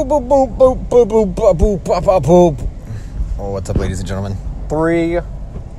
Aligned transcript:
Boop, 0.00 0.08
boop, 0.08 0.56
boop, 0.56 0.88
boop, 0.88 1.08
boop, 1.08 1.34
boop, 1.34 1.58
boop, 1.58 2.02
boop, 2.02 2.22
boop. 2.22 2.68
Oh, 3.38 3.50
what's 3.50 3.68
up, 3.68 3.76
ladies 3.76 3.98
and 3.98 4.08
gentlemen? 4.08 4.34
Three, 4.66 5.20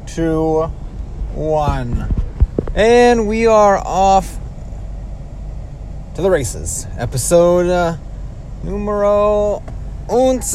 two, 0.05 0.65
one. 1.33 2.07
And 2.75 3.27
we 3.27 3.47
are 3.47 3.79
off 3.79 4.37
to 6.13 6.21
the 6.21 6.29
races. 6.29 6.85
Episode 6.99 7.67
uh, 7.71 7.97
numero 8.63 9.63
once, 10.07 10.53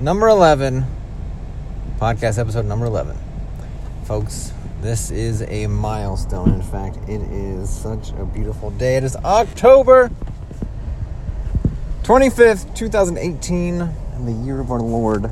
number 0.00 0.26
11. 0.26 0.84
Podcast 2.00 2.40
episode 2.40 2.66
number 2.66 2.86
11. 2.86 3.16
Folks, 4.06 4.52
this 4.80 5.12
is 5.12 5.42
a 5.42 5.68
milestone. 5.68 6.54
In 6.54 6.62
fact, 6.62 6.96
it 7.08 7.20
is 7.30 7.70
such 7.70 8.10
a 8.10 8.24
beautiful 8.24 8.72
day. 8.72 8.96
It 8.96 9.04
is 9.04 9.14
October 9.14 10.10
25th, 12.10 12.74
2018, 12.74 13.78
the 14.24 14.32
year 14.44 14.58
of 14.58 14.72
our 14.72 14.80
Lord. 14.80 15.30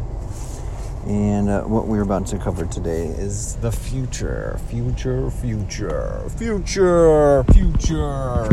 And 1.08 1.48
uh, 1.48 1.62
what 1.62 1.88
we're 1.88 2.02
about 2.02 2.28
to 2.28 2.38
cover 2.38 2.66
today 2.66 3.06
is 3.06 3.56
the 3.56 3.72
future, 3.72 4.60
future, 4.68 5.28
future, 5.28 6.22
future, 6.36 7.42
future 7.52 8.48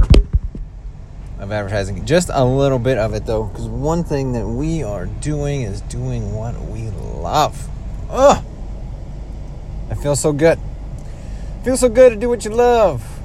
of 1.38 1.52
advertising. 1.52 2.04
Just 2.08 2.32
a 2.34 2.44
little 2.44 2.80
bit 2.80 2.98
of 2.98 3.14
it 3.14 3.28
though, 3.28 3.44
because 3.44 3.68
one 3.68 4.04
thing 4.04 4.34
that 4.34 4.48
we 4.48 4.82
are 4.82 5.06
doing 5.06 5.62
is 5.62 5.82
doing 5.82 6.34
what 6.34 6.60
we 6.60 6.90
love. 6.90 7.70
Ugh! 8.10 8.44
It 9.92 10.00
feels 10.00 10.20
so 10.20 10.34
good. 10.34 10.58
feels 11.64 11.80
so 11.80 11.90
good 11.90 12.10
to 12.10 12.16
do 12.16 12.30
what 12.30 12.44
you 12.44 12.50
love. 12.50 13.20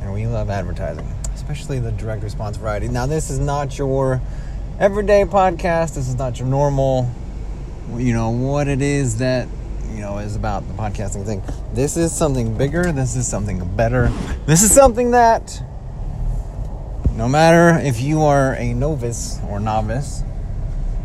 And 0.00 0.12
we 0.12 0.26
love 0.26 0.50
advertising, 0.50 1.08
especially 1.50 1.80
the 1.80 1.90
direct 1.90 2.22
response 2.22 2.56
variety. 2.56 2.86
Now, 2.86 3.06
this 3.06 3.28
is 3.28 3.40
not 3.40 3.76
your 3.76 4.20
everyday 4.78 5.24
podcast. 5.24 5.96
This 5.96 6.06
is 6.08 6.14
not 6.14 6.38
your 6.38 6.46
normal, 6.46 7.10
you 7.96 8.12
know, 8.12 8.30
what 8.30 8.68
it 8.68 8.80
is 8.80 9.18
that, 9.18 9.48
you 9.92 10.00
know, 10.00 10.18
is 10.18 10.36
about 10.36 10.68
the 10.68 10.74
podcasting 10.74 11.26
thing. 11.26 11.42
This 11.74 11.96
is 11.96 12.14
something 12.14 12.56
bigger. 12.56 12.92
This 12.92 13.16
is 13.16 13.26
something 13.26 13.74
better. 13.74 14.12
This 14.46 14.62
is 14.62 14.72
something 14.72 15.10
that, 15.10 15.60
no 17.16 17.28
matter 17.28 17.76
if 17.80 18.00
you 18.00 18.22
are 18.22 18.54
a 18.54 18.72
novice 18.72 19.40
or 19.48 19.58
novice, 19.58 20.22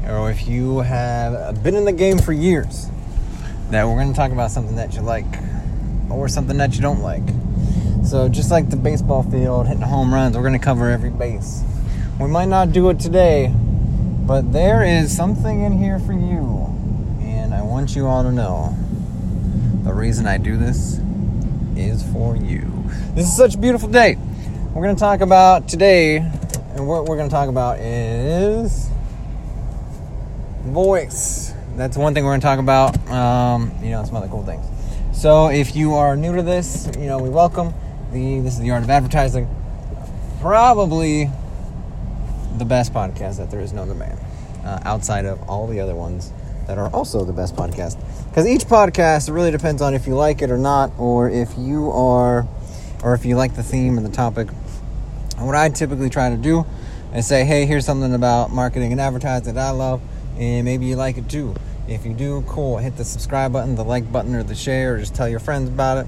or 0.08 0.30
if 0.30 0.48
you 0.48 0.80
have 0.80 1.64
been 1.64 1.74
in 1.74 1.86
the 1.86 1.92
game 1.92 2.20
for 2.20 2.34
years, 2.34 2.88
that 3.72 3.88
we're 3.88 3.96
going 3.96 4.10
to 4.10 4.16
talk 4.16 4.32
about 4.32 4.52
something 4.52 4.76
that 4.76 4.94
you 4.94 5.02
like 5.02 5.26
or 6.12 6.28
something 6.30 6.58
that 6.58 6.76
you 6.76 6.82
don't 6.82 7.02
like. 7.02 7.24
So, 8.06 8.30
just 8.30 8.52
like 8.52 8.70
the 8.70 8.78
baseball 8.78 9.24
field, 9.24 9.66
hitting 9.66 9.82
home 9.82 10.14
runs, 10.14 10.38
we're 10.38 10.44
going 10.44 10.54
to 10.54 10.64
cover 10.64 10.92
every 10.92 11.10
base. 11.10 11.64
We 12.20 12.28
might 12.28 12.48
not 12.48 12.72
do 12.72 12.92
it 12.92 13.00
today, 13.00 13.52
but 13.52 14.54
there 14.54 14.84
is 14.84 15.16
something 15.16 15.64
in 15.64 15.80
here 15.80 15.98
for 15.98 16.14
you. 16.14 16.70
And 17.22 17.52
I 17.52 17.64
want 17.64 17.96
you 17.96 18.06
all 18.06 18.22
to 18.22 18.32
know 18.32 18.78
the 19.84 19.92
reason 19.92 20.28
I 20.28 20.38
do 20.38 20.56
this 20.56 21.00
is 21.76 22.04
for 22.14 22.36
you. 22.36 22.72
This 23.16 23.26
is 23.26 23.36
such 23.36 23.56
a 23.56 23.58
beautiful 23.58 23.90
day. 23.90 24.18
We're 24.76 24.84
going 24.84 24.96
to 24.96 25.00
talk 25.00 25.22
about 25.22 25.68
today, 25.68 26.18
and 26.18 26.88
what 26.88 27.06
we're 27.06 27.18
going 27.18 27.30
to 27.30 27.34
talk 27.34 27.50
about 27.50 27.80
is 27.80 28.88
voice. 30.62 31.56
That's 31.76 31.98
one 31.98 32.14
thing 32.14 32.24
we're 32.24 32.38
going 32.38 32.42
to 32.42 32.46
talk 32.46 32.60
about. 32.60 33.10
Um, 33.10 33.72
you 33.82 33.90
know, 33.90 34.06
some 34.06 34.16
other 34.16 34.28
cool 34.28 34.46
things. 34.46 34.64
So, 35.12 35.48
if 35.48 35.76
you 35.76 35.96
are 35.96 36.16
new 36.16 36.36
to 36.36 36.44
this, 36.44 36.88
you 37.00 37.08
know, 37.08 37.18
we 37.18 37.30
welcome. 37.30 37.74
The, 38.16 38.40
this 38.40 38.54
is 38.54 38.62
the 38.62 38.72
art 38.72 38.82
of 38.82 38.90
advertising. 38.90 39.46
Probably 40.40 41.30
the 42.58 42.64
best 42.64 42.94
podcast 42.94 43.40
that 43.40 43.52
there 43.52 43.60
is 43.60 43.72
to 43.72 43.86
man, 43.88 44.18
uh, 44.64 44.80
outside 44.86 45.26
of 45.26 45.50
all 45.50 45.68
the 45.68 45.82
other 45.82 45.96
ones 45.96 46.32
that 46.66 46.78
are 46.78 46.90
also 46.92 47.26
the 47.26 47.34
best 47.34 47.58
podcast. 47.58 47.98
Because 48.30 48.48
each 48.48 48.62
podcast 48.62 49.30
really 49.34 49.52
depends 49.52 49.82
on 49.82 49.94
if 49.94 50.08
you 50.08 50.16
like 50.16 50.42
it 50.42 50.50
or 50.50 50.58
not, 50.58 50.94
or 50.98 51.30
if 51.30 51.58
you 51.58 51.92
are, 51.92 52.48
or 53.04 53.16
if 53.16 53.26
you 53.26 53.36
like 53.36 53.58
the 53.58 53.64
theme 53.64 53.98
and 53.98 54.06
the 54.06 54.12
topic. 54.12 54.48
And 55.38 55.46
what 55.46 55.56
I 55.58 55.68
typically 55.68 56.10
try 56.10 56.30
to 56.30 56.38
do 56.38 56.66
is 57.14 57.28
say, 57.28 57.44
hey, 57.44 57.66
here's 57.66 57.86
something 57.86 58.14
about 58.14 58.50
marketing 58.50 58.94
and 58.94 59.02
advertising 59.02 59.56
that 59.56 59.68
I 59.68 59.72
love, 59.72 60.02
and 60.38 60.64
maybe 60.64 60.86
you 60.86 60.96
like 60.96 61.18
it 61.18 61.28
too. 61.28 61.54
If 61.90 62.06
you 62.06 62.14
do, 62.14 62.46
cool. 62.48 62.78
Hit 62.78 62.96
the 62.96 63.04
subscribe 63.04 63.52
button, 63.52 63.76
the 63.76 63.84
like 63.84 64.10
button, 64.10 64.36
or 64.36 64.44
the 64.44 64.56
share, 64.56 64.96
or 64.96 65.00
just 65.00 65.16
tell 65.16 65.28
your 65.28 65.42
friends 65.42 65.68
about 65.68 65.98
it. 65.98 66.08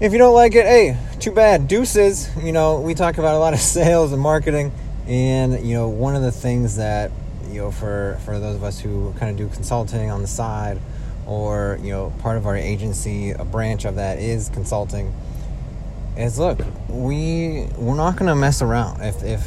If 0.00 0.12
you 0.12 0.18
don't 0.18 0.34
like 0.34 0.54
it, 0.54 0.64
hey, 0.64 0.98
too 1.20 1.32
bad. 1.32 1.68
Deuces. 1.68 2.28
You 2.42 2.52
know, 2.52 2.80
we 2.80 2.94
talk 2.94 3.18
about 3.18 3.34
a 3.34 3.38
lot 3.38 3.54
of 3.54 3.60
sales 3.76 4.12
and 4.12 4.20
marketing 4.20 4.72
and 5.06 5.66
you 5.66 5.74
know, 5.74 5.88
one 5.88 6.14
of 6.14 6.22
the 6.22 6.32
things 6.32 6.76
that 6.76 7.10
you 7.48 7.60
know, 7.60 7.70
for 7.70 8.18
for 8.24 8.38
those 8.38 8.56
of 8.56 8.64
us 8.64 8.80
who 8.80 9.12
kind 9.18 9.30
of 9.30 9.36
do 9.36 9.54
consulting 9.54 10.10
on 10.10 10.22
the 10.22 10.28
side, 10.28 10.80
or 11.26 11.78
you 11.82 11.90
know, 11.90 12.12
part 12.20 12.36
of 12.36 12.46
our 12.46 12.56
agency, 12.56 13.30
a 13.30 13.44
branch 13.44 13.84
of 13.84 13.96
that 13.96 14.18
is 14.18 14.48
consulting. 14.48 15.12
Is 16.16 16.38
look, 16.38 16.58
we 16.88 17.68
we're 17.76 17.96
not 17.96 18.16
to 18.18 18.34
mess 18.34 18.62
around. 18.62 19.00
If 19.02 19.22
if 19.22 19.46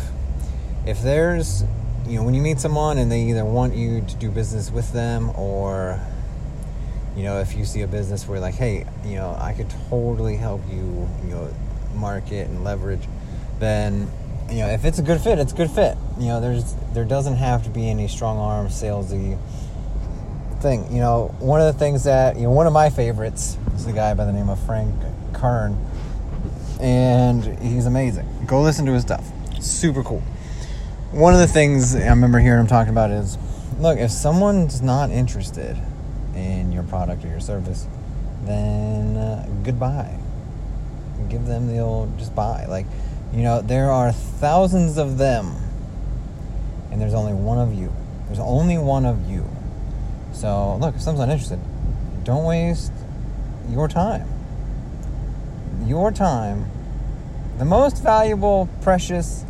if 0.86 1.02
there's 1.02 1.64
you 2.06 2.18
know 2.18 2.24
when 2.24 2.34
you 2.34 2.42
meet 2.42 2.60
someone 2.60 2.98
and 2.98 3.12
they 3.12 3.22
either 3.24 3.46
want 3.46 3.76
you 3.76 4.02
to 4.02 4.16
do 4.16 4.30
business 4.30 4.72
with 4.72 4.92
them 4.92 5.30
or 5.32 6.00
you 7.16 7.24
know 7.24 7.40
if 7.40 7.56
you 7.56 7.66
see 7.66 7.82
a 7.82 7.88
business 7.88 8.28
where 8.28 8.40
like 8.40 8.56
hey 8.56 8.86
you 9.06 9.16
know 9.16 9.36
i 9.40 9.54
could 9.54 9.70
totally 9.90 10.36
help 10.36 10.62
you 10.70 11.08
you 11.24 11.30
know 11.30 11.50
market 11.96 12.48
and 12.48 12.64
leverage 12.64 13.08
then 13.60 14.12
you 14.50 14.58
know, 14.58 14.68
if 14.68 14.86
it's 14.86 15.00
a 15.00 15.02
good 15.02 15.22
fit, 15.22 15.40
it's 15.40 15.54
a 15.54 15.56
good 15.56 15.72
fit. 15.72 15.98
You 16.20 16.28
know, 16.28 16.42
there's 16.42 16.76
there 16.94 17.06
doesn't 17.06 17.36
have 17.36 17.64
to 17.64 17.70
be 17.70 17.90
any 17.90 18.08
strong 18.08 18.38
arm 18.38 18.68
salesy 18.68 19.38
thing. 20.62 20.92
You 20.92 21.00
know, 21.00 21.36
one 21.40 21.62
of 21.62 21.74
the 21.74 21.80
things 21.80 22.04
that 22.04 22.36
you 22.36 22.44
know, 22.44 22.52
one 22.52 22.68
of 22.68 22.74
my 22.74 22.90
favorites 22.90 23.58
is 23.76 23.86
a 23.88 23.94
guy 23.94 24.14
by 24.14 24.26
the 24.26 24.34
name 24.34 24.50
of 24.50 24.60
Frank 24.66 24.94
Kern, 25.34 25.78
and 26.80 27.44
he's 27.60 27.86
amazing. 27.86 28.28
Go 28.46 28.62
listen 28.62 28.86
to 28.86 28.92
his 28.92 29.02
stuff. 29.02 29.26
Super 29.60 30.04
cool. 30.04 30.22
One 31.12 31.34
of 31.34 31.40
the 31.40 31.48
things 31.48 31.96
I 31.96 32.10
remember 32.10 32.40
hearing 32.40 32.62
him 32.62 32.68
talking 32.68 32.92
about 32.92 33.10
is, 33.10 33.38
look, 33.80 33.98
if 33.98 34.12
someone's 34.12 34.82
not 34.82 35.10
interested 35.10 35.78
in 36.36 36.72
your 36.72 36.84
product 36.84 37.24
or 37.26 37.30
your 37.30 37.40
service, 37.40 37.88
then 38.44 39.18
uh, 39.18 39.48
goodbye. 39.64 40.20
Give 41.30 41.46
them 41.46 41.68
the 41.68 41.80
old 41.80 42.18
just 42.20 42.36
buy. 42.36 42.66
Like 42.66 42.86
you 43.34 43.42
know, 43.42 43.62
there 43.62 43.92
are 43.92 44.12
thousands 44.12 44.98
of 44.98 45.18
them, 45.18 45.56
and 46.92 47.02
there's 47.02 47.14
only 47.14 47.34
one 47.34 47.58
of 47.58 47.74
you. 47.74 47.94
There's 48.28 48.40
only 48.40 48.78
one 48.78 49.06
of 49.06 49.30
you. 49.30 49.46
So, 50.34 50.78
look, 50.78 50.96
if 50.96 51.02
someone's 51.02 51.28
not 51.28 51.34
interested, 51.34 51.60
don't 52.24 52.46
waste 52.46 52.92
your 53.70 53.88
time. 53.88 54.28
Your 55.86 56.12
time, 56.12 56.70
the 57.58 57.66
most 57.66 58.02
valuable, 58.02 58.70
precious 58.82 59.46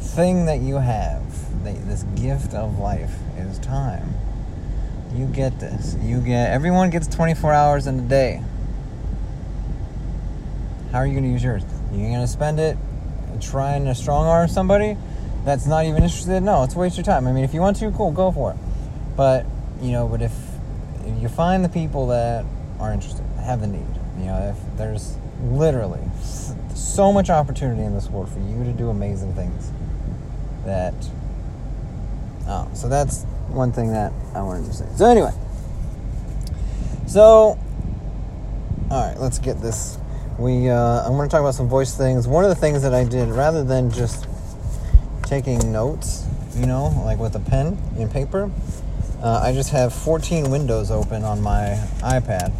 thing 0.00 0.46
that 0.46 0.60
you 0.60 0.76
have, 0.76 1.22
this 1.64 2.02
gift 2.14 2.54
of 2.54 2.78
life, 2.78 3.14
is 3.36 3.58
time. 3.58 4.14
You 5.14 5.26
get 5.26 5.58
this. 5.58 5.96
You 6.00 6.20
get, 6.20 6.50
everyone 6.50 6.90
gets 6.90 7.06
24 7.08 7.52
hours 7.52 7.86
in 7.86 7.98
a 7.98 8.02
day. 8.02 8.42
How 10.92 10.98
are 10.98 11.06
you 11.06 11.12
going 11.12 11.24
to 11.24 11.30
use 11.30 11.42
yours? 11.42 11.62
You're 11.92 12.10
going 12.10 12.20
to 12.20 12.28
spend 12.28 12.60
it 12.60 12.76
trying 13.40 13.84
to 13.86 13.94
strong 13.94 14.26
arm 14.26 14.48
somebody 14.48 14.96
that's 15.44 15.66
not 15.66 15.84
even 15.86 16.02
interested. 16.02 16.40
No, 16.42 16.62
it's 16.62 16.74
waste 16.74 16.96
your 16.96 17.04
time. 17.04 17.26
I 17.26 17.32
mean, 17.32 17.44
if 17.44 17.54
you 17.54 17.60
want 17.60 17.76
to, 17.78 17.90
cool, 17.92 18.12
go 18.12 18.30
for 18.30 18.52
it. 18.52 18.56
But 19.16 19.46
you 19.80 19.92
know, 19.92 20.06
but 20.06 20.22
if 20.22 20.32
if 21.04 21.22
you 21.22 21.28
find 21.28 21.64
the 21.64 21.68
people 21.68 22.08
that 22.08 22.44
are 22.78 22.92
interested, 22.92 23.24
have 23.44 23.60
the 23.60 23.66
need, 23.66 23.86
you 24.18 24.26
know, 24.26 24.54
if 24.54 24.76
there's 24.78 25.16
literally 25.42 26.00
so 26.74 27.12
much 27.12 27.30
opportunity 27.30 27.82
in 27.82 27.94
this 27.94 28.08
world 28.08 28.28
for 28.28 28.40
you 28.40 28.64
to 28.64 28.72
do 28.72 28.90
amazing 28.90 29.34
things, 29.34 29.72
that 30.64 30.94
oh, 32.46 32.68
so 32.74 32.88
that's 32.88 33.24
one 33.50 33.72
thing 33.72 33.92
that 33.92 34.12
I 34.34 34.42
wanted 34.42 34.66
to 34.66 34.72
say. 34.72 34.86
So 34.96 35.06
anyway, 35.06 35.32
so 37.06 37.58
all 38.90 39.06
right, 39.06 39.18
let's 39.18 39.38
get 39.38 39.60
this 39.60 39.98
we 40.40 40.70
uh, 40.70 41.02
I'm 41.04 41.12
going 41.16 41.28
to 41.28 41.30
talk 41.30 41.40
about 41.40 41.54
some 41.54 41.68
voice 41.68 41.94
things. 41.94 42.26
One 42.26 42.44
of 42.44 42.50
the 42.50 42.56
things 42.56 42.82
that 42.82 42.94
I 42.94 43.04
did, 43.04 43.28
rather 43.28 43.62
than 43.62 43.90
just 43.90 44.26
taking 45.24 45.70
notes, 45.70 46.26
you 46.56 46.64
know, 46.64 46.86
like 47.04 47.18
with 47.18 47.36
a 47.36 47.40
pen 47.40 47.76
and 47.98 48.10
paper, 48.10 48.50
uh, 49.22 49.42
I 49.44 49.52
just 49.52 49.70
have 49.70 49.92
14 49.92 50.50
windows 50.50 50.90
open 50.90 51.24
on 51.24 51.42
my 51.42 51.78
iPad, 51.98 52.52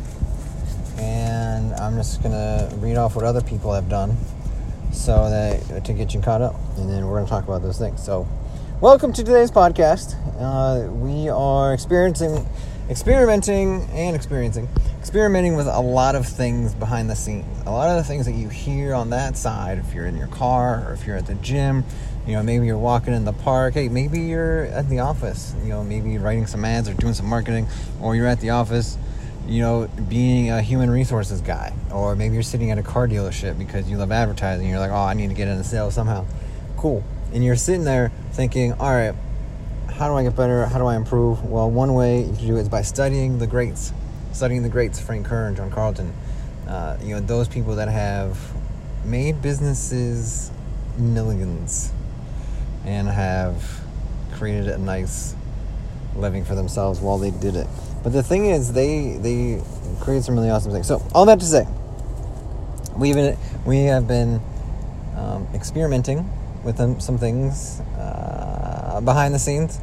and 0.99 1.73
I'm 1.75 1.97
just 1.97 2.23
going 2.23 2.35
to 2.35 2.71
read 2.77 2.99
off 2.99 3.17
what 3.17 3.25
other 3.25 3.41
people 3.41 3.73
have 3.73 3.89
done, 3.89 4.15
so 4.93 5.31
that 5.31 5.83
to 5.87 5.93
get 5.95 6.13
you 6.13 6.21
caught 6.21 6.43
up, 6.43 6.57
and 6.77 6.91
then 6.91 7.07
we're 7.07 7.17
going 7.17 7.25
to 7.25 7.31
talk 7.31 7.45
about 7.45 7.63
those 7.63 7.79
things. 7.79 8.05
So, 8.05 8.29
welcome 8.81 9.13
to 9.13 9.23
today's 9.23 9.51
podcast. 9.51 10.17
Uh, 10.41 10.91
we 10.91 11.29
are 11.29 11.75
experiencing, 11.75 12.49
experimenting, 12.89 13.83
and 13.93 14.17
experiencing 14.17 14.67
experimenting 14.99 15.55
with 15.55 15.67
a 15.67 15.81
lot 15.81 16.15
of 16.15 16.27
things 16.27 16.75
behind 16.75 17.11
the 17.11 17.15
scenes. 17.15 17.63
A 17.67 17.71
lot 17.71 17.91
of 17.91 17.97
the 17.97 18.05
things 18.05 18.25
that 18.25 18.33
you 18.33 18.49
hear 18.49 18.95
on 18.95 19.11
that 19.11 19.37
side, 19.37 19.77
if 19.79 19.93
you're 19.93 20.07
in 20.07 20.17
your 20.17 20.29
car 20.29 20.87
or 20.89 20.95
if 20.95 21.07
you're 21.07 21.17
at 21.17 21.27
the 21.27 21.35
gym, 21.37 21.85
You 22.27 22.37
know, 22.37 22.43
maybe 22.43 22.65
you're 22.67 22.79
walking 22.79 23.13
in 23.13 23.25
the 23.25 23.33
park. 23.33 23.75
Hey, 23.75 23.89
maybe 23.89 24.21
you're 24.21 24.65
at 24.65 24.89
the 24.89 25.01
office. 25.01 25.55
You 25.63 25.71
know, 25.71 25.85
maybe 25.85 26.17
writing 26.17 26.47
some 26.47 26.65
ads 26.65 26.89
or 26.89 26.95
doing 26.95 27.15
some 27.15 27.27
marketing, 27.27 27.67
or 28.01 28.17
you're 28.17 28.27
at 28.27 28.41
the 28.41 28.51
office. 28.51 28.97
You 29.47 29.61
know, 29.61 29.89
being 30.09 30.51
a 30.51 30.63
human 30.63 30.91
resources 30.91 31.41
guy, 31.43 31.75
or 31.93 32.15
maybe 32.17 32.35
you're 32.35 32.43
sitting 32.43 32.71
at 32.71 32.79
a 32.79 32.83
car 32.83 33.09
dealership 33.09 33.59
because 33.59 33.91
you 33.91 33.99
love 33.99 34.13
advertising. 34.13 34.69
You're 34.69 34.79
like, 34.79 34.91
oh, 34.91 34.97
I 34.97 35.13
need 35.13 35.29
to 35.29 35.35
get 35.35 35.49
in 35.49 35.57
into 35.57 35.65
sales 35.65 35.95
somehow. 35.95 36.25
Cool. 36.77 37.05
And 37.33 37.45
you're 37.45 37.57
sitting 37.57 37.85
there 37.85 38.11
thinking, 38.41 38.73
all 38.81 38.91
right, 38.91 39.15
how 39.93 40.09
do 40.09 40.15
I 40.15 40.23
get 40.23 40.35
better? 40.35 40.65
How 40.65 40.79
do 40.79 40.87
I 40.87 40.97
improve? 40.97 41.45
Well, 41.45 41.71
one 41.71 41.93
way 41.93 42.21
you 42.21 42.33
can 42.33 42.47
do 42.47 42.57
it 42.57 42.61
is 42.61 42.69
by 42.71 42.81
studying 42.81 43.39
the 43.39 43.47
greats, 43.47 43.93
studying 44.33 44.63
the 44.63 44.71
greats, 44.71 44.99
Frank 44.99 45.27
Kern, 45.27 45.55
John 45.55 45.71
Carlton. 45.71 46.11
Uh, 46.67 46.97
you 47.03 47.15
know, 47.15 47.21
those 47.21 47.49
people 47.49 47.75
that 47.75 47.89
have 47.89 48.39
made 49.05 49.43
businesses 49.43 50.51
millions 50.97 51.93
and 52.87 53.09
have 53.09 53.63
created 54.33 54.69
a 54.69 54.79
nice 54.79 55.35
living 56.17 56.43
for 56.43 56.55
themselves 56.55 56.99
while 56.99 57.19
they 57.19 57.33
did 57.33 57.57
it. 57.57 57.67
But 58.03 58.15
the 58.15 58.23
thing 58.23 58.47
is, 58.47 58.73
they 58.73 59.19
they 59.19 59.63
created 60.01 60.25
some 60.25 60.35
really 60.35 60.49
awesome 60.49 60.73
things. 60.73 60.87
So 60.87 61.07
all 61.15 61.27
that 61.27 61.41
to 61.41 61.45
say, 61.45 61.69
we've 62.97 63.17
been 63.17 63.37
we 63.67 63.81
have 63.81 64.09
been 64.09 64.41
um, 65.15 65.47
experimenting 65.53 66.27
with 66.65 66.77
them, 66.77 67.01
some 67.01 67.19
things 67.19 67.81
uh, 67.99 69.01
behind 69.05 69.35
the 69.35 69.39
scenes, 69.39 69.81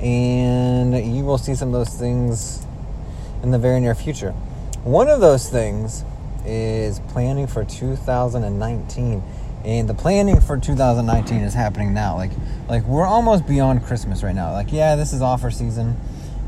and 0.00 1.16
you 1.16 1.24
will 1.24 1.38
see 1.38 1.54
some 1.54 1.68
of 1.68 1.74
those 1.74 1.94
things 1.94 2.66
in 3.42 3.50
the 3.50 3.58
very 3.58 3.80
near 3.80 3.94
future. 3.94 4.32
One 4.84 5.08
of 5.08 5.20
those 5.20 5.48
things 5.48 6.04
is 6.44 7.00
planning 7.08 7.46
for 7.46 7.64
2019 7.64 9.22
and 9.64 9.88
the 9.88 9.94
planning 9.94 10.40
for 10.40 10.56
2019 10.56 11.42
is 11.42 11.54
happening 11.54 11.92
now. 11.92 12.16
Like 12.16 12.30
like 12.68 12.84
we're 12.84 13.06
almost 13.06 13.46
beyond 13.46 13.84
christmas 13.84 14.22
right 14.22 14.34
now. 14.34 14.52
Like 14.52 14.72
yeah 14.72 14.94
this 14.94 15.12
is 15.12 15.22
offer 15.22 15.50
season. 15.50 15.96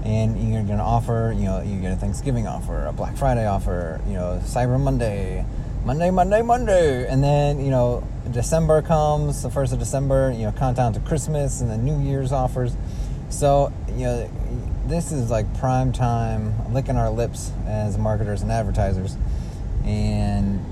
And 0.05 0.53
you're 0.53 0.63
gonna 0.63 0.85
offer 0.85 1.35
you 1.37 1.45
know 1.45 1.61
you 1.61 1.81
get 1.81 1.93
a 1.93 1.97
thanksgiving 1.97 2.47
offer 2.47 2.87
a 2.87 2.93
black 2.93 3.17
friday 3.17 3.47
offer 3.47 4.01
you 4.07 4.15
know 4.15 4.41
cyber 4.45 4.81
monday 4.81 5.45
monday 5.85 6.11
monday 6.11 6.43
monday. 6.43 7.09
And 7.09 7.23
then 7.23 7.59
you 7.59 7.71
know 7.71 8.07
december 8.33 8.83
comes 8.83 9.43
the 9.43 9.51
first 9.51 9.73
of 9.73 9.79
december 9.79 10.33
you 10.33 10.45
know 10.45 10.53
countdown 10.53 10.93
to 10.93 11.01
christmas 11.01 11.61
and 11.61 11.71
the 11.71 11.79
new 11.79 12.01
year's 12.01 12.33
offers 12.33 12.77
so 13.31 13.73
you 13.89 14.05
know 14.05 14.31
this 14.87 15.13
is 15.13 15.31
like 15.31 15.53
prime 15.59 15.93
time 15.93 16.73
licking 16.73 16.97
our 16.97 17.11
lips 17.11 17.53
as 17.67 17.99
marketers 17.99 18.43
and 18.43 18.51
advertisers 18.51 19.17
and 19.85 20.65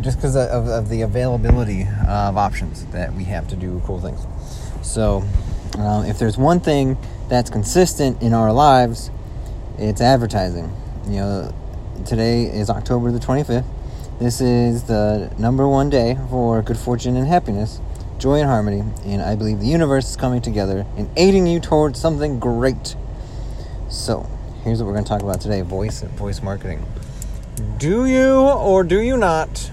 just 0.00 0.18
because 0.18 0.36
of, 0.36 0.68
of, 0.68 0.88
the 0.90 1.00
availability 1.00 1.86
of 2.06 2.36
options 2.36 2.84
that 2.86 3.14
we 3.14 3.24
have 3.24 3.48
to 3.48 3.56
do 3.56 3.80
cool 3.86 4.00
things. 4.00 4.20
So, 4.82 5.24
uh, 5.78 6.04
if 6.06 6.18
there's 6.18 6.36
one 6.36 6.60
thing 6.60 6.98
that's 7.28 7.48
consistent 7.48 8.20
in 8.22 8.34
our 8.34 8.52
lives, 8.52 9.10
it's 9.78 10.00
advertising. 10.02 10.74
You 11.06 11.20
know, 11.20 11.54
today 12.04 12.44
is 12.44 12.68
October 12.68 13.10
the 13.10 13.18
25th. 13.18 13.64
This 14.20 14.40
is 14.40 14.84
the 14.84 15.34
number 15.38 15.66
one 15.66 15.90
day 15.90 16.16
for 16.30 16.62
good 16.62 16.78
fortune 16.78 17.16
and 17.16 17.26
happiness, 17.26 17.80
joy 18.16 18.38
and 18.38 18.46
harmony, 18.46 18.84
and 19.04 19.20
I 19.20 19.34
believe 19.34 19.58
the 19.58 19.66
universe 19.66 20.10
is 20.10 20.16
coming 20.16 20.40
together 20.40 20.86
and 20.96 21.10
aiding 21.16 21.48
you 21.48 21.58
towards 21.58 22.00
something 22.00 22.38
great. 22.38 22.94
So, 23.88 24.30
here's 24.62 24.78
what 24.78 24.86
we're 24.86 24.92
going 24.92 25.04
to 25.04 25.08
talk 25.08 25.22
about 25.22 25.40
today 25.40 25.62
voice 25.62 26.00
and 26.02 26.12
voice 26.12 26.42
marketing. 26.42 26.86
Do 27.78 28.06
you 28.06 28.36
or 28.36 28.84
do 28.84 29.00
you 29.00 29.16
not 29.16 29.72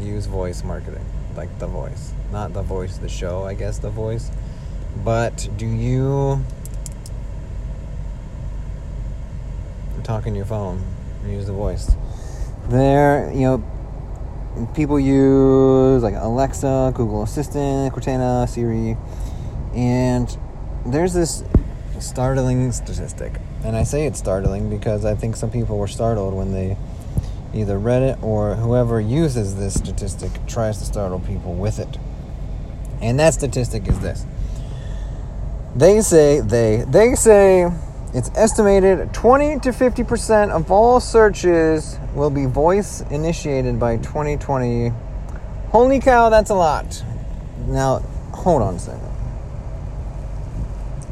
use 0.00 0.26
voice 0.26 0.64
marketing? 0.64 1.04
Like 1.36 1.56
the 1.60 1.68
voice. 1.68 2.12
Not 2.32 2.52
the 2.52 2.62
voice 2.62 2.96
of 2.96 3.02
the 3.02 3.08
show, 3.08 3.44
I 3.44 3.54
guess, 3.54 3.78
the 3.78 3.90
voice. 3.90 4.32
But 5.04 5.48
do 5.56 5.66
you 5.66 6.44
talk 10.02 10.26
in 10.26 10.34
your 10.34 10.46
phone 10.46 10.82
and 11.22 11.32
use 11.32 11.46
the 11.46 11.52
voice? 11.52 11.92
There, 12.68 13.32
you 13.32 13.40
know, 13.40 14.68
people 14.74 15.00
use 15.00 16.02
like 16.02 16.14
Alexa, 16.16 16.92
Google 16.94 17.22
Assistant, 17.22 17.94
Cortana, 17.94 18.48
Siri, 18.48 18.96
and 19.74 20.36
there's 20.84 21.14
this 21.14 21.44
startling 21.98 22.70
statistic. 22.72 23.32
And 23.64 23.76
I 23.76 23.84
say 23.84 24.06
it's 24.06 24.18
startling 24.18 24.70
because 24.70 25.04
I 25.04 25.14
think 25.14 25.36
some 25.36 25.50
people 25.50 25.78
were 25.78 25.88
startled 25.88 26.34
when 26.34 26.52
they 26.52 26.76
either 27.54 27.78
read 27.78 28.02
it 28.02 28.18
or 28.22 28.54
whoever 28.54 29.00
uses 29.00 29.56
this 29.56 29.74
statistic 29.74 30.30
tries 30.46 30.78
to 30.78 30.84
startle 30.84 31.20
people 31.20 31.54
with 31.54 31.78
it. 31.78 31.98
And 33.00 33.18
that 33.18 33.34
statistic 33.34 33.88
is 33.88 33.98
this. 34.00 34.26
They 35.74 36.00
say 36.00 36.40
they 36.40 36.84
they 36.88 37.14
say 37.14 37.70
it's 38.14 38.30
estimated 38.34 39.12
20 39.12 39.60
to 39.60 39.70
50% 39.70 40.50
of 40.50 40.70
all 40.70 40.98
searches 40.98 41.98
will 42.14 42.30
be 42.30 42.46
voice 42.46 43.02
initiated 43.10 43.78
by 43.78 43.98
2020. 43.98 44.92
Holy 45.68 46.00
cow, 46.00 46.30
that's 46.30 46.50
a 46.50 46.54
lot. 46.54 47.04
Now, 47.66 47.98
hold 48.32 48.62
on 48.62 48.76
a 48.76 48.78
second. 48.78 49.08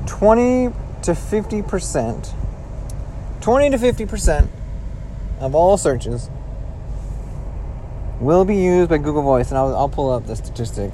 20 0.06 0.68
to 1.02 1.12
50%, 1.12 2.32
20 3.40 3.70
to 3.70 3.76
50% 3.76 4.48
of 5.40 5.54
all 5.54 5.76
searches 5.76 6.30
will 8.20 8.44
be 8.44 8.56
used 8.56 8.88
by 8.88 8.98
Google 8.98 9.22
Voice. 9.22 9.50
And 9.50 9.58
I'll, 9.58 9.76
I'll 9.76 9.88
pull 9.88 10.10
up 10.10 10.26
the 10.26 10.34
statistic 10.34 10.92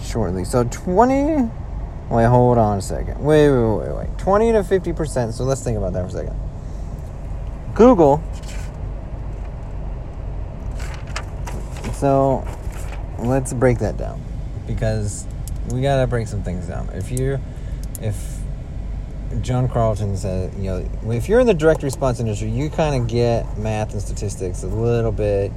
shortly. 0.00 0.44
So 0.44 0.64
20, 0.64 1.50
wait, 2.14 2.26
hold 2.26 2.58
on 2.58 2.78
a 2.78 2.82
second. 2.82 3.18
Wait, 3.22 3.50
wait, 3.50 3.88
wait, 3.88 3.96
wait. 3.96 4.18
20 4.18 4.52
to 4.52 4.58
50%. 4.62 5.32
So 5.32 5.44
let's 5.44 5.62
think 5.62 5.76
about 5.76 5.92
that 5.94 6.02
for 6.10 6.16
a 6.16 6.20
second. 6.22 6.40
Google. 7.74 8.22
So 11.94 12.46
let's 13.18 13.52
break 13.52 13.78
that 13.78 13.96
down 13.96 14.22
because 14.66 15.26
we 15.70 15.82
gotta 15.82 16.06
break 16.06 16.28
some 16.28 16.42
things 16.42 16.66
down. 16.66 16.88
If 16.90 17.10
you, 17.10 17.40
if 18.00 18.38
John 19.40 19.68
Carlton 19.68 20.16
said, 20.16 20.54
you 20.54 20.64
know, 20.64 20.88
if 21.10 21.28
you're 21.28 21.40
in 21.40 21.46
the 21.46 21.54
direct 21.54 21.82
response 21.82 22.20
industry, 22.20 22.50
you 22.50 22.70
kind 22.70 23.00
of 23.00 23.08
get 23.08 23.58
math 23.58 23.92
and 23.92 24.00
statistics 24.00 24.62
a 24.62 24.68
little 24.68 25.12
bit, 25.12 25.50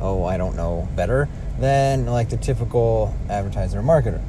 oh, 0.00 0.24
I 0.24 0.36
don't 0.36 0.56
know, 0.56 0.88
better 0.94 1.28
than 1.58 2.06
like 2.06 2.28
the 2.28 2.36
typical 2.36 3.14
advertiser 3.30 3.78
or 3.78 3.82
marketer. 3.82 4.22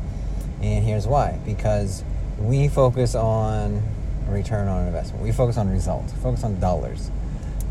And 0.62 0.84
here's 0.84 1.08
why 1.08 1.40
because 1.46 2.04
we 2.40 2.68
focus 2.68 3.16
on 3.16 3.84
return 4.28 4.68
on 4.68 4.88
investment, 4.88 5.24
we 5.24 5.32
focus 5.32 5.58
on 5.58 5.70
results, 5.70 6.14
focus 6.14 6.44
on 6.44 6.60
dollars. 6.60 7.12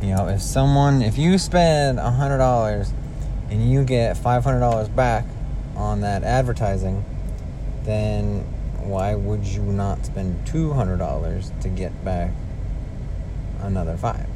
You 0.02 0.14
know, 0.14 0.28
if 0.28 0.42
someone, 0.42 1.02
if 1.02 1.16
you 1.18 1.38
spend 1.38 1.98
$100 1.98 2.90
and 3.50 3.70
you 3.70 3.84
get 3.84 4.16
$500 4.16 4.94
back 4.94 5.24
on 5.74 6.02
that 6.02 6.22
advertising, 6.22 7.04
then 7.84 8.40
why 8.78 9.14
would 9.14 9.44
you 9.44 9.62
not 9.62 10.04
spend 10.04 10.46
$200 10.46 11.60
to 11.60 11.68
get 11.68 12.04
back 12.04 12.30
another 13.60 13.96
five? 13.96 14.26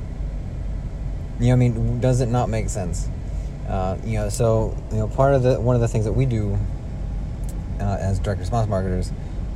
You 1.39 1.49
know, 1.49 1.53
I 1.53 1.57
mean, 1.57 2.01
does 2.01 2.21
it 2.21 2.29
not 2.29 2.49
make 2.49 2.69
sense? 2.69 3.09
Uh, 3.69 3.97
you 4.05 4.19
know, 4.19 4.29
so 4.29 4.77
you 4.91 4.99
know, 4.99 5.09
part 5.09 5.35
of 5.35 5.43
the 5.43 5.61
one 5.61 5.77
of 5.77 5.81
the 5.81 5.89
things 5.89 6.05
that 6.05 6.13
we 6.13 6.27
do 6.27 6.59
uh, 7.81 7.97
as 8.01 8.19
direct 8.19 8.41
response 8.41 8.69
marketers 8.69 9.13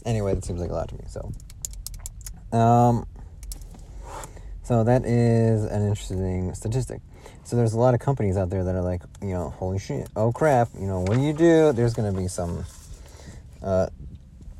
Anyway, 0.06 0.34
that 0.34 0.44
seems 0.44 0.60
like 0.60 0.70
a 0.70 0.72
lot 0.72 0.88
to 0.88 0.94
me. 0.94 1.04
So, 1.08 2.56
um, 2.56 3.06
so 4.62 4.84
that 4.84 5.04
is 5.04 5.64
an 5.64 5.86
interesting 5.86 6.54
statistic. 6.54 7.00
So 7.44 7.56
there's 7.56 7.74
a 7.74 7.78
lot 7.78 7.94
of 7.94 8.00
companies 8.00 8.36
out 8.36 8.50
there 8.50 8.64
that 8.64 8.74
are 8.74 8.82
like, 8.82 9.02
you 9.20 9.34
know, 9.34 9.50
holy 9.50 9.78
shit, 9.78 10.08
oh 10.16 10.32
crap, 10.32 10.68
you 10.78 10.86
know, 10.86 11.00
what 11.00 11.16
do 11.16 11.22
you 11.22 11.32
do? 11.32 11.72
There's 11.72 11.94
to 11.94 12.18
be 12.18 12.28
some 12.28 12.64
uh, 13.62 13.88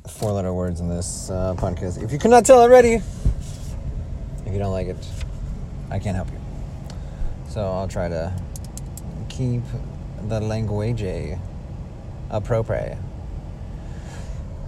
four 0.07 0.31
letter 0.31 0.53
words 0.53 0.79
in 0.79 0.89
this 0.89 1.29
uh, 1.29 1.55
podcast. 1.57 2.01
If 2.03 2.11
you 2.11 2.19
cannot 2.19 2.45
tell 2.45 2.61
already, 2.61 3.01
if 4.45 4.53
you 4.53 4.59
don't 4.59 4.71
like 4.71 4.87
it, 4.87 4.97
I 5.89 5.99
can't 5.99 6.15
help 6.15 6.29
you. 6.29 6.39
So 7.49 7.61
I'll 7.61 7.87
try 7.87 8.09
to 8.09 8.33
keep 9.29 9.63
the 10.27 10.39
language 10.41 11.01
appropriate. 12.29 12.97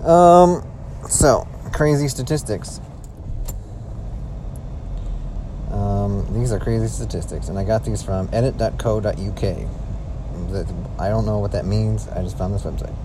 Um, 0.04 0.66
so 1.10 1.48
crazy 1.74 2.08
statistics. 2.08 2.80
Um, 5.72 6.26
these 6.34 6.52
are 6.52 6.60
crazy 6.60 6.88
statistics, 6.88 7.50
and 7.50 7.60
I 7.60 7.64
got 7.64 7.84
these 7.84 8.02
from 8.02 8.30
edit.co.uk. 8.34 9.44
I 11.00 11.10
don't 11.10 11.26
know 11.26 11.40
what 11.40 11.52
that 11.52 11.66
means. 11.66 12.08
I 12.10 12.22
just 12.24 12.38
found 12.38 12.54
this 12.54 12.64
website. 12.64 12.96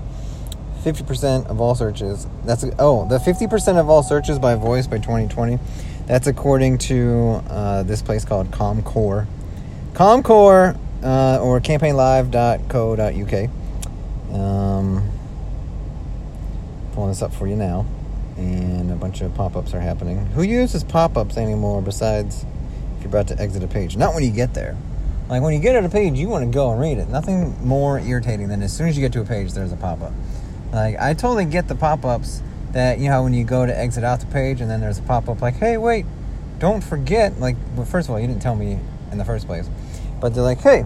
50% 0.83 1.47
of 1.47 1.61
all 1.61 1.75
searches. 1.75 2.27
That's 2.45 2.65
oh, 2.79 3.09
the 3.09 3.19
50% 3.19 3.79
of 3.79 3.89
all 3.89 4.03
searches 4.03 4.39
by 4.39 4.55
voice 4.55 4.87
by 4.87 4.99
2020. 4.99 5.59
That's 6.07 6.27
according 6.27 6.79
to 6.79 7.43
uh, 7.49 7.83
this 7.85 8.03
place 8.03 8.25
called 8.25 8.51
comScore. 8.51 9.27
comScore 9.95 10.77
uh, 11.03 11.39
or 11.41 11.61
campaignlive.co.uk. 11.61 13.51
Um, 14.35 15.11
pulling 16.95 17.11
this 17.11 17.23
up 17.23 17.35
for 17.35 17.47
you 17.47 17.57
now, 17.57 17.85
and 18.37 18.91
a 18.91 18.97
bunch 18.97 19.21
of 19.21 19.35
pop-ups 19.35 19.75
are 19.75 19.81
happening. 19.81 20.27
Who 20.27 20.43
uses 20.43 20.85
pop-ups 20.85 21.37
anymore 21.37 21.83
besides 21.83 22.45
if 22.97 23.03
you're 23.03 23.09
about 23.09 23.29
to 23.29 23.41
exit 23.41 23.63
a 23.63 23.69
page? 23.69 23.97
Not 23.97 24.15
when 24.15 24.23
you 24.23 24.31
get 24.31 24.55
there. 24.55 24.77
Like 25.29 25.43
when 25.43 25.55
you 25.55 25.61
get 25.61 25.75
at 25.75 25.85
a 25.85 25.89
page, 25.89 26.15
you 26.15 26.29
want 26.29 26.45
to 26.45 26.51
go 26.51 26.71
and 26.71 26.81
read 26.81 26.99
it. 26.99 27.09
Nothing 27.09 27.57
more 27.67 27.99
irritating 27.99 28.49
than 28.49 28.63
as 28.63 28.77
soon 28.77 28.89
as 28.89 28.97
you 28.97 29.01
get 29.01 29.13
to 29.15 29.21
a 29.21 29.25
page, 29.25 29.53
there's 29.53 29.73
a 29.73 29.77
pop-up. 29.77 30.13
Like 30.73 30.97
I 31.01 31.15
totally 31.15 31.47
get 31.47 31.69
the 31.69 31.75
pop-ups 31.75 32.43
that 32.73 32.99
you 32.99 33.09
know 33.09 33.23
when 33.23 33.33
you 33.33 33.45
go 33.45 33.65
to 33.65 33.77
exit 33.77 34.05
out 34.05 34.21
the 34.21 34.27
page 34.27 34.61
and 34.61 34.71
then 34.71 34.81
there's 34.81 34.99
a 34.99 35.03
pop-up 35.03 35.41
like, 35.41 35.55
"Hey, 35.55 35.77
wait, 35.77 36.05
don't 36.59 36.83
forget." 36.83 37.41
Like, 37.41 37.57
well, 37.77 37.87
first 37.87 38.09
of 38.09 38.13
all, 38.13 38.21
you 38.21 38.27
didn't 38.27 38.43
tell 38.43 38.57
me 38.57 38.79
in 39.13 39.19
the 39.19 39.25
first 39.25 39.47
place, 39.47 39.69
but 40.21 40.35
they're 40.35 40.43
like, 40.43 40.61
"Hey, 40.61 40.85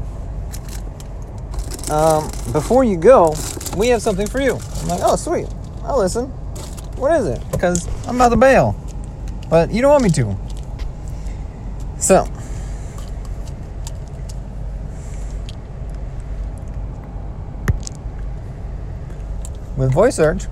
um, 1.90 2.30
before 2.52 2.84
you 2.84 2.96
go, 2.96 3.34
we 3.76 3.88
have 3.88 4.02
something 4.02 4.26
for 4.26 4.40
you." 4.40 4.58
I'm 4.82 4.88
like, 4.88 5.00
"Oh, 5.02 5.16
sweet, 5.16 5.48
I'll 5.84 5.98
listen." 5.98 6.26
What 6.96 7.12
is 7.20 7.26
it? 7.26 7.40
Because 7.52 7.86
I'm 8.08 8.16
about 8.16 8.30
to 8.30 8.36
bail, 8.36 8.74
but 9.48 9.70
you 9.70 9.80
don't 9.80 9.92
want 9.92 10.02
me 10.02 10.10
to. 10.10 10.36
So. 11.98 12.26
With 19.76 19.92
voice 19.92 20.16
search, 20.16 20.46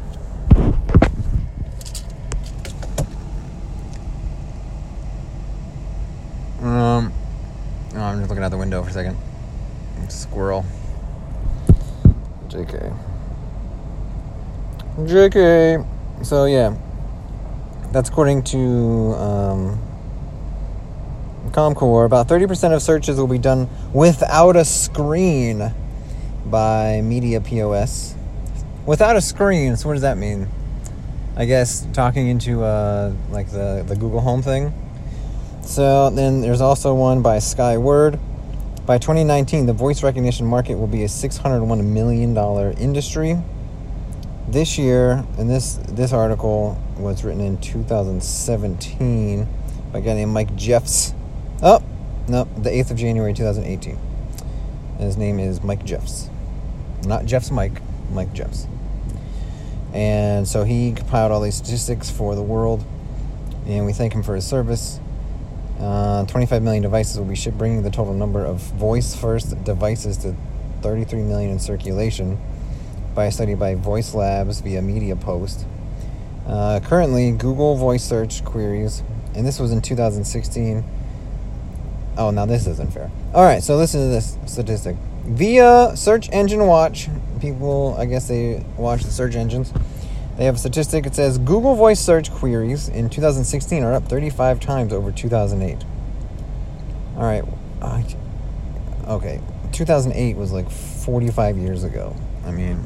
Um, 6.62 7.12
oh, 7.94 8.00
I'm 8.00 8.18
just 8.18 8.28
looking 8.28 8.42
out 8.42 8.50
the 8.50 8.56
window 8.56 8.82
for 8.82 8.90
a 8.90 8.92
second. 8.92 9.16
Squirrel. 10.08 10.64
JK. 12.48 13.05
JK. 14.98 15.86
So 16.24 16.46
yeah, 16.46 16.74
that's 17.92 18.08
according 18.08 18.44
to 18.44 18.58
um, 19.14 19.78
comScore. 21.50 22.06
About 22.06 22.28
30% 22.28 22.74
of 22.74 22.80
searches 22.80 23.18
will 23.18 23.26
be 23.26 23.38
done 23.38 23.68
without 23.92 24.56
a 24.56 24.64
screen 24.64 25.72
by 26.46 27.02
Media 27.02 27.40
Post. 27.40 28.16
Without 28.86 29.16
a 29.16 29.20
screen. 29.20 29.76
So 29.76 29.88
what 29.88 29.94
does 29.94 30.02
that 30.02 30.16
mean? 30.16 30.48
I 31.36 31.44
guess 31.44 31.86
talking 31.92 32.28
into 32.28 32.64
uh, 32.64 33.12
like 33.30 33.50
the 33.50 33.84
the 33.86 33.96
Google 33.96 34.20
Home 34.20 34.40
thing. 34.40 34.72
So 35.60 36.08
then 36.08 36.40
there's 36.40 36.62
also 36.62 36.94
one 36.94 37.20
by 37.20 37.36
Skyword. 37.36 38.18
By 38.86 38.98
2019, 38.98 39.66
the 39.66 39.72
voice 39.72 40.02
recognition 40.02 40.46
market 40.46 40.76
will 40.76 40.86
be 40.86 41.02
a 41.02 41.08
601 41.08 41.92
million 41.92 42.32
dollar 42.32 42.72
industry. 42.78 43.36
This 44.48 44.78
year, 44.78 45.26
and 45.38 45.50
this 45.50 45.74
this 45.88 46.12
article 46.12 46.80
was 46.96 47.24
written 47.24 47.40
in 47.40 47.58
2017 47.58 49.48
by 49.92 49.98
a 49.98 50.00
guy 50.00 50.14
named 50.14 50.30
Mike 50.30 50.54
Jeffs. 50.54 51.12
Oh, 51.60 51.82
no, 52.28 52.44
the 52.56 52.70
8th 52.70 52.92
of 52.92 52.96
January 52.96 53.34
2018. 53.34 53.98
his 55.00 55.16
name 55.16 55.40
is 55.40 55.64
Mike 55.64 55.84
Jeffs. 55.84 56.30
Not 57.04 57.24
Jeff's 57.24 57.50
Mike, 57.50 57.82
Mike 58.12 58.32
Jeffs. 58.34 58.68
And 59.92 60.46
so 60.46 60.62
he 60.62 60.92
compiled 60.92 61.32
all 61.32 61.40
these 61.40 61.56
statistics 61.56 62.08
for 62.08 62.36
the 62.36 62.42
world, 62.42 62.84
and 63.66 63.84
we 63.84 63.92
thank 63.92 64.12
him 64.12 64.22
for 64.22 64.36
his 64.36 64.46
service. 64.46 65.00
Uh, 65.80 66.24
25 66.24 66.62
million 66.62 66.84
devices 66.84 67.18
will 67.18 67.24
be 67.26 67.34
shipped, 67.34 67.58
bringing 67.58 67.82
the 67.82 67.90
total 67.90 68.14
number 68.14 68.44
of 68.44 68.58
voice 68.58 69.12
first 69.16 69.64
devices 69.64 70.16
to 70.18 70.36
33 70.82 71.22
million 71.22 71.50
in 71.50 71.58
circulation 71.58 72.38
by 73.16 73.24
a 73.24 73.32
study 73.32 73.54
by 73.54 73.74
Voice 73.74 74.14
Labs 74.14 74.60
via 74.60 74.80
Media 74.82 75.16
Post. 75.16 75.66
Uh, 76.46 76.78
currently, 76.84 77.32
Google 77.32 77.74
voice 77.74 78.04
search 78.04 78.44
queries, 78.44 79.02
and 79.34 79.44
this 79.44 79.58
was 79.58 79.72
in 79.72 79.80
2016. 79.80 80.84
Oh, 82.18 82.30
now 82.30 82.46
this 82.46 82.66
isn't 82.68 82.92
fair. 82.92 83.10
All 83.34 83.42
right, 83.42 83.62
so 83.62 83.76
listen 83.76 84.00
to 84.02 84.06
this 84.08 84.36
statistic. 84.46 84.96
Via 85.24 85.96
Search 85.96 86.28
Engine 86.30 86.66
Watch, 86.66 87.08
people, 87.40 87.96
I 87.98 88.04
guess 88.04 88.28
they 88.28 88.64
watch 88.76 89.02
the 89.02 89.10
search 89.10 89.34
engines. 89.34 89.72
They 90.36 90.44
have 90.44 90.56
a 90.56 90.58
statistic. 90.58 91.06
It 91.06 91.14
says 91.14 91.38
Google 91.38 91.74
voice 91.74 91.98
search 91.98 92.30
queries 92.30 92.88
in 92.88 93.10
2016 93.10 93.82
are 93.82 93.94
up 93.94 94.04
35 94.04 94.60
times 94.60 94.92
over 94.92 95.10
2008. 95.10 95.84
All 97.16 97.22
right. 97.22 97.44
Okay. 99.08 99.40
2008 99.72 100.36
was 100.36 100.52
like 100.52 100.70
45 100.70 101.58
years 101.58 101.84
ago. 101.84 102.14
I 102.44 102.50
mean, 102.50 102.84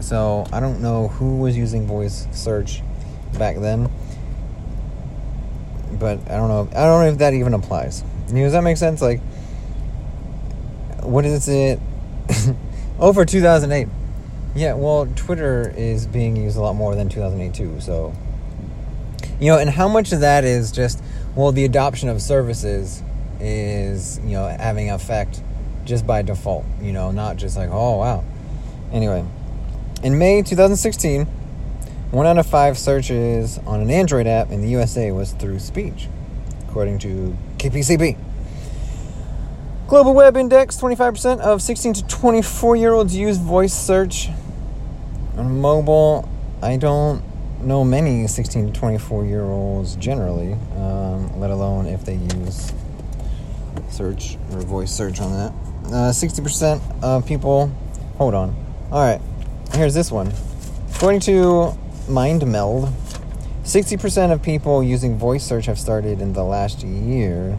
so 0.00 0.46
I 0.52 0.60
don't 0.60 0.80
know 0.80 1.08
who 1.08 1.38
was 1.38 1.56
using 1.56 1.86
voice 1.86 2.26
search 2.32 2.82
back 3.38 3.56
then. 3.56 3.90
But 5.98 6.20
I 6.30 6.36
don't 6.36 6.48
know. 6.48 6.68
I 6.70 6.84
don't 6.84 7.04
know 7.04 7.10
if 7.12 7.18
that 7.18 7.34
even 7.34 7.54
applies. 7.54 8.02
I 8.28 8.32
mean, 8.32 8.44
does 8.44 8.52
that 8.52 8.62
make 8.62 8.76
sense? 8.76 9.02
Like, 9.02 9.20
what 11.02 11.24
is 11.24 11.48
it? 11.48 11.78
over 12.98 13.24
2008. 13.24 13.88
Yeah, 14.54 14.74
well, 14.74 15.06
Twitter 15.16 15.72
is 15.76 16.06
being 16.06 16.36
used 16.36 16.56
a 16.56 16.60
lot 16.60 16.74
more 16.74 16.94
than 16.94 17.08
2008 17.08 17.54
too. 17.54 17.80
So, 17.80 18.14
you 19.40 19.46
know, 19.46 19.58
and 19.58 19.70
how 19.70 19.88
much 19.88 20.12
of 20.12 20.20
that 20.20 20.44
is 20.44 20.72
just 20.72 21.02
well, 21.34 21.52
the 21.52 21.64
adoption 21.64 22.08
of 22.08 22.20
services 22.20 23.02
is 23.38 24.18
you 24.24 24.32
know 24.32 24.46
having 24.46 24.90
effect 24.90 25.42
just 25.84 26.06
by 26.06 26.22
default. 26.22 26.64
You 26.80 26.92
know, 26.92 27.10
not 27.10 27.36
just 27.36 27.56
like 27.56 27.70
oh 27.70 27.96
wow. 27.96 28.24
Anyway, 28.92 29.24
in 30.02 30.18
May 30.18 30.42
2016, 30.42 31.26
one 32.10 32.26
out 32.26 32.38
of 32.38 32.46
five 32.46 32.78
searches 32.78 33.58
on 33.66 33.80
an 33.80 33.90
Android 33.90 34.26
app 34.26 34.50
in 34.50 34.62
the 34.62 34.68
USA 34.68 35.12
was 35.12 35.32
through 35.32 35.58
speech, 35.58 36.08
according 36.68 36.98
to 37.00 37.36
KPCB. 37.58 38.16
Global 39.86 40.14
Web 40.14 40.36
Index 40.36 40.76
25% 40.76 41.40
of 41.40 41.60
16 41.60 41.94
to 41.94 42.06
24 42.06 42.76
year 42.76 42.92
olds 42.92 43.14
use 43.14 43.36
voice 43.36 43.74
search 43.74 44.28
on 45.36 45.60
mobile. 45.60 46.28
I 46.62 46.76
don't 46.76 47.22
know 47.60 47.84
many 47.84 48.26
16 48.26 48.72
to 48.72 48.78
24 48.78 49.26
year 49.26 49.42
olds 49.44 49.96
generally, 49.96 50.54
um, 50.76 51.40
let 51.40 51.50
alone 51.50 51.86
if 51.86 52.04
they 52.04 52.14
use 52.14 52.72
search 53.90 54.38
or 54.52 54.60
voice 54.60 54.92
search 54.92 55.20
on 55.20 55.32
that. 55.32 55.52
Uh, 55.86 56.12
60% 56.12 56.80
of 57.02 57.26
people, 57.26 57.70
hold 58.16 58.34
on. 58.34 58.54
All 58.92 59.00
right, 59.00 59.20
here's 59.72 59.94
this 59.94 60.10
one. 60.10 60.32
According 60.94 61.20
to 61.20 61.76
MindMeld, 62.08 62.92
60% 63.62 64.32
of 64.32 64.42
people 64.42 64.82
using 64.82 65.16
voice 65.18 65.44
search 65.44 65.66
have 65.66 65.78
started 65.78 66.20
in 66.20 66.32
the 66.32 66.44
last 66.44 66.82
year. 66.82 67.58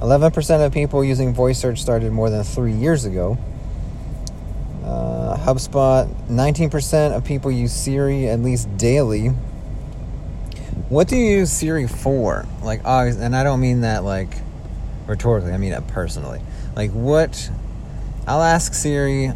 11% 0.00 0.66
of 0.66 0.72
people 0.72 1.02
using 1.04 1.32
voice 1.32 1.58
search 1.58 1.80
started 1.80 2.12
more 2.12 2.30
than 2.30 2.44
three 2.44 2.72
years 2.72 3.04
ago. 3.04 3.38
Uh, 4.84 5.36
HubSpot, 5.38 6.06
19% 6.28 7.16
of 7.16 7.24
people 7.24 7.50
use 7.50 7.72
Siri 7.72 8.28
at 8.28 8.40
least 8.40 8.76
daily. 8.76 9.28
What 10.88 11.08
do 11.08 11.16
you 11.16 11.38
use 11.38 11.50
Siri 11.50 11.88
for? 11.88 12.46
Like, 12.62 12.82
and 12.84 13.34
I 13.34 13.42
don't 13.42 13.60
mean 13.60 13.80
that 13.80 14.04
like 14.04 14.28
rhetorically, 15.06 15.52
I 15.52 15.56
mean 15.56 15.72
it 15.72 15.86
personally. 15.88 16.40
Like, 16.76 16.90
what? 16.90 17.50
I'll 18.26 18.42
ask 18.42 18.74
Siri. 18.74 19.32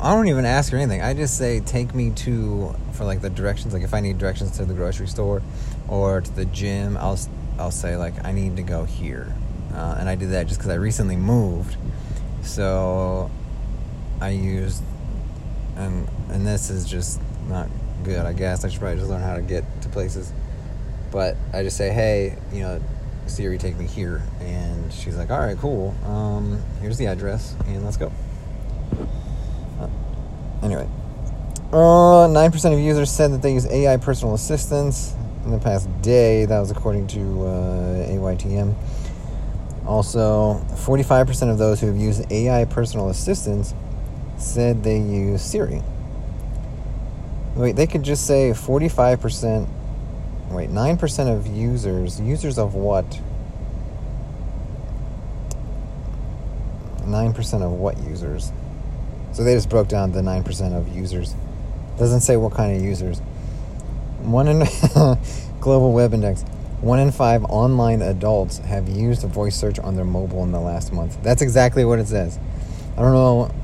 I 0.00 0.14
don't 0.14 0.28
even 0.28 0.44
ask 0.44 0.70
her 0.72 0.78
anything. 0.78 1.02
I 1.02 1.12
just 1.12 1.36
say, 1.36 1.58
take 1.58 1.92
me 1.92 2.10
to, 2.10 2.74
for 2.92 3.04
like 3.04 3.20
the 3.20 3.30
directions. 3.30 3.74
Like, 3.74 3.82
if 3.82 3.94
I 3.94 4.00
need 4.00 4.18
directions 4.18 4.52
to 4.58 4.64
the 4.64 4.74
grocery 4.74 5.08
store 5.08 5.42
or 5.88 6.20
to 6.20 6.32
the 6.32 6.44
gym, 6.44 6.96
I'll, 6.96 7.18
I'll 7.58 7.72
say, 7.72 7.96
like, 7.96 8.24
I 8.24 8.30
need 8.30 8.56
to 8.56 8.62
go 8.62 8.84
here. 8.84 9.34
Uh, 9.74 9.96
and 9.98 10.08
I 10.08 10.14
did 10.14 10.30
that 10.30 10.46
just 10.46 10.60
because 10.60 10.70
I 10.70 10.76
recently 10.76 11.16
moved. 11.16 11.76
So 12.42 13.28
I 14.20 14.30
used, 14.30 14.84
and, 15.76 16.08
and 16.30 16.46
this 16.46 16.70
is 16.70 16.88
just 16.88 17.20
not 17.48 17.68
good, 18.04 18.24
I 18.24 18.32
guess. 18.32 18.64
I 18.64 18.68
should 18.68 18.80
probably 18.80 18.98
just 18.98 19.10
learn 19.10 19.22
how 19.22 19.34
to 19.34 19.42
get 19.42 19.64
to 19.82 19.88
places. 19.88 20.32
But 21.10 21.36
I 21.52 21.64
just 21.64 21.76
say, 21.76 21.90
hey, 21.90 22.36
you 22.52 22.60
know, 22.60 22.80
Siri, 23.26 23.58
take 23.58 23.76
me 23.76 23.86
here. 23.86 24.22
And 24.40 24.92
she's 24.92 25.16
like, 25.16 25.30
all 25.30 25.40
right, 25.40 25.58
cool. 25.58 25.94
Um, 26.06 26.62
here's 26.80 26.98
the 26.98 27.06
address, 27.06 27.56
and 27.66 27.84
let's 27.84 27.96
go. 27.96 28.12
Uh, 30.60 30.66
anyway, 30.66 30.88
uh, 31.72 32.28
9% 32.28 32.72
of 32.72 32.78
users 32.78 33.10
said 33.10 33.32
that 33.32 33.42
they 33.42 33.52
use 33.52 33.66
AI 33.66 33.96
personal 33.96 34.34
assistants 34.34 35.14
in 35.44 35.50
the 35.50 35.58
past 35.58 35.88
day. 36.02 36.44
That 36.44 36.60
was 36.60 36.70
according 36.70 37.06
to 37.08 37.20
uh, 37.20 38.08
AYTM. 38.08 38.74
Also, 39.86 40.54
45% 40.70 41.50
of 41.50 41.58
those 41.58 41.80
who 41.80 41.86
have 41.86 41.96
used 41.96 42.30
AI 42.30 42.64
personal 42.66 43.08
assistants 43.08 43.74
said 44.36 44.82
they 44.82 44.98
use 44.98 45.42
Siri. 45.42 45.82
Wait, 47.54 47.74
they 47.74 47.86
could 47.86 48.02
just 48.02 48.26
say 48.26 48.50
45%. 48.50 49.68
Wait, 50.50 50.70
9% 50.70 51.36
of 51.36 51.46
users. 51.46 52.20
Users 52.20 52.58
of 52.58 52.74
what? 52.74 53.20
9% 57.00 57.62
of 57.62 57.72
what 57.72 57.98
users? 57.98 58.52
So 59.38 59.44
they 59.44 59.54
just 59.54 59.68
broke 59.68 59.86
down 59.86 60.10
the 60.10 60.20
9% 60.20 60.76
of 60.76 60.88
users. 60.88 61.36
Doesn't 61.96 62.22
say 62.22 62.36
what 62.36 62.54
kind 62.54 62.76
of 62.76 62.82
users. 62.82 63.20
One 64.22 64.48
in 64.48 64.58
Global 65.60 65.92
Web 65.92 66.12
Index. 66.12 66.42
One 66.80 66.98
in 66.98 67.12
five 67.12 67.44
online 67.44 68.02
adults 68.02 68.58
have 68.58 68.88
used 68.88 69.22
voice 69.22 69.54
search 69.54 69.78
on 69.78 69.94
their 69.94 70.04
mobile 70.04 70.42
in 70.42 70.50
the 70.50 70.58
last 70.58 70.92
month. 70.92 71.22
That's 71.22 71.40
exactly 71.40 71.84
what 71.84 72.00
it 72.00 72.08
says. 72.08 72.36
I 72.96 73.02
don't 73.02 73.12
know 73.12 73.54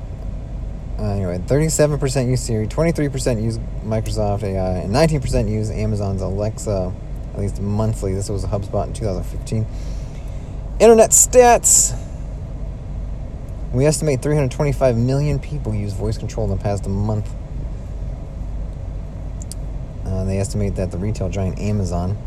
uh, 0.97 1.11
anyway, 1.11 1.39
37% 1.39 2.29
use 2.29 2.39
Siri, 2.39 2.67
23% 2.67 3.43
use 3.43 3.57
Microsoft 3.83 4.43
AI, 4.43 4.77
and 4.77 4.95
19% 4.95 5.51
use 5.51 5.69
Amazon's 5.71 6.21
Alexa, 6.21 6.93
at 7.33 7.39
least 7.41 7.59
monthly. 7.59 8.13
This 8.13 8.29
was 8.29 8.45
HubSpot 8.45 8.87
in 8.87 8.93
2015. 8.93 9.67
Internet 10.79 11.09
stats. 11.09 12.01
We 13.75 13.85
estimate 13.85 14.21
325 14.21 14.95
million 14.95 15.37
people 15.37 15.75
use 15.75 15.91
voice 15.91 16.17
control 16.17 16.49
in 16.49 16.57
the 16.57 16.63
past 16.63 16.87
month. 16.87 17.29
Uh, 20.05 20.23
they 20.23 20.39
estimate 20.39 20.75
that 20.75 20.91
the 20.91 20.97
retail 20.97 21.27
giant 21.27 21.59
Amazon, 21.59 22.17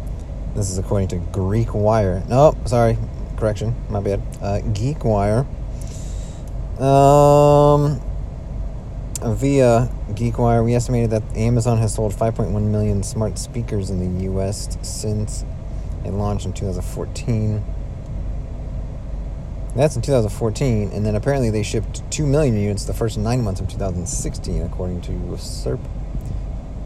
this 0.55 0.69
is 0.69 0.77
according 0.77 1.09
to 1.09 1.17
Greek 1.33 1.73
Wire. 1.73 2.23
No, 2.29 2.55
sorry, 2.67 2.99
correction, 3.39 3.75
my 3.89 3.99
bad. 3.99 4.21
Uh, 4.43 4.61
GeekWire. 4.61 5.47
Um, 6.79 7.99
via 9.23 9.89
GeekWire, 10.11 10.63
we 10.63 10.75
estimated 10.75 11.09
that 11.13 11.23
Amazon 11.35 11.79
has 11.79 11.95
sold 11.95 12.13
5.1 12.13 12.63
million 12.65 13.03
smart 13.03 13.39
speakers 13.39 13.89
in 13.89 14.01
the 14.01 14.25
U.S. 14.25 14.77
since 14.83 15.47
it 16.05 16.11
launched 16.11 16.45
in 16.45 16.53
2014. 16.53 17.65
That's 19.79 19.95
in 19.95 20.03
2014, 20.03 20.91
and 20.91 21.07
then 21.07 21.15
apparently 21.15 21.51
they 21.51 21.63
shipped 21.63 22.03
2 22.11 22.27
million 22.27 22.57
units 22.57 22.85
the 22.85 22.93
first 22.93 23.17
nine 23.17 23.45
months 23.45 23.61
of 23.61 23.69
2016, 23.69 24.63
according 24.63 25.03
to 25.03 25.13
CIRP. 25.13 25.79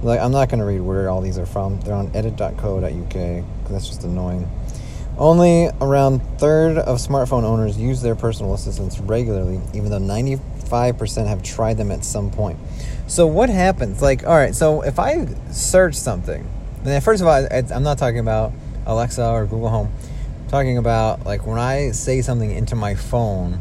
Like, 0.02 0.20
I'm 0.20 0.30
not 0.30 0.50
going 0.50 0.58
to 0.58 0.66
read 0.66 0.82
where 0.82 1.08
all 1.08 1.22
these 1.22 1.38
are 1.38 1.46
from. 1.46 1.80
They're 1.80 1.94
on 1.94 2.14
edit.co.uk, 2.14 2.82
because 2.82 3.42
that's 3.70 3.88
just 3.88 4.04
annoying. 4.04 4.46
Only 5.16 5.70
around 5.80 6.20
third 6.38 6.76
of 6.76 6.98
smartphone 6.98 7.44
owners 7.44 7.78
use 7.78 8.02
their 8.02 8.14
personal 8.14 8.52
assistants 8.52 8.98
regularly, 8.98 9.62
even 9.72 9.90
though 9.90 9.96
90 9.96 10.36
5% 10.36 11.26
have 11.26 11.42
tried 11.42 11.78
them 11.78 11.90
at 11.90 12.04
some 12.04 12.30
point. 12.30 12.58
So 13.06 13.26
what 13.26 13.48
happens? 13.48 14.02
Like, 14.02 14.26
all 14.26 14.34
right, 14.34 14.54
so 14.54 14.82
if 14.82 14.98
I 14.98 15.26
search 15.50 15.94
something, 15.94 16.46
then 16.82 17.00
first 17.00 17.22
of 17.22 17.26
all, 17.26 17.48
I'm 17.50 17.82
not 17.82 17.96
talking 17.96 18.18
about 18.18 18.52
Alexa 18.84 19.26
or 19.26 19.46
Google 19.46 19.70
Home. 19.70 19.92
Talking 20.52 20.76
about 20.76 21.24
like 21.24 21.46
when 21.46 21.58
I 21.58 21.92
say 21.92 22.20
something 22.20 22.50
into 22.50 22.76
my 22.76 22.94
phone 22.94 23.58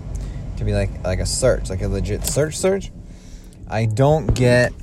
to 0.58 0.66
be 0.66 0.74
like 0.74 1.04
like 1.06 1.20
a 1.20 1.26
search, 1.26 1.70
like 1.70 1.82
a 1.82 1.88
legit 1.88 2.26
search 2.26 2.58
search. 2.58 2.92
I 3.70 3.86
don't 3.86 4.28
get 4.36 4.74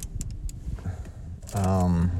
um 1.54 2.10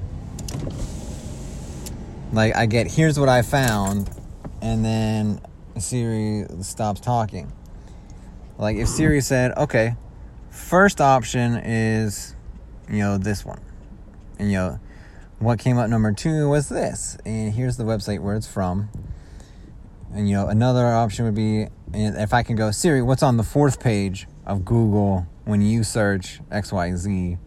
like 2.34 2.54
I 2.54 2.66
get 2.66 2.86
here's 2.88 3.18
what 3.18 3.30
I 3.30 3.40
found 3.40 4.10
and 4.60 4.84
then 4.84 5.40
Siri 5.78 6.44
stops 6.60 7.00
talking. 7.00 7.50
Like 8.58 8.76
if 8.76 8.88
Siri 8.88 9.22
said, 9.22 9.56
okay, 9.56 9.96
first 10.50 11.00
option 11.00 11.54
is, 11.64 12.34
you 12.90 12.98
know, 12.98 13.16
this 13.16 13.42
one. 13.42 13.62
And, 14.38 14.50
you 14.50 14.58
know, 14.58 14.80
what 15.38 15.58
came 15.58 15.78
up 15.78 15.88
number 15.88 16.12
two 16.12 16.50
was 16.50 16.68
this. 16.68 17.16
And 17.24 17.54
here's 17.54 17.78
the 17.78 17.84
website 17.84 18.20
where 18.20 18.36
it's 18.36 18.46
from. 18.46 18.90
And, 20.12 20.28
you 20.28 20.34
know, 20.34 20.48
another 20.48 20.86
option 20.86 21.24
would 21.24 21.34
be 21.34 21.68
if 21.92 22.32
I 22.32 22.42
can 22.42 22.56
go, 22.56 22.70
Siri, 22.70 23.02
what's 23.02 23.22
on 23.22 23.36
the 23.36 23.42
fourth 23.42 23.80
page 23.80 24.26
of 24.46 24.64
Google 24.64 25.26
when 25.44 25.62
you 25.62 25.84
search 25.84 26.40
XYZ? 26.50 27.38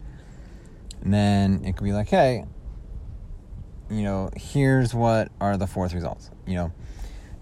And 1.02 1.14
then 1.14 1.64
it 1.64 1.76
could 1.76 1.84
be 1.84 1.92
like, 1.92 2.08
hey, 2.08 2.44
you 3.90 4.02
know, 4.02 4.30
here's 4.36 4.94
what 4.94 5.30
are 5.40 5.56
the 5.56 5.66
fourth 5.66 5.92
results, 5.92 6.30
you 6.46 6.54
know. 6.54 6.72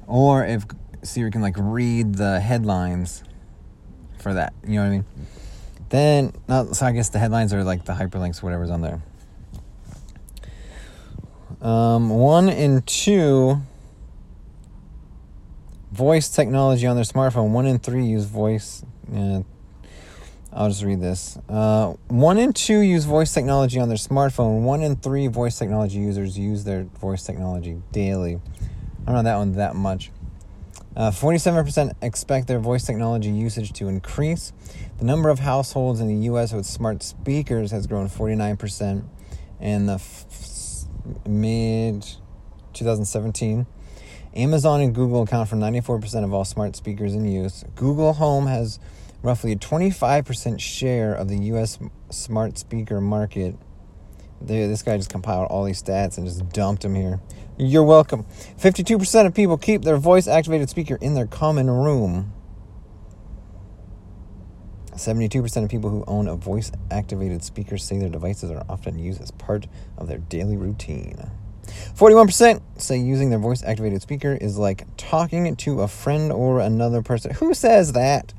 Or 0.07 0.45
if 0.45 0.65
Siri 1.03 1.31
can 1.31 1.43
like 1.43 1.55
read 1.57 2.15
the 2.15 2.41
headlines 2.41 3.23
for 4.19 4.35
that. 4.35 4.53
You 4.65 4.75
know 4.75 4.83
what 4.83 4.87
I 4.87 4.91
mean? 4.91 5.05
Then, 5.89 6.33
not, 6.49 6.77
so 6.77 6.87
I 6.87 6.93
guess 6.93 7.09
the 7.09 7.19
headlines 7.19 7.53
are 7.53 7.65
like 7.65 7.85
the 7.85 7.93
hyperlinks, 7.93 8.43
whatever's 8.43 8.71
on 8.71 8.81
there. 8.81 9.03
Um, 11.61 12.11
one 12.11 12.49
and 12.49 12.87
two, 12.87 13.61
voice 16.01 16.31
technology 16.31 16.87
on 16.87 16.97
their 16.97 17.05
smartphone. 17.05 17.51
One 17.51 17.67
in 17.67 17.79
three 17.79 18.07
use 18.07 18.25
voice. 18.25 18.83
Yeah, 19.13 19.43
I'll 20.51 20.71
just 20.71 20.83
read 20.83 21.03
this. 21.03 21.39
Uh, 21.47 21.89
one 22.09 22.39
in 22.39 22.55
two 22.55 22.79
use 22.79 23.05
voice 23.05 23.35
technology 23.35 23.79
on 23.79 23.89
their 23.89 23.99
smartphone. 23.99 24.63
One 24.63 24.81
in 24.81 24.97
three 24.97 25.27
voice 25.27 25.59
technology 25.59 25.99
users 25.99 26.39
use 26.39 26.65
their 26.65 26.85
voice 26.85 27.23
technology 27.23 27.83
daily. 27.93 28.41
I 29.03 29.13
don't 29.13 29.17
know 29.17 29.23
that 29.25 29.37
one 29.37 29.53
that 29.57 29.75
much. 29.75 30.11
Uh, 30.97 31.11
47% 31.11 31.93
expect 32.01 32.49
their 32.49 32.59
voice 32.59 32.85
technology 32.85 33.29
usage 33.29 33.75
to 33.75 33.89
increase. 33.89 34.55
The 34.97 35.05
number 35.05 35.29
of 35.29 35.41
households 35.41 36.01
in 36.01 36.09
the 36.09 36.25
U.S. 36.33 36.55
with 36.55 36.65
smart 36.65 37.03
speakers 37.03 37.73
has 37.73 37.87
grown 37.87 38.09
49% 38.09 39.05
in 39.61 39.85
the 39.85 39.95
f- 39.95 40.25
mid 41.27 42.07
2017. 42.73 43.67
Amazon 44.35 44.81
and 44.81 44.95
Google 44.95 45.23
account 45.23 45.49
for 45.49 45.57
94% 45.57 46.25
of 46.25 46.33
all 46.33 46.45
smart 46.45 46.77
speakers 46.77 47.15
in 47.15 47.25
use. 47.25 47.65
Google 47.75 48.13
Home 48.15 48.47
has 48.47 48.79
roughly 49.23 49.53
a 49.53 49.57
25% 49.57 50.61
share 50.61 51.13
of 51.13 51.29
the 51.29 51.37
U.S. 51.47 51.79
smart 52.11 52.57
speaker 52.57 53.01
market. 53.01 53.57
this 54.41 54.83
guy 54.83 54.97
just 54.97 55.11
compiled 55.11 55.49
all 55.51 55.65
these 55.65 55.83
stats 55.83 56.17
and 56.17 56.27
just 56.27 56.49
dumped 56.51 56.83
them 56.83 56.95
here. 56.95 57.21
You're 57.59 57.85
welcome. 57.85 58.25
52% 58.59 59.27
of 59.27 59.35
people 59.35 59.59
keep 59.59 59.83
their 59.83 59.97
voice 59.97 60.29
activated 60.29 60.71
speaker 60.71 60.97
in 61.01 61.15
their 61.15 61.27
common 61.27 61.69
room. 61.69 62.33
72% 64.93 65.65
of 65.65 65.71
people 65.71 65.91
who 65.91 66.05
own 66.07 66.29
a 66.29 66.37
voice 66.37 66.71
activated 66.91 67.43
speaker 67.43 67.79
say 67.79 67.99
their 67.99 68.09
devices 68.09 68.51
are 68.51 68.65
often 68.69 68.99
used 68.99 69.21
as 69.21 69.31
part 69.31 69.67
of 69.99 70.09
their 70.09 70.19
daily 70.19 70.57
routine. 70.57 71.31
41% 71.67 72.61
say 72.79 72.99
using 72.99 73.31
their 73.31 73.39
voice 73.39 73.63
activated 73.63 74.03
speaker 74.03 74.37
is 74.41 74.59
like 74.59 74.85
talking 74.97 75.55
to 75.57 75.81
a 75.83 75.89
friend 75.89 76.33
or 76.33 76.61
another 76.61 77.03
person. 77.03 77.35
Who 77.35 77.55
says 77.55 77.93
that? 77.93 78.33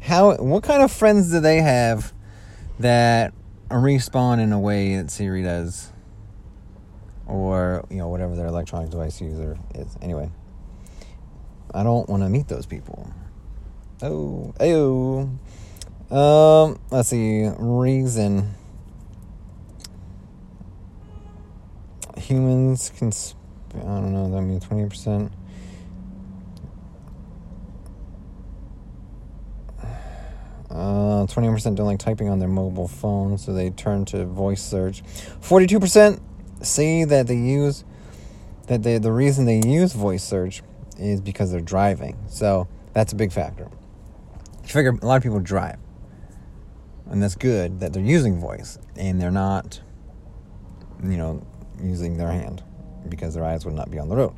How 0.00 0.36
what 0.36 0.62
kind 0.62 0.82
of 0.82 0.90
friends 0.90 1.30
do 1.30 1.40
they 1.40 1.60
have 1.60 2.12
that 2.78 3.34
respawn 3.70 4.40
in 4.40 4.52
a 4.52 4.58
way 4.58 4.96
that 4.96 5.10
Siri 5.10 5.42
does, 5.42 5.92
or 7.26 7.84
you 7.90 7.98
know 7.98 8.08
whatever 8.08 8.34
their 8.34 8.46
electronic 8.46 8.90
device 8.90 9.20
user 9.20 9.58
is. 9.74 9.96
Anyway, 10.00 10.30
I 11.74 11.82
don't 11.82 12.08
want 12.08 12.22
to 12.22 12.28
meet 12.28 12.48
those 12.48 12.66
people. 12.66 13.12
Oh, 14.02 14.54
ayo. 14.60 15.28
Um, 16.10 16.78
let's 16.90 17.08
see. 17.08 17.48
Reason. 17.58 18.54
Humans 22.18 22.92
can. 22.96 23.12
Sp- 23.12 23.36
I 23.76 23.80
don't 23.80 24.12
know. 24.12 24.30
That 24.30 24.42
means 24.42 24.64
twenty 24.64 24.88
percent. 24.88 25.32
Uh, 30.70 31.26
21% 31.26 31.76
don't 31.76 31.86
like 31.86 31.98
typing 31.98 32.28
on 32.28 32.38
their 32.38 32.48
mobile 32.48 32.86
phone, 32.88 33.38
so 33.38 33.54
they 33.54 33.70
turn 33.70 34.04
to 34.04 34.26
voice 34.26 34.62
search. 34.62 35.02
42% 35.40 36.20
say 36.60 37.04
that 37.04 37.26
they 37.26 37.36
use 37.36 37.84
that 38.66 38.82
they 38.82 38.98
the 38.98 39.10
reason 39.10 39.46
they 39.46 39.60
use 39.66 39.94
voice 39.94 40.22
search 40.22 40.62
is 40.98 41.20
because 41.20 41.50
they're 41.50 41.60
driving. 41.60 42.18
So 42.28 42.68
that's 42.92 43.12
a 43.12 43.16
big 43.16 43.32
factor. 43.32 43.68
You 44.62 44.68
figure 44.68 44.90
a 45.00 45.06
lot 45.06 45.16
of 45.16 45.22
people 45.22 45.40
drive, 45.40 45.78
and 47.06 47.22
that's 47.22 47.34
good 47.34 47.80
that 47.80 47.94
they're 47.94 48.02
using 48.02 48.38
voice 48.38 48.78
and 48.94 49.20
they're 49.20 49.30
not, 49.30 49.80
you 51.02 51.16
know, 51.16 51.46
using 51.82 52.16
their 52.16 52.30
hand 52.30 52.62
because 53.08 53.34
their 53.34 53.44
eyes 53.44 53.64
would 53.64 53.74
not 53.74 53.90
be 53.90 53.98
on 53.98 54.08
the 54.08 54.16
road. 54.16 54.34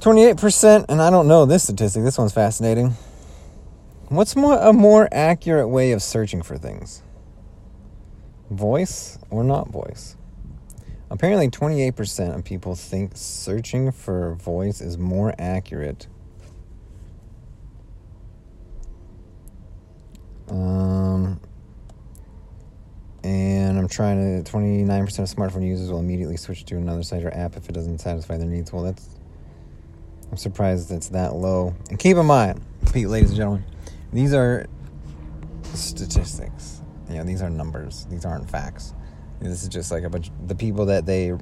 28%, 0.00 0.86
and 0.88 1.02
I 1.02 1.10
don't 1.10 1.26
know 1.26 1.46
this 1.46 1.64
statistic. 1.64 2.04
This 2.04 2.18
one's 2.18 2.32
fascinating. 2.32 2.94
What's 4.08 4.36
more 4.36 4.56
a 4.56 4.72
more 4.72 5.08
accurate 5.10 5.68
way 5.68 5.90
of 5.90 6.00
searching 6.00 6.42
for 6.42 6.56
things? 6.56 7.02
Voice 8.50 9.18
or 9.30 9.42
not 9.42 9.68
voice? 9.68 10.16
Apparently 11.10 11.48
28% 11.48 12.36
of 12.36 12.44
people 12.44 12.76
think 12.76 13.12
searching 13.14 13.90
for 13.90 14.34
voice 14.34 14.80
is 14.80 14.96
more 14.96 15.34
accurate. 15.38 16.06
Um 20.48 21.40
and 23.24 23.75
I'm 23.86 23.90
trying 23.90 24.42
to 24.42 24.50
29% 24.50 25.00
of 25.00 25.28
smartphone 25.28 25.64
users 25.64 25.92
will 25.92 26.00
immediately 26.00 26.36
switch 26.36 26.64
to 26.64 26.76
another 26.76 27.04
site 27.04 27.22
or 27.22 27.32
app 27.32 27.56
if 27.56 27.68
it 27.68 27.72
doesn't 27.72 27.98
satisfy 27.98 28.36
their 28.36 28.48
needs. 28.48 28.72
Well, 28.72 28.82
that's 28.82 29.08
I'm 30.28 30.36
surprised 30.36 30.90
it's 30.90 31.10
that 31.10 31.36
low. 31.36 31.72
And 31.88 31.96
keep 31.96 32.16
in 32.16 32.26
mind, 32.26 32.60
ladies 32.96 33.28
and 33.28 33.36
gentlemen, 33.36 33.64
these 34.12 34.34
are 34.34 34.66
statistics. 35.72 36.82
You 37.08 37.18
know, 37.18 37.22
these 37.22 37.42
are 37.42 37.48
numbers. 37.48 38.08
These 38.10 38.24
aren't 38.24 38.50
facts. 38.50 38.92
This 39.40 39.62
is 39.62 39.68
just 39.68 39.92
like 39.92 40.02
a 40.02 40.10
bunch. 40.10 40.32
The 40.48 40.56
people 40.56 40.86
that 40.86 41.06
they, 41.06 41.32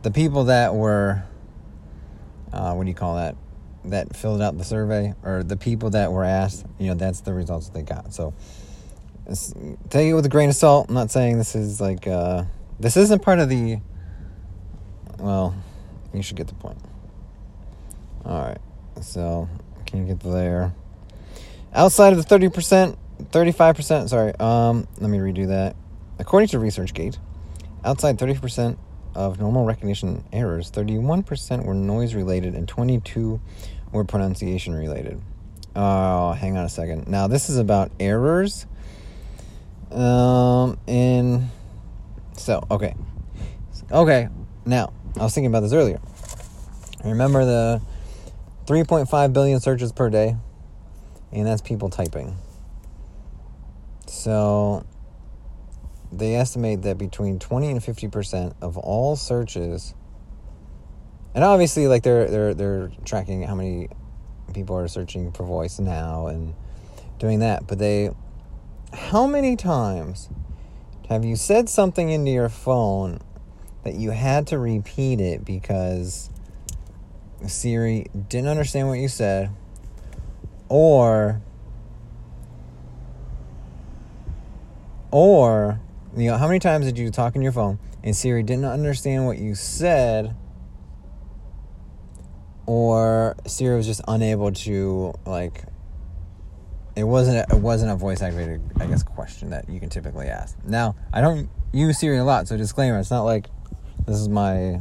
the 0.00 0.10
people 0.10 0.44
that 0.44 0.74
were, 0.74 1.24
uh, 2.54 2.72
what 2.72 2.84
do 2.84 2.88
you 2.88 2.94
call 2.94 3.16
that? 3.16 3.36
That 3.84 4.16
filled 4.16 4.40
out 4.40 4.56
the 4.56 4.64
survey, 4.64 5.12
or 5.22 5.42
the 5.42 5.58
people 5.58 5.90
that 5.90 6.10
were 6.10 6.24
asked. 6.24 6.64
You 6.78 6.86
know, 6.86 6.94
that's 6.94 7.20
the 7.20 7.34
results 7.34 7.68
they 7.68 7.82
got. 7.82 8.14
So, 8.14 8.32
take 9.90 10.08
it 10.08 10.14
with 10.14 10.26
a 10.26 10.28
grain 10.28 10.48
of 10.48 10.56
salt. 10.56 10.88
I'm 10.88 10.94
not 10.94 11.10
saying 11.10 11.38
this 11.38 11.54
is 11.54 11.80
like 11.80 12.06
uh, 12.06 12.44
this 12.78 12.96
isn't 12.96 13.22
part 13.22 13.38
of 13.38 13.48
the. 13.48 13.78
Well, 15.18 15.54
you 16.12 16.22
should 16.22 16.36
get 16.36 16.48
the 16.48 16.54
point. 16.54 16.78
All 18.24 18.40
right. 18.40 18.58
So, 19.00 19.48
can 19.86 20.00
you 20.06 20.14
get 20.14 20.20
there? 20.20 20.74
Outside 21.72 22.12
of 22.12 22.26
the 22.26 22.38
30%, 22.38 22.96
35%, 23.30 24.08
sorry, 24.08 24.32
um, 24.38 24.86
let 25.00 25.10
me 25.10 25.18
redo 25.18 25.48
that. 25.48 25.74
According 26.18 26.48
to 26.50 26.58
ResearchGate, 26.58 27.18
outside 27.84 28.16
30% 28.16 28.78
of 29.14 29.40
normal 29.40 29.64
recognition 29.64 30.24
errors, 30.32 30.70
31% 30.70 31.64
were 31.64 31.74
noise 31.74 32.14
related 32.14 32.54
and 32.54 32.68
22 32.68 33.40
were 33.92 34.04
pronunciation 34.04 34.74
related. 34.74 35.20
Oh, 35.74 36.32
hang 36.32 36.56
on 36.56 36.64
a 36.64 36.68
second. 36.68 37.08
Now, 37.08 37.26
this 37.26 37.50
is 37.50 37.58
about 37.58 37.90
errors. 37.98 38.66
Um, 39.94 40.78
and 40.88 41.50
so 42.36 42.66
okay, 42.70 42.94
okay. 43.90 44.28
Now, 44.66 44.92
I 45.18 45.22
was 45.22 45.34
thinking 45.34 45.50
about 45.50 45.60
this 45.60 45.72
earlier. 45.72 46.00
Remember 47.04 47.44
the 47.44 47.82
3.5 48.66 49.32
billion 49.32 49.60
searches 49.60 49.92
per 49.92 50.08
day 50.08 50.36
and 51.32 51.46
that's 51.46 51.60
people 51.60 51.90
typing. 51.90 52.36
So 54.06 54.86
they 56.12 56.36
estimate 56.36 56.82
that 56.82 56.96
between 56.96 57.38
20 57.38 57.70
and 57.70 57.80
50% 57.80 58.54
of 58.62 58.78
all 58.78 59.16
searches 59.16 59.94
and 61.34 61.42
obviously 61.42 61.88
like 61.88 62.04
they're 62.04 62.30
they're 62.30 62.54
they're 62.54 62.92
tracking 63.04 63.42
how 63.42 63.56
many 63.56 63.88
people 64.54 64.76
are 64.76 64.86
searching 64.86 65.32
for 65.32 65.44
voice 65.44 65.80
now 65.80 66.28
and 66.28 66.54
doing 67.18 67.40
that, 67.40 67.66
but 67.66 67.78
they 67.78 68.10
how 68.94 69.26
many 69.26 69.56
times 69.56 70.28
have 71.08 71.24
you 71.24 71.36
said 71.36 71.68
something 71.68 72.10
into 72.10 72.30
your 72.30 72.48
phone 72.48 73.20
that 73.82 73.94
you 73.94 74.10
had 74.10 74.46
to 74.48 74.58
repeat 74.58 75.20
it 75.20 75.44
because 75.44 76.30
Siri 77.46 78.06
didn't 78.28 78.48
understand 78.48 78.88
what 78.88 78.98
you 78.98 79.08
said? 79.08 79.50
Or 80.68 81.42
or 85.10 85.80
you 86.16 86.30
know 86.30 86.38
how 86.38 86.46
many 86.46 86.58
times 86.58 86.86
did 86.86 86.98
you 86.98 87.10
talk 87.10 87.36
on 87.36 87.42
your 87.42 87.52
phone 87.52 87.78
and 88.02 88.16
Siri 88.16 88.42
didn't 88.42 88.64
understand 88.64 89.26
what 89.26 89.38
you 89.38 89.54
said? 89.54 90.34
Or 92.66 93.36
Siri 93.46 93.76
was 93.76 93.86
just 93.86 94.00
unable 94.08 94.52
to 94.52 95.12
like 95.26 95.64
it 96.96 97.04
wasn't 97.04 97.50
it 97.52 97.58
wasn't 97.58 97.90
a 97.90 97.96
voice 97.96 98.22
activated 98.22 98.60
I 98.78 98.86
guess 98.86 99.02
question 99.02 99.50
that 99.50 99.68
you 99.68 99.80
can 99.80 99.88
typically 99.88 100.26
ask. 100.26 100.56
Now, 100.64 100.94
I 101.12 101.20
don't 101.20 101.48
use 101.72 101.98
Siri 101.98 102.18
a 102.18 102.24
lot, 102.24 102.48
so 102.48 102.56
disclaimer, 102.56 102.98
it's 102.98 103.10
not 103.10 103.22
like 103.22 103.48
this 104.06 104.16
is 104.16 104.28
my 104.28 104.80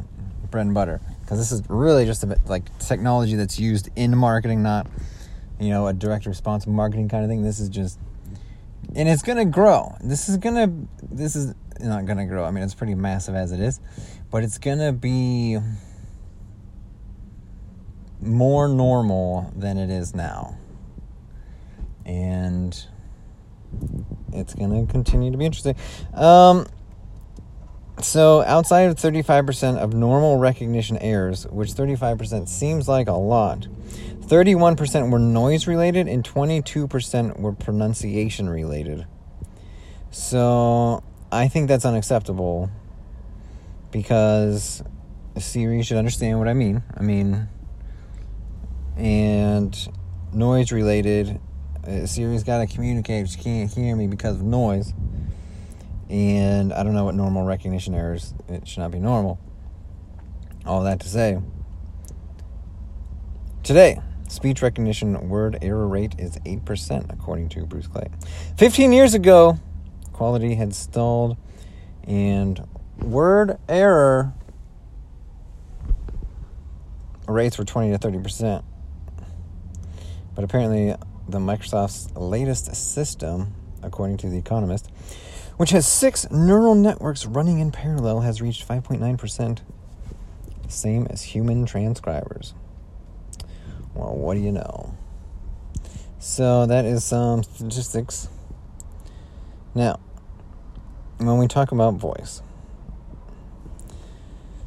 bread 0.51 0.65
and 0.65 0.75
butter 0.75 1.01
because 1.21 1.39
this 1.39 1.51
is 1.51 1.63
really 1.69 2.05
just 2.05 2.23
a 2.23 2.27
bit 2.27 2.39
like 2.45 2.77
technology 2.79 3.35
that's 3.35 3.59
used 3.59 3.89
in 3.95 4.15
marketing, 4.17 4.61
not 4.61 4.87
you 5.59 5.69
know, 5.69 5.87
a 5.87 5.93
direct 5.93 6.25
response 6.25 6.67
marketing 6.67 7.09
kind 7.09 7.23
of 7.23 7.29
thing. 7.29 7.41
This 7.41 7.59
is 7.59 7.69
just, 7.69 7.99
and 8.95 9.07
it's 9.07 9.23
gonna 9.23 9.45
grow. 9.45 9.95
This 10.03 10.29
is 10.29 10.37
gonna, 10.37 10.71
this 11.01 11.35
is 11.35 11.53
not 11.79 12.05
gonna 12.05 12.25
grow. 12.25 12.43
I 12.43 12.51
mean, 12.51 12.63
it's 12.63 12.75
pretty 12.75 12.95
massive 12.95 13.35
as 13.35 13.51
it 13.51 13.59
is, 13.59 13.79
but 14.29 14.43
it's 14.43 14.57
gonna 14.57 14.91
be 14.91 15.57
more 18.21 18.67
normal 18.67 19.51
than 19.55 19.77
it 19.77 19.89
is 19.89 20.13
now, 20.13 20.57
and 22.05 22.85
it's 24.31 24.53
gonna 24.53 24.85
continue 24.85 25.31
to 25.31 25.37
be 25.37 25.45
interesting. 25.45 25.75
Um, 26.13 26.65
so, 28.01 28.41
outside 28.43 28.89
of 28.89 28.95
35% 28.95 29.77
of 29.77 29.93
normal 29.93 30.37
recognition 30.37 30.97
errors, 30.97 31.45
which 31.47 31.69
35% 31.69 32.49
seems 32.49 32.87
like 32.87 33.07
a 33.07 33.13
lot, 33.13 33.67
31% 34.21 35.11
were 35.11 35.19
noise 35.19 35.67
related 35.67 36.07
and 36.07 36.23
22% 36.23 37.39
were 37.39 37.53
pronunciation 37.53 38.49
related. 38.49 39.05
So 40.11 41.03
I 41.31 41.47
think 41.47 41.67
that's 41.67 41.85
unacceptable 41.85 42.69
because 43.91 44.83
Siri 45.37 45.83
should 45.83 45.97
understand 45.97 46.39
what 46.39 46.47
I 46.47 46.53
mean. 46.53 46.83
I 46.95 47.01
mean, 47.01 47.47
and 48.95 49.75
noise 50.31 50.71
related, 50.71 51.39
Siri's 52.05 52.43
got 52.43 52.59
to 52.59 52.67
communicate. 52.67 53.29
She 53.29 53.39
can't 53.39 53.71
hear 53.71 53.95
me 53.95 54.07
because 54.07 54.37
of 54.37 54.43
noise. 54.43 54.93
And 56.09 56.73
I 56.73 56.83
don't 56.83 56.93
know 56.93 57.05
what 57.05 57.15
normal 57.15 57.45
recognition 57.45 57.95
errors, 57.95 58.33
it 58.47 58.67
should 58.67 58.79
not 58.79 58.91
be 58.91 58.99
normal. 58.99 59.39
All 60.65 60.83
that 60.83 60.99
to 61.01 61.09
say, 61.09 61.39
today, 63.63 63.99
Speech 64.33 64.63
recognition 64.63 65.29
word 65.29 65.59
error 65.61 65.87
rate 65.87 66.15
is 66.17 66.37
8%, 66.37 67.13
according 67.13 67.49
to 67.49 67.67
Bruce 67.67 67.85
Clay. 67.85 68.07
15 68.57 68.91
years 68.91 69.13
ago, 69.13 69.59
quality 70.11 70.55
had 70.55 70.73
stalled, 70.73 71.37
and 72.03 72.67
word 72.97 73.59
error 73.69 74.33
rates 77.27 77.59
were 77.59 77.63
20 77.63 77.95
to 77.95 77.99
30%. 77.99 78.63
But 80.33 80.43
apparently, 80.43 80.95
the 81.27 81.39
Microsoft's 81.39 82.15
latest 82.15 82.73
system, 82.75 83.53
according 83.81 84.17
to 84.17 84.29
The 84.29 84.37
Economist, 84.37 84.89
which 85.57 85.69
has 85.69 85.87
six 85.87 86.29
neural 86.31 86.75
networks 86.75 87.25
running 87.25 87.59
in 87.59 87.71
parallel, 87.71 88.21
has 88.21 88.41
reached 88.41 88.67
5.9%, 88.67 89.59
same 90.67 91.07
as 91.09 91.21
human 91.23 91.65
transcribers. 91.65 92.53
Well, 93.93 94.15
what 94.15 94.33
do 94.33 94.39
you 94.39 94.51
know? 94.51 94.95
So 96.19 96.65
that 96.65 96.85
is 96.85 97.03
some 97.03 97.43
statistics. 97.43 98.29
Now, 99.75 99.99
when 101.17 101.37
we 101.37 101.47
talk 101.47 101.71
about 101.71 101.95
voice, 101.95 102.41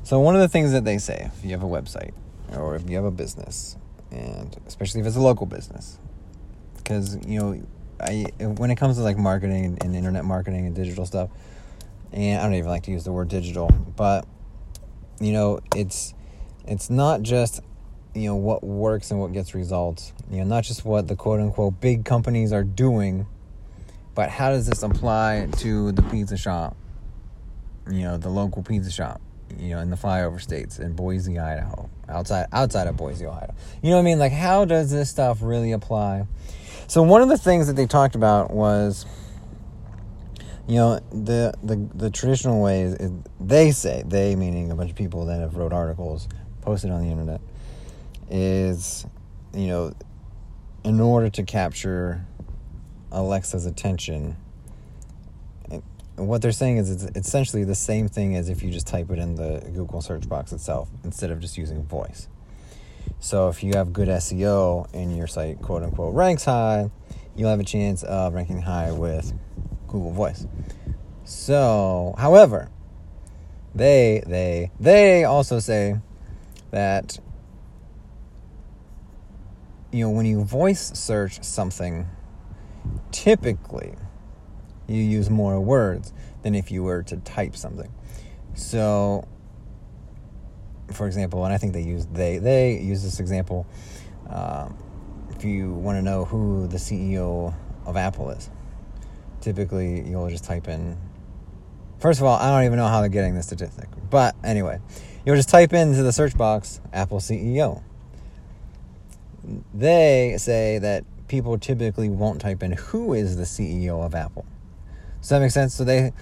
so 0.04 0.20
one 0.20 0.36
of 0.36 0.40
the 0.40 0.48
things 0.48 0.70
that 0.72 0.84
they 0.84 0.98
say, 0.98 1.30
if 1.36 1.44
you 1.44 1.50
have 1.50 1.64
a 1.64 1.66
website 1.66 2.12
or 2.54 2.76
if 2.76 2.88
you 2.88 2.96
have 2.96 3.04
a 3.04 3.10
business, 3.10 3.76
and 4.10 4.56
especially 4.66 5.00
if 5.00 5.06
it's 5.06 5.16
a 5.16 5.20
local 5.20 5.46
business, 5.46 5.98
because 6.86 7.18
you 7.26 7.40
know, 7.40 7.62
I 8.00 8.26
when 8.38 8.70
it 8.70 8.76
comes 8.76 8.96
to 8.96 9.02
like 9.02 9.18
marketing 9.18 9.78
and 9.80 9.96
internet 9.96 10.24
marketing 10.24 10.66
and 10.66 10.74
digital 10.74 11.04
stuff, 11.04 11.30
and 12.12 12.38
I 12.40 12.44
don't 12.44 12.54
even 12.54 12.70
like 12.70 12.84
to 12.84 12.92
use 12.92 13.04
the 13.04 13.12
word 13.12 13.28
digital, 13.28 13.68
but 13.96 14.26
you 15.20 15.32
know, 15.32 15.60
it's 15.74 16.14
it's 16.66 16.88
not 16.88 17.22
just 17.22 17.60
you 18.14 18.28
know 18.28 18.36
what 18.36 18.62
works 18.62 19.10
and 19.10 19.18
what 19.18 19.32
gets 19.32 19.54
results. 19.54 20.12
You 20.30 20.38
know, 20.38 20.44
not 20.44 20.64
just 20.64 20.84
what 20.84 21.08
the 21.08 21.16
quote 21.16 21.40
unquote 21.40 21.80
big 21.80 22.04
companies 22.04 22.52
are 22.52 22.64
doing, 22.64 23.26
but 24.14 24.30
how 24.30 24.50
does 24.50 24.66
this 24.66 24.82
apply 24.82 25.48
to 25.58 25.90
the 25.92 26.02
pizza 26.02 26.36
shop? 26.36 26.76
You 27.90 28.02
know, 28.02 28.16
the 28.16 28.30
local 28.30 28.62
pizza 28.62 28.90
shop. 28.90 29.20
You 29.58 29.70
know, 29.70 29.78
in 29.78 29.90
the 29.90 29.96
flyover 29.96 30.40
states 30.40 30.80
in 30.80 30.94
Boise, 30.94 31.38
Idaho, 31.38 31.88
outside 32.08 32.46
outside 32.52 32.86
of 32.86 32.96
Boise, 32.96 33.26
Idaho. 33.26 33.54
You 33.82 33.90
know 33.90 33.96
what 33.96 34.02
I 34.02 34.04
mean? 34.04 34.18
Like, 34.18 34.32
how 34.32 34.64
does 34.64 34.90
this 34.90 35.10
stuff 35.10 35.38
really 35.40 35.72
apply? 35.72 36.26
So 36.88 37.02
one 37.02 37.22
of 37.22 37.28
the 37.28 37.38
things 37.38 37.66
that 37.66 37.74
they 37.74 37.86
talked 37.86 38.14
about 38.14 38.52
was 38.52 39.06
you 40.68 40.76
know 40.76 41.00
the 41.10 41.54
the 41.62 41.76
the 41.94 42.10
traditional 42.10 42.62
way 42.62 42.82
is, 42.82 43.12
they 43.40 43.70
say 43.70 44.02
they 44.06 44.34
meaning 44.36 44.70
a 44.70 44.74
bunch 44.74 44.90
of 44.90 44.96
people 44.96 45.26
that 45.26 45.40
have 45.40 45.56
wrote 45.56 45.72
articles 45.72 46.28
posted 46.62 46.90
on 46.90 47.02
the 47.02 47.10
internet 47.10 47.40
is 48.30 49.06
you 49.54 49.68
know 49.68 49.92
in 50.84 51.00
order 51.00 51.30
to 51.30 51.42
capture 51.44 52.24
Alexa's 53.12 53.66
attention 53.66 54.36
what 56.16 56.40
they're 56.40 56.52
saying 56.52 56.78
is 56.78 56.90
it's 56.90 57.16
essentially 57.16 57.62
the 57.64 57.74
same 57.74 58.08
thing 58.08 58.36
as 58.36 58.48
if 58.48 58.62
you 58.62 58.70
just 58.70 58.86
type 58.86 59.10
it 59.10 59.18
in 59.18 59.34
the 59.34 59.60
Google 59.74 60.00
search 60.00 60.28
box 60.28 60.52
itself 60.52 60.88
instead 61.04 61.30
of 61.30 61.40
just 61.40 61.58
using 61.58 61.84
voice. 61.84 62.28
So 63.20 63.48
if 63.48 63.62
you 63.62 63.74
have 63.74 63.92
good 63.92 64.08
SEO 64.08 64.88
and 64.94 65.16
your 65.16 65.26
site 65.26 65.60
quote 65.62 65.82
unquote 65.82 66.14
ranks 66.14 66.44
high, 66.44 66.90
you'll 67.34 67.50
have 67.50 67.60
a 67.60 67.64
chance 67.64 68.02
of 68.02 68.34
ranking 68.34 68.62
high 68.62 68.92
with 68.92 69.32
Google 69.88 70.12
Voice. 70.12 70.46
So, 71.24 72.14
however, 72.18 72.70
they 73.74 74.22
they 74.26 74.70
they 74.78 75.24
also 75.24 75.58
say 75.58 75.96
that 76.70 77.18
you 79.92 80.04
know 80.04 80.10
when 80.10 80.26
you 80.26 80.44
voice 80.44 80.92
search 80.94 81.42
something, 81.42 82.08
typically 83.12 83.94
you 84.86 85.02
use 85.02 85.28
more 85.28 85.60
words 85.60 86.12
than 86.42 86.54
if 86.54 86.70
you 86.70 86.82
were 86.82 87.02
to 87.02 87.16
type 87.18 87.56
something. 87.56 87.92
So, 88.54 89.26
for 90.92 91.06
example, 91.06 91.44
and 91.44 91.52
I 91.52 91.58
think 91.58 91.72
they 91.72 91.82
use 91.82 92.06
they 92.06 92.38
they 92.38 92.78
use 92.78 93.02
this 93.02 93.20
example. 93.20 93.66
Um, 94.28 94.76
if 95.30 95.44
you 95.44 95.72
want 95.72 95.96
to 95.98 96.02
know 96.02 96.24
who 96.24 96.66
the 96.66 96.78
CEO 96.78 97.54
of 97.84 97.96
Apple 97.96 98.30
is, 98.30 98.50
typically 99.40 100.02
you'll 100.08 100.28
just 100.28 100.44
type 100.44 100.68
in. 100.68 100.96
First 101.98 102.20
of 102.20 102.26
all, 102.26 102.36
I 102.38 102.50
don't 102.50 102.64
even 102.64 102.78
know 102.78 102.88
how 102.88 103.00
they're 103.00 103.08
getting 103.08 103.34
this 103.34 103.46
statistic, 103.46 103.88
but 104.10 104.34
anyway, 104.44 104.80
you'll 105.24 105.36
just 105.36 105.48
type 105.48 105.72
into 105.72 106.02
the 106.02 106.12
search 106.12 106.36
box 106.36 106.80
Apple 106.92 107.18
CEO. 107.18 107.82
They 109.72 110.34
say 110.38 110.78
that 110.78 111.04
people 111.28 111.58
typically 111.58 112.08
won't 112.08 112.40
type 112.40 112.62
in 112.62 112.72
who 112.72 113.14
is 113.14 113.36
the 113.36 113.44
CEO 113.44 114.04
of 114.04 114.14
Apple. 114.14 114.44
Does 115.20 115.30
that 115.30 115.40
make 115.40 115.50
sense? 115.50 115.74
So 115.74 115.84
they 115.84 116.12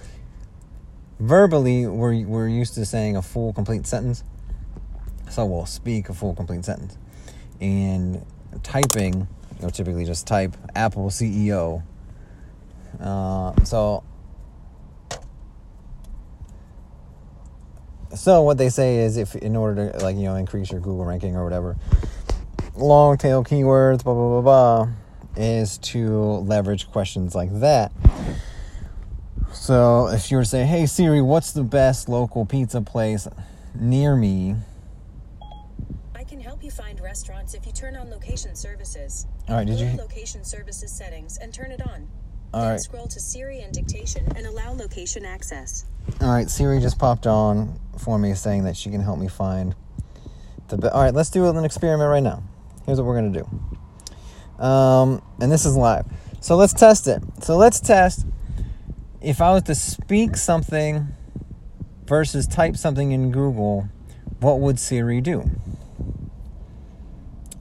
verbally 1.19 1.85
we're, 1.87 2.25
we're 2.25 2.47
used 2.47 2.75
to 2.75 2.85
saying 2.85 3.15
a 3.15 3.21
full 3.21 3.53
complete 3.53 3.85
sentence. 3.87 4.23
So 5.29 5.45
we'll 5.45 5.65
speak 5.65 6.09
a 6.09 6.13
full 6.13 6.33
complete 6.33 6.65
sentence. 6.65 6.97
And 7.59 8.25
typing, 8.63 9.27
you'll 9.59 9.71
typically 9.71 10.05
just 10.05 10.27
type 10.27 10.55
Apple 10.75 11.09
CEO 11.09 11.83
uh, 12.99 13.53
so, 13.63 14.03
so 18.13 18.41
what 18.41 18.57
they 18.57 18.69
say 18.69 18.97
is 18.99 19.17
if 19.17 19.35
in 19.35 19.55
order 19.55 19.91
to 19.91 20.03
like 20.03 20.15
you 20.15 20.23
know 20.23 20.35
increase 20.35 20.71
your 20.71 20.79
Google 20.79 21.05
ranking 21.05 21.35
or 21.35 21.43
whatever, 21.43 21.75
long 22.75 23.17
tail 23.17 23.43
keywords, 23.43 24.03
blah 24.03 24.13
blah 24.13 24.41
blah 24.41 24.85
blah, 24.85 24.87
is 25.35 25.77
to 25.79 26.09
leverage 26.09 26.89
questions 26.89 27.35
like 27.35 27.59
that. 27.59 27.91
So 29.51 30.07
if 30.07 30.31
you 30.31 30.37
were 30.37 30.43
to 30.43 30.49
say, 30.49 30.65
"Hey 30.65 30.85
Siri, 30.85 31.21
what's 31.21 31.51
the 31.51 31.63
best 31.63 32.07
local 32.07 32.45
pizza 32.45 32.81
place 32.81 33.27
near 33.73 34.15
me?" 34.15 34.55
I 36.13 36.23
can 36.23 36.39
help 36.39 36.63
you 36.63 36.71
find 36.71 36.99
restaurants 37.15 37.53
if 37.53 37.65
you 37.65 37.71
turn 37.71 37.95
on 37.95 38.09
location 38.09 38.53
services. 38.57 39.25
All 39.47 39.55
right, 39.55 39.65
did 39.65 39.79
you? 39.79 39.87
location 39.97 40.43
services 40.43 40.91
settings 40.91 41.37
and 41.37 41.53
turn 41.53 41.71
it 41.71 41.81
on. 41.87 42.09
All 42.53 42.59
then 42.59 42.71
right. 42.71 42.79
scroll 42.81 43.07
to 43.07 43.21
Siri 43.21 43.61
and 43.61 43.71
dictation 43.71 44.27
and 44.35 44.45
allow 44.45 44.73
location 44.73 45.23
access. 45.23 45.85
All 46.19 46.27
right, 46.27 46.49
Siri 46.49 46.81
just 46.81 46.99
popped 46.99 47.25
on 47.25 47.79
for 47.97 48.19
me 48.19 48.33
saying 48.33 48.65
that 48.65 48.75
she 48.75 48.89
can 48.89 48.99
help 48.99 49.17
me 49.17 49.29
find 49.29 49.75
the 50.67 50.75
be- 50.75 50.89
All 50.89 51.03
right, 51.03 51.13
let's 51.13 51.29
do 51.29 51.47
an 51.47 51.63
experiment 51.63 52.09
right 52.09 52.21
now. 52.21 52.43
Here's 52.85 52.97
what 52.97 53.07
we're 53.07 53.21
going 53.21 53.31
to 53.31 53.43
do. 54.59 54.61
Um, 54.61 55.21
and 55.39 55.49
this 55.49 55.65
is 55.65 55.77
live. 55.77 56.05
So 56.41 56.57
let's 56.57 56.73
test 56.73 57.07
it. 57.07 57.23
So 57.41 57.55
let's 57.55 57.79
test 57.79 58.25
if 59.21 59.39
I 59.39 59.53
was 59.53 59.63
to 59.63 59.75
speak 59.75 60.35
something 60.35 61.07
versus 62.07 62.45
type 62.45 62.75
something 62.75 63.13
in 63.13 63.31
Google, 63.31 63.87
what 64.41 64.59
would 64.59 64.79
Siri 64.79 65.21
do? 65.21 65.49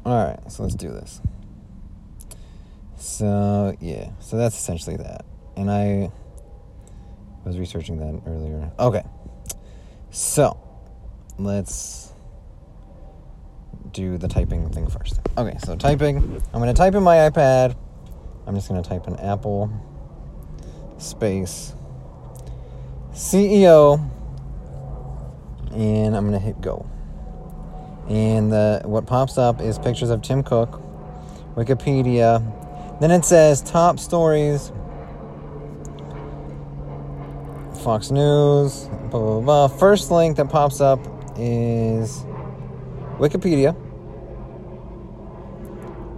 All 0.04 0.24
right, 0.24 0.38
so 0.52 0.62
let's 0.62 0.74
do 0.74 0.90
this. 0.90 1.20
So, 2.96 3.76
yeah, 3.80 4.10
so 4.20 4.36
that's 4.36 4.56
essentially 4.56 4.96
that. 4.96 5.24
And 5.56 5.70
I 5.70 6.10
was 7.44 7.58
researching 7.58 7.98
that 7.98 8.22
earlier. 8.26 8.70
Okay. 8.78 9.02
So, 10.10 10.58
let's 11.38 12.12
do 13.92 14.18
the 14.18 14.28
typing 14.28 14.70
thing 14.70 14.88
first. 14.88 15.20
Okay, 15.38 15.56
so 15.64 15.76
typing. 15.76 16.16
I'm 16.52 16.60
going 16.60 16.72
to 16.72 16.78
type 16.78 16.94
in 16.94 17.02
my 17.02 17.16
iPad. 17.16 17.76
I'm 18.46 18.54
just 18.54 18.68
going 18.68 18.82
to 18.82 18.88
type 18.88 19.06
in 19.06 19.16
Apple 19.20 19.70
space 20.98 21.74
CEO 23.12 24.10
and 25.72 26.16
I'm 26.16 26.28
going 26.28 26.38
to 26.38 26.44
hit 26.44 26.60
go. 26.60 26.88
And 28.08 28.52
the, 28.52 28.82
what 28.84 29.06
pops 29.06 29.38
up 29.38 29.60
is 29.60 29.78
pictures 29.78 30.10
of 30.10 30.22
Tim 30.22 30.42
Cook, 30.42 30.82
Wikipedia. 31.56 32.42
Then 33.00 33.10
it 33.10 33.24
says 33.24 33.62
top 33.62 33.98
stories 33.98 34.72
Fox 37.84 38.10
News, 38.10 38.88
blah, 39.10 39.20
blah, 39.20 39.40
blah. 39.40 39.68
First 39.68 40.10
link 40.10 40.38
that 40.38 40.48
pops 40.48 40.80
up 40.80 41.00
is 41.36 42.24
Wikipedia. 43.18 43.76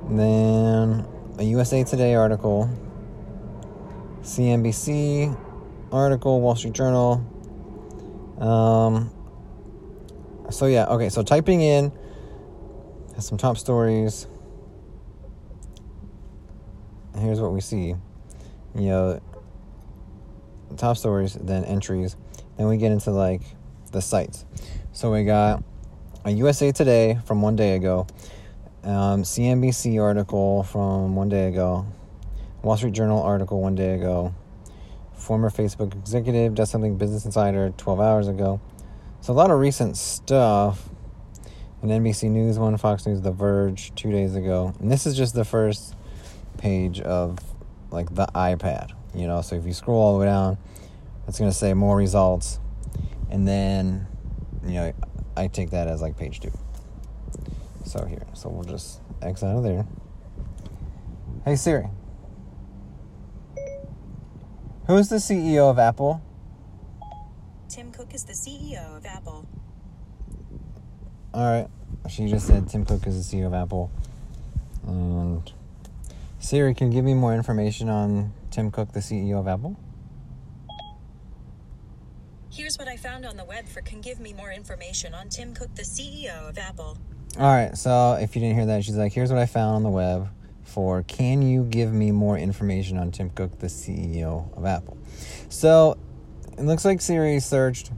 Then 0.08 1.04
a 1.38 1.42
USA 1.42 1.82
Today 1.82 2.14
article, 2.14 2.70
CNBC 4.22 5.36
article, 5.90 6.40
Wall 6.40 6.54
Street 6.54 6.72
Journal. 6.72 7.14
Um, 8.38 9.10
so, 10.50 10.66
yeah, 10.66 10.86
okay, 10.86 11.08
so 11.08 11.22
typing 11.22 11.60
in 11.60 11.92
some 13.18 13.38
top 13.38 13.56
stories. 13.58 14.26
Here's 17.18 17.40
what 17.40 17.52
we 17.52 17.60
see. 17.60 17.94
You 18.74 18.80
know, 18.80 19.20
top 20.76 20.96
stories, 20.96 21.34
then 21.34 21.64
entries. 21.64 22.16
Then 22.56 22.68
we 22.68 22.76
get 22.76 22.92
into 22.92 23.10
like 23.10 23.42
the 23.92 24.02
sites. 24.02 24.44
So 24.92 25.12
we 25.12 25.24
got 25.24 25.62
a 26.24 26.30
USA 26.30 26.72
Today 26.72 27.18
from 27.24 27.40
one 27.40 27.56
day 27.56 27.76
ago, 27.76 28.06
um, 28.82 29.22
CNBC 29.22 30.00
article 30.02 30.62
from 30.64 31.14
one 31.16 31.28
day 31.28 31.48
ago, 31.48 31.86
Wall 32.62 32.76
Street 32.76 32.92
Journal 32.94 33.22
article 33.22 33.60
one 33.60 33.74
day 33.74 33.94
ago, 33.94 34.34
former 35.14 35.50
Facebook 35.50 35.94
executive 35.94 36.54
does 36.54 36.70
something 36.70 36.96
Business 36.96 37.24
Insider 37.24 37.72
12 37.76 38.00
hours 38.00 38.28
ago. 38.28 38.60
So 39.26 39.32
a 39.32 39.34
lot 39.34 39.50
of 39.50 39.58
recent 39.58 39.96
stuff. 39.96 40.88
An 41.82 41.88
NBC 41.88 42.30
News 42.30 42.60
one, 42.60 42.76
Fox 42.76 43.08
News, 43.08 43.22
The 43.22 43.32
Verge 43.32 43.92
two 43.96 44.12
days 44.12 44.36
ago. 44.36 44.72
And 44.78 44.88
this 44.88 45.04
is 45.04 45.16
just 45.16 45.34
the 45.34 45.44
first 45.44 45.96
page 46.58 47.00
of 47.00 47.40
like 47.90 48.14
the 48.14 48.26
iPad, 48.36 48.92
you 49.16 49.26
know. 49.26 49.40
So 49.40 49.56
if 49.56 49.66
you 49.66 49.72
scroll 49.72 50.00
all 50.00 50.12
the 50.12 50.20
way 50.20 50.26
down, 50.26 50.58
it's 51.26 51.38
to 51.38 51.50
say 51.50 51.74
more 51.74 51.96
results. 51.96 52.60
And 53.28 53.48
then, 53.48 54.06
you 54.64 54.74
know, 54.74 54.92
I 55.36 55.48
take 55.48 55.70
that 55.70 55.88
as 55.88 56.00
like 56.00 56.16
page 56.16 56.38
two. 56.38 56.52
So 57.84 58.04
here, 58.04 58.28
so 58.32 58.48
we'll 58.48 58.62
just 58.62 59.00
X 59.22 59.42
out 59.42 59.56
of 59.56 59.64
there. 59.64 59.88
Hey 61.44 61.56
Siri. 61.56 61.88
Who's 64.86 65.08
the 65.08 65.16
CEO 65.16 65.68
of 65.68 65.80
Apple? 65.80 66.22
Tim 67.76 67.92
Cook 67.92 68.14
is 68.14 68.24
the 68.24 68.32
CEO 68.32 68.96
of 68.96 69.04
Apple. 69.04 69.46
All 71.34 71.44
right. 71.44 71.68
She 72.08 72.26
just 72.26 72.46
said 72.46 72.70
Tim 72.70 72.86
Cook 72.86 73.06
is 73.06 73.30
the 73.30 73.36
CEO 73.36 73.48
of 73.48 73.52
Apple. 73.52 73.90
And 74.86 75.52
Siri, 76.38 76.72
can 76.72 76.90
you 76.90 76.94
give 76.94 77.04
me 77.04 77.12
more 77.12 77.34
information 77.34 77.90
on 77.90 78.32
Tim 78.50 78.70
Cook, 78.70 78.92
the 78.92 79.00
CEO 79.00 79.38
of 79.38 79.46
Apple? 79.46 79.76
Here's 82.50 82.78
what 82.78 82.88
I 82.88 82.96
found 82.96 83.26
on 83.26 83.36
the 83.36 83.44
web 83.44 83.68
for 83.68 83.82
can 83.82 84.00
give 84.00 84.20
me 84.20 84.32
more 84.32 84.52
information 84.52 85.12
on 85.12 85.28
Tim 85.28 85.52
Cook, 85.52 85.74
the 85.74 85.82
CEO 85.82 86.48
of 86.48 86.56
Apple. 86.56 86.96
All 87.38 87.54
right. 87.54 87.76
So 87.76 88.14
if 88.14 88.34
you 88.34 88.40
didn't 88.40 88.56
hear 88.56 88.64
that, 88.64 88.84
she's 88.84 88.96
like, 88.96 89.12
here's 89.12 89.30
what 89.30 89.38
I 89.38 89.44
found 89.44 89.76
on 89.76 89.82
the 89.82 89.90
web 89.90 90.30
for 90.64 91.02
can 91.02 91.42
you 91.42 91.64
give 91.64 91.92
me 91.92 92.10
more 92.10 92.38
information 92.38 92.96
on 92.96 93.10
Tim 93.10 93.28
Cook, 93.28 93.58
the 93.58 93.66
CEO 93.66 94.56
of 94.56 94.64
Apple? 94.64 94.96
So 95.50 95.98
it 96.58 96.62
looks 96.62 96.84
like 96.84 97.00
Siri 97.00 97.40
searched. 97.40 97.90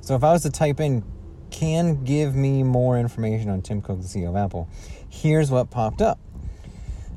So 0.00 0.14
if 0.14 0.24
I 0.24 0.32
was 0.32 0.42
to 0.42 0.50
type 0.50 0.80
in 0.80 1.04
can 1.50 2.04
give 2.04 2.34
me 2.34 2.62
more 2.62 2.98
information 2.98 3.50
on 3.50 3.62
Tim 3.62 3.80
Cook, 3.80 4.00
the 4.00 4.06
CEO 4.06 4.28
of 4.28 4.36
Apple, 4.36 4.68
here's 5.08 5.50
what 5.50 5.70
popped 5.70 6.02
up 6.02 6.18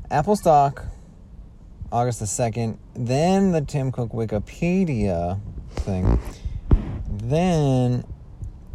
Apple 0.10 0.36
stock, 0.36 0.86
August 1.92 2.20
the 2.20 2.26
2nd, 2.26 2.78
then 2.96 3.52
the 3.52 3.62
Tim 3.62 3.92
Cook 3.92 4.12
Wikipedia 4.12 5.40
thing, 5.72 6.20
then 7.10 8.04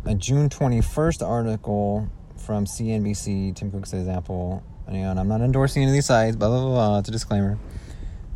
a 0.05 0.15
June 0.15 0.49
21st 0.49 1.27
article 1.27 2.09
from 2.37 2.65
CNBC. 2.65 3.55
Tim 3.55 3.71
Cook 3.71 3.87
says 3.87 4.09
Apple, 4.09 4.63
and 4.87 5.19
I'm 5.19 5.29
not 5.29 5.41
endorsing 5.41 5.83
any 5.83 5.91
of 5.91 5.95
these 5.95 6.07
sites, 6.07 6.37
blah, 6.37 6.49
blah, 6.49 6.61
blah, 6.61 6.71
blah. 6.71 6.99
It's 7.01 7.09
a 7.09 7.13
disclaimer. 7.13 7.59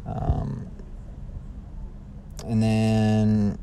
Um, 0.04 0.69
and 2.50 2.60
then 2.60 3.58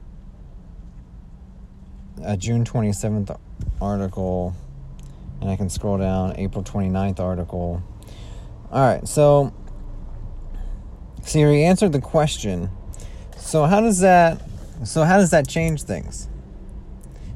a 2.23 2.37
June 2.37 2.63
27th 2.63 3.37
article, 3.81 4.55
and 5.41 5.49
I 5.49 5.57
can 5.57 5.69
scroll 5.69 5.97
down, 5.97 6.37
April 6.37 6.63
29th 6.63 7.19
article. 7.19 7.83
All 8.71 8.87
right, 8.87 9.05
so 9.05 9.53
Siri 11.21 11.65
answered 11.65 11.91
the 11.91 11.99
question. 11.99 12.69
So 13.35 13.65
how 13.65 13.81
does 13.81 13.99
that 13.99 14.41
so 14.85 15.03
how 15.03 15.17
does 15.17 15.31
that 15.31 15.49
change 15.49 15.83
things? 15.83 16.29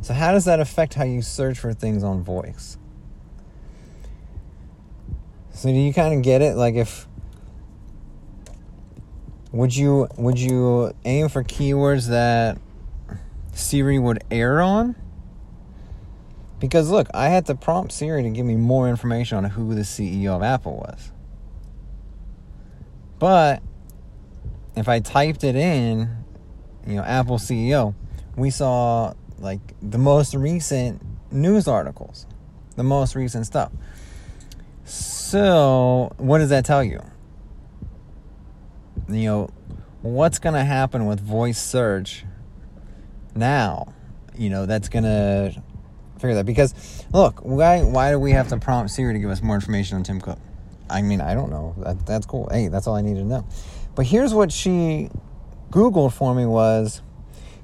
So 0.01 0.13
how 0.13 0.31
does 0.31 0.45
that 0.45 0.61
affect 0.61 0.93
how 0.93 1.03
you 1.03 1.21
search 1.21 1.59
for 1.59 1.73
things 1.73 2.01
on 2.01 2.23
voice? 2.23 2.77
So 5.53 5.67
do 5.67 5.75
you 5.75 5.93
kind 5.93 6.13
of 6.13 6.21
get 6.21 6.41
it 6.41 6.55
like 6.55 6.75
if 6.75 7.07
would 9.51 9.75
you 9.75 10.07
would 10.17 10.39
you 10.39 10.93
aim 11.03 11.29
for 11.29 11.43
keywords 11.43 12.07
that 12.07 12.57
Siri 13.53 13.99
would 13.99 14.23
err 14.31 14.61
on? 14.61 14.95
Because 16.59 16.89
look, 16.89 17.07
I 17.13 17.29
had 17.29 17.47
to 17.47 17.55
prompt 17.55 17.91
Siri 17.91 18.23
to 18.23 18.29
give 18.29 18.45
me 18.45 18.55
more 18.55 18.87
information 18.87 19.37
on 19.37 19.45
who 19.45 19.73
the 19.73 19.81
CEO 19.81 20.35
of 20.35 20.43
Apple 20.43 20.77
was. 20.77 21.11
But 23.19 23.61
if 24.75 24.87
I 24.87 24.99
typed 24.99 25.43
it 25.43 25.55
in, 25.55 26.09
you 26.87 26.95
know, 26.95 27.03
Apple 27.03 27.37
CEO, 27.37 27.93
we 28.35 28.51
saw 28.51 29.13
like 29.39 29.59
the 29.81 29.97
most 29.97 30.33
recent 30.33 31.01
news 31.31 31.67
articles, 31.67 32.25
the 32.75 32.83
most 32.83 33.15
recent 33.15 33.45
stuff. 33.45 33.71
So, 34.85 36.13
what 36.17 36.39
does 36.39 36.49
that 36.49 36.65
tell 36.65 36.83
you? 36.83 37.01
You 39.13 39.29
know, 39.29 39.49
what's 40.01 40.39
going 40.39 40.55
to 40.55 40.63
happen 40.63 41.05
with 41.05 41.19
voice 41.19 41.61
search 41.61 42.25
now? 43.35 43.93
You 44.37 44.49
know, 44.49 44.65
that's 44.65 44.89
going 44.89 45.03
to 45.03 45.61
figure 46.21 46.35
that 46.35 46.45
because 46.45 47.05
look, 47.13 47.39
why 47.39 47.81
why 47.83 48.11
do 48.11 48.19
we 48.19 48.31
have 48.31 48.47
to 48.49 48.57
prompt 48.57 48.91
Siri 48.91 49.13
to 49.13 49.19
give 49.19 49.29
us 49.29 49.41
more 49.41 49.55
information 49.55 49.97
on 49.97 50.03
Tim 50.03 50.21
Cook? 50.21 50.39
I 50.89 51.01
mean, 51.01 51.21
I 51.21 51.33
don't 51.33 51.49
know. 51.49 51.75
That 51.79 52.05
that's 52.05 52.25
cool. 52.25 52.47
Hey, 52.51 52.67
that's 52.67 52.87
all 52.87 52.95
I 52.95 53.01
needed 53.01 53.21
to 53.21 53.25
know. 53.25 53.45
But 53.95 54.05
here's 54.05 54.33
what 54.33 54.51
she 54.51 55.09
googled 55.69 56.13
for 56.13 56.35
me 56.35 56.45
was 56.45 57.01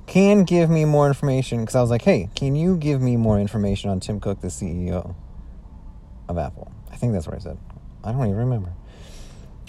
can 0.07 0.45
give 0.45 0.69
me 0.69 0.85
more 0.85 1.07
information 1.07 1.59
because 1.59 1.75
I 1.75 1.81
was 1.81 1.89
like, 1.89 2.01
"Hey, 2.01 2.29
can 2.35 2.55
you 2.55 2.77
give 2.77 3.01
me 3.01 3.17
more 3.17 3.39
information 3.39 3.89
on 3.89 3.99
Tim 3.99 4.19
Cook, 4.19 4.41
the 4.41 4.47
CEO 4.47 5.15
of 6.27 6.37
Apple?" 6.37 6.71
I 6.91 6.95
think 6.95 7.13
that's 7.13 7.27
what 7.27 7.35
I 7.35 7.39
said. 7.39 7.57
I 8.03 8.11
don't 8.11 8.23
even 8.23 8.37
remember. 8.37 8.71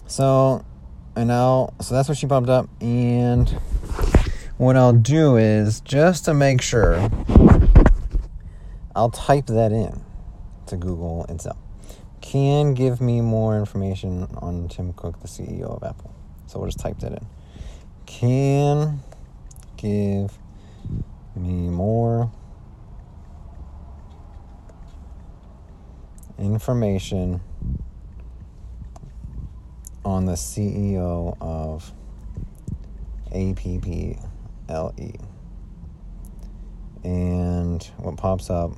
So, 0.06 0.64
and 1.18 1.26
now, 1.26 1.74
so 1.80 1.94
that's 1.96 2.08
what 2.08 2.16
she 2.16 2.28
popped 2.28 2.48
up. 2.48 2.68
And 2.80 3.48
what 4.56 4.76
I'll 4.76 4.92
do 4.92 5.36
is 5.36 5.80
just 5.80 6.24
to 6.26 6.34
make 6.34 6.62
sure, 6.62 7.10
I'll 8.94 9.10
type 9.10 9.46
that 9.46 9.72
in 9.72 10.00
to 10.66 10.76
Google 10.76 11.26
itself. 11.28 11.58
Can 12.20 12.74
give 12.74 13.00
me 13.00 13.20
more 13.20 13.58
information 13.58 14.28
on 14.36 14.68
Tim 14.68 14.92
Cook, 14.92 15.20
the 15.20 15.26
CEO 15.26 15.64
of 15.64 15.82
Apple. 15.82 16.14
So 16.46 16.60
we'll 16.60 16.68
just 16.68 16.78
type 16.78 17.00
that 17.00 17.12
in. 17.12 17.26
Can 18.06 19.00
give 19.76 20.38
me 21.34 21.68
more 21.68 22.30
information 26.38 27.40
on 30.08 30.24
the 30.24 30.32
CEO 30.32 31.36
of 31.38 31.92
APPLE. 33.30 35.20
And 37.04 37.82
what 37.98 38.16
pops 38.16 38.48
up 38.48 38.72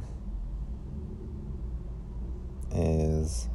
is 2.74 3.48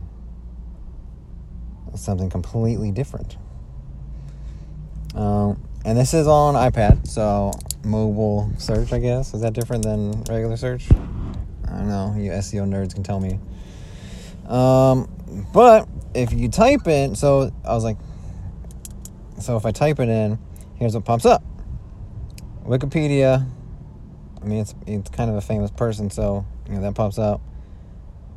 something 1.95 2.29
completely 2.29 2.91
different. 2.91 3.35
Um, 5.13 5.61
and 5.83 5.97
this 5.97 6.13
is 6.13 6.27
on 6.27 6.55
iPad, 6.55 7.05
so 7.05 7.51
mobile 7.83 8.49
search, 8.57 8.93
I 8.93 8.99
guess. 8.99 9.33
Is 9.33 9.41
that 9.41 9.51
different 9.51 9.83
than 9.83 10.23
regular 10.23 10.55
search? 10.55 10.89
I 11.67 11.77
don't 11.77 11.89
know. 11.89 12.15
You 12.17 12.31
SEO 12.31 12.67
nerds 12.69 12.93
can 12.93 13.03
tell 13.03 13.19
me. 13.19 13.37
Um, 14.47 15.09
but 15.53 15.89
if 16.15 16.33
you 16.33 16.49
type 16.49 16.87
in, 16.87 17.15
so 17.15 17.51
I 17.63 17.73
was 17.73 17.83
like, 17.83 17.97
so 19.39 19.57
if 19.57 19.65
I 19.65 19.71
type 19.71 19.99
it 19.99 20.09
in, 20.09 20.39
here's 20.75 20.95
what 20.95 21.05
pops 21.05 21.25
up. 21.25 21.43
Wikipedia. 22.65 23.45
I 24.41 24.45
mean, 24.45 24.59
it's 24.59 24.75
it's 24.87 25.09
kind 25.09 25.29
of 25.29 25.35
a 25.35 25.41
famous 25.41 25.71
person, 25.71 26.09
so 26.09 26.45
you 26.67 26.75
know 26.75 26.81
that 26.81 26.95
pops 26.95 27.17
up, 27.17 27.41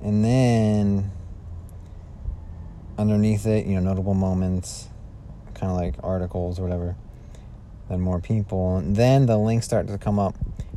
and 0.03 0.25
then 0.25 1.11
underneath 2.99 3.47
it, 3.47 3.67
you 3.67 3.75
know, 3.77 3.81
notable 3.81 4.15
moments, 4.15 4.89
kind 5.55 5.71
of 5.71 5.79
like 5.79 5.95
articles 6.03 6.59
or 6.59 6.63
whatever. 6.63 6.97
Then 7.89 8.01
more 8.01 8.21
people. 8.21 8.79
And 8.79 8.97
then 8.97 9.27
the 9.27 9.39
links 9.39 9.65
start 9.65 9.87
to 9.87 9.97
come 9.97 10.19
up. 10.19 10.35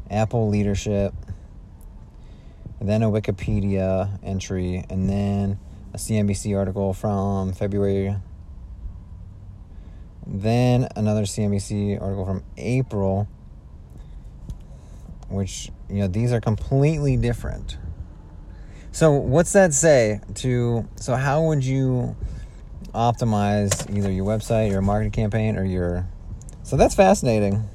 Apple 0.09 0.47
leadership. 0.47 1.13
Then 2.79 3.03
a 3.03 3.09
Wikipedia 3.09 4.19
entry. 4.23 4.85
And 4.89 5.09
then 5.09 5.59
a 5.93 5.97
CNBC 5.97 6.57
article 6.57 6.93
from 6.93 7.53
February. 7.53 8.15
Then 10.25 10.87
another 10.95 11.23
CNBC 11.23 12.01
article 12.01 12.25
from 12.25 12.43
April. 12.57 13.27
Which, 15.29 15.69
you 15.89 15.99
know, 15.99 16.07
these 16.07 16.31
are 16.33 16.41
completely 16.41 17.17
different. 17.17 17.77
So, 18.91 19.11
what's 19.11 19.53
that 19.53 19.73
say 19.73 20.19
to. 20.35 20.87
So, 20.97 21.15
how 21.15 21.43
would 21.43 21.63
you 21.63 22.15
optimize 22.93 23.95
either 23.95 24.11
your 24.11 24.25
website, 24.25 24.69
your 24.69 24.81
marketing 24.81 25.11
campaign, 25.11 25.57
or 25.57 25.63
your. 25.63 26.07
So, 26.63 26.75
that's 26.75 26.95
fascinating. 26.95 27.69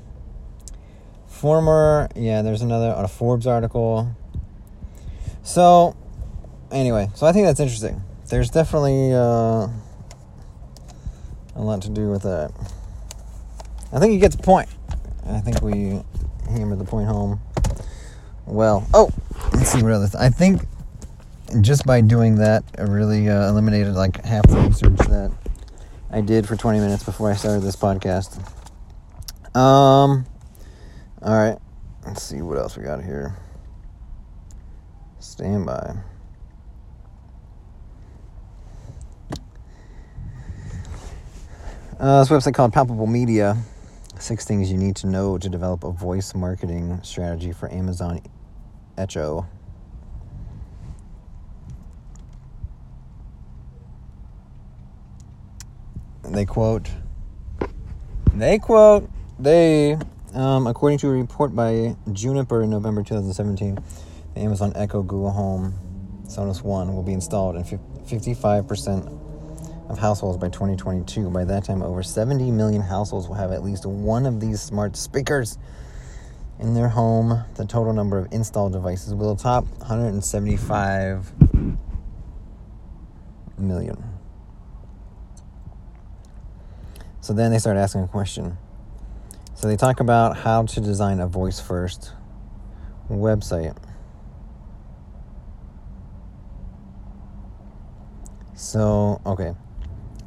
Former. 1.26 2.08
Yeah, 2.14 2.42
there's 2.42 2.60
another. 2.60 2.94
A 2.96 3.08
Forbes 3.08 3.46
article. 3.46 4.14
So, 5.42 5.96
anyway, 6.70 7.08
so 7.14 7.26
I 7.26 7.32
think 7.32 7.46
that's 7.46 7.60
interesting. 7.60 8.02
There's 8.28 8.50
definitely 8.50 9.12
uh, 9.12 9.68
a 11.54 11.62
lot 11.62 11.82
to 11.82 11.90
do 11.90 12.10
with 12.10 12.22
that. 12.22 12.52
I 13.92 14.00
think 14.00 14.12
you 14.12 14.18
get 14.18 14.32
the 14.32 14.42
point. 14.42 14.68
I 15.28 15.38
think 15.40 15.62
we 15.62 16.02
hammered 16.50 16.78
the 16.78 16.84
point 16.84 17.08
home. 17.08 17.40
Well, 18.44 18.86
oh, 18.94 19.10
let's 19.52 19.70
see 19.70 19.82
what. 19.82 19.98
Th- 19.98 20.14
I 20.16 20.28
think 20.28 20.62
just 21.60 21.86
by 21.86 22.00
doing 22.00 22.36
that, 22.36 22.64
I 22.76 22.82
really 22.82 23.28
uh, 23.28 23.48
eliminated 23.48 23.94
like 23.94 24.24
half 24.24 24.46
the 24.48 24.56
research 24.56 24.98
that 25.08 25.32
I 26.10 26.20
did 26.20 26.48
for 26.48 26.56
20 26.56 26.80
minutes 26.80 27.04
before 27.04 27.30
I 27.30 27.36
started 27.36 27.62
this 27.62 27.76
podcast. 27.76 28.38
Um, 29.56 30.26
all 31.22 31.34
right, 31.34 31.58
let's 32.04 32.22
see 32.22 32.42
what 32.42 32.58
else 32.58 32.76
we 32.76 32.82
got 32.82 33.02
here. 33.02 33.36
Stand 35.20 35.66
Uh, 41.98 42.22
this 42.22 42.28
website 42.28 42.52
called 42.52 42.74
Palpable 42.74 43.06
Media 43.06 43.56
Six 44.18 44.44
things 44.44 44.70
you 44.70 44.76
need 44.76 44.96
to 44.96 45.06
know 45.06 45.38
to 45.38 45.48
develop 45.48 45.82
a 45.82 45.90
voice 45.90 46.34
marketing 46.34 47.00
strategy 47.02 47.52
for 47.52 47.72
Amazon 47.72 48.20
Echo. 48.98 49.46
They 56.22 56.44
quote, 56.44 56.90
they 58.34 58.58
quote, 58.58 59.08
they, 59.38 59.96
um, 60.34 60.66
according 60.66 60.98
to 60.98 61.08
a 61.08 61.12
report 61.12 61.54
by 61.54 61.96
Juniper 62.12 62.62
in 62.62 62.70
November 62.70 63.02
2017, 63.02 63.78
the 64.34 64.40
Amazon 64.40 64.72
Echo 64.76 65.02
Google 65.02 65.30
Home 65.30 65.74
Sonos 66.26 66.62
One 66.62 66.94
will 66.94 67.02
be 67.02 67.12
installed 67.12 67.56
in 67.56 67.64
55% 67.64 69.25
of 69.88 69.98
households 69.98 70.38
by 70.38 70.48
2022. 70.48 71.30
By 71.30 71.44
that 71.44 71.64
time, 71.64 71.82
over 71.82 72.02
70 72.02 72.50
million 72.50 72.82
households 72.82 73.28
will 73.28 73.36
have 73.36 73.52
at 73.52 73.62
least 73.62 73.86
one 73.86 74.26
of 74.26 74.40
these 74.40 74.60
smart 74.60 74.96
speakers 74.96 75.58
in 76.58 76.74
their 76.74 76.88
home. 76.88 77.44
The 77.54 77.64
total 77.64 77.92
number 77.92 78.18
of 78.18 78.32
installed 78.32 78.72
devices 78.72 79.14
will 79.14 79.36
top 79.36 79.64
175 79.78 81.32
million. 83.58 84.02
So 87.20 87.32
then 87.32 87.50
they 87.50 87.58
start 87.58 87.76
asking 87.76 88.02
a 88.02 88.08
question. 88.08 88.56
So 89.54 89.68
they 89.68 89.76
talk 89.76 90.00
about 90.00 90.36
how 90.36 90.64
to 90.64 90.80
design 90.80 91.20
a 91.20 91.26
voice 91.26 91.60
first 91.60 92.12
website. 93.08 93.76
So, 98.54 99.20
okay 99.24 99.54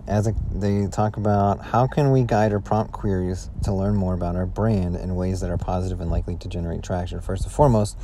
as 0.09 0.25
a, 0.27 0.33
they 0.51 0.87
talk 0.87 1.17
about 1.17 1.61
how 1.61 1.85
can 1.85 2.11
we 2.11 2.23
guide 2.23 2.51
our 2.51 2.59
prompt 2.59 2.91
queries 2.91 3.49
to 3.63 3.71
learn 3.71 3.95
more 3.95 4.13
about 4.13 4.35
our 4.35 4.45
brand 4.45 4.95
in 4.95 5.15
ways 5.15 5.39
that 5.41 5.49
are 5.49 5.57
positive 5.57 6.01
and 6.01 6.09
likely 6.09 6.35
to 6.37 6.47
generate 6.47 6.81
traction. 6.81 7.21
First 7.21 7.43
and 7.43 7.51
foremost, 7.51 7.97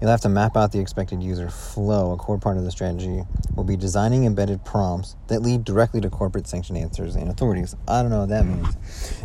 you'll 0.00 0.10
have 0.10 0.20
to 0.22 0.28
map 0.28 0.56
out 0.56 0.72
the 0.72 0.80
expected 0.80 1.22
user 1.22 1.48
flow. 1.48 2.12
A 2.12 2.16
core 2.16 2.38
part 2.38 2.56
of 2.56 2.64
the 2.64 2.70
strategy 2.70 3.22
will 3.54 3.64
be 3.64 3.76
designing 3.76 4.24
embedded 4.24 4.64
prompts 4.64 5.14
that 5.28 5.40
lead 5.40 5.64
directly 5.64 6.00
to 6.00 6.10
corporate 6.10 6.48
sanctioned 6.48 6.78
answers 6.78 7.14
and 7.14 7.30
authorities. 7.30 7.76
I 7.86 8.02
don't 8.02 8.10
know 8.10 8.20
what 8.20 8.30
that 8.30 8.44
means. 8.44 8.76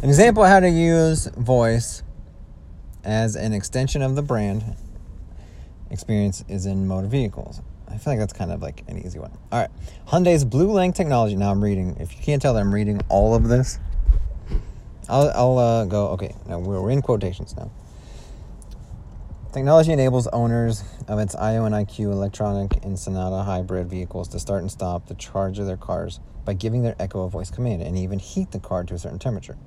An 0.03 0.09
example 0.09 0.43
of 0.43 0.49
how 0.49 0.59
to 0.59 0.69
use 0.69 1.25
voice 1.25 2.03
as 3.03 3.35
an 3.35 3.53
extension 3.53 4.01
of 4.01 4.15
the 4.15 4.21
brand 4.21 4.63
experience 5.89 6.43
is 6.47 6.65
in 6.65 6.88
motor 6.88 7.07
vehicles. 7.07 7.61
I 7.89 7.97
feel 7.97 8.13
like 8.13 8.19
that's 8.19 8.33
kind 8.33 8.51
of 8.51 8.61
like 8.61 8.83
an 8.88 8.97
easy 9.03 9.19
one. 9.19 9.31
All 9.51 9.59
right. 9.59 9.69
Hyundai's 10.07 10.45
BlueLink 10.45 10.95
technology. 10.95 11.35
Now 11.35 11.51
I'm 11.51 11.63
reading. 11.63 11.97
If 11.99 12.15
you 12.15 12.21
can't 12.21 12.41
tell 12.41 12.53
that 12.53 12.59
I'm 12.59 12.73
reading 12.73 13.01
all 13.09 13.33
of 13.33 13.47
this, 13.47 13.79
I'll, 15.09 15.31
I'll 15.33 15.57
uh, 15.57 15.85
go. 15.85 16.09
Okay. 16.09 16.35
Now 16.47 16.59
we're 16.59 16.89
in 16.91 17.01
quotations 17.01 17.55
now. 17.55 17.71
Technology 19.53 19.93
enables 19.93 20.27
owners 20.27 20.83
of 21.07 21.17
its 21.17 21.35
Ioniq 21.35 21.99
electronic 21.99 22.83
and 22.83 22.99
Sonata 22.99 23.43
hybrid 23.43 23.89
vehicles 23.89 24.27
to 24.27 24.39
start 24.39 24.61
and 24.61 24.69
stop 24.69 25.07
the 25.07 25.15
charge 25.15 25.57
of 25.57 25.65
their 25.65 25.77
cars 25.77 26.19
by 26.45 26.53
giving 26.53 26.83
their 26.83 26.95
Echo 26.99 27.23
a 27.23 27.29
voice 27.29 27.49
command 27.49 27.81
and 27.81 27.97
even 27.97 28.19
heat 28.19 28.51
the 28.51 28.59
car 28.59 28.83
to 28.83 28.93
a 28.93 28.99
certain 28.99 29.17
temperature. 29.17 29.57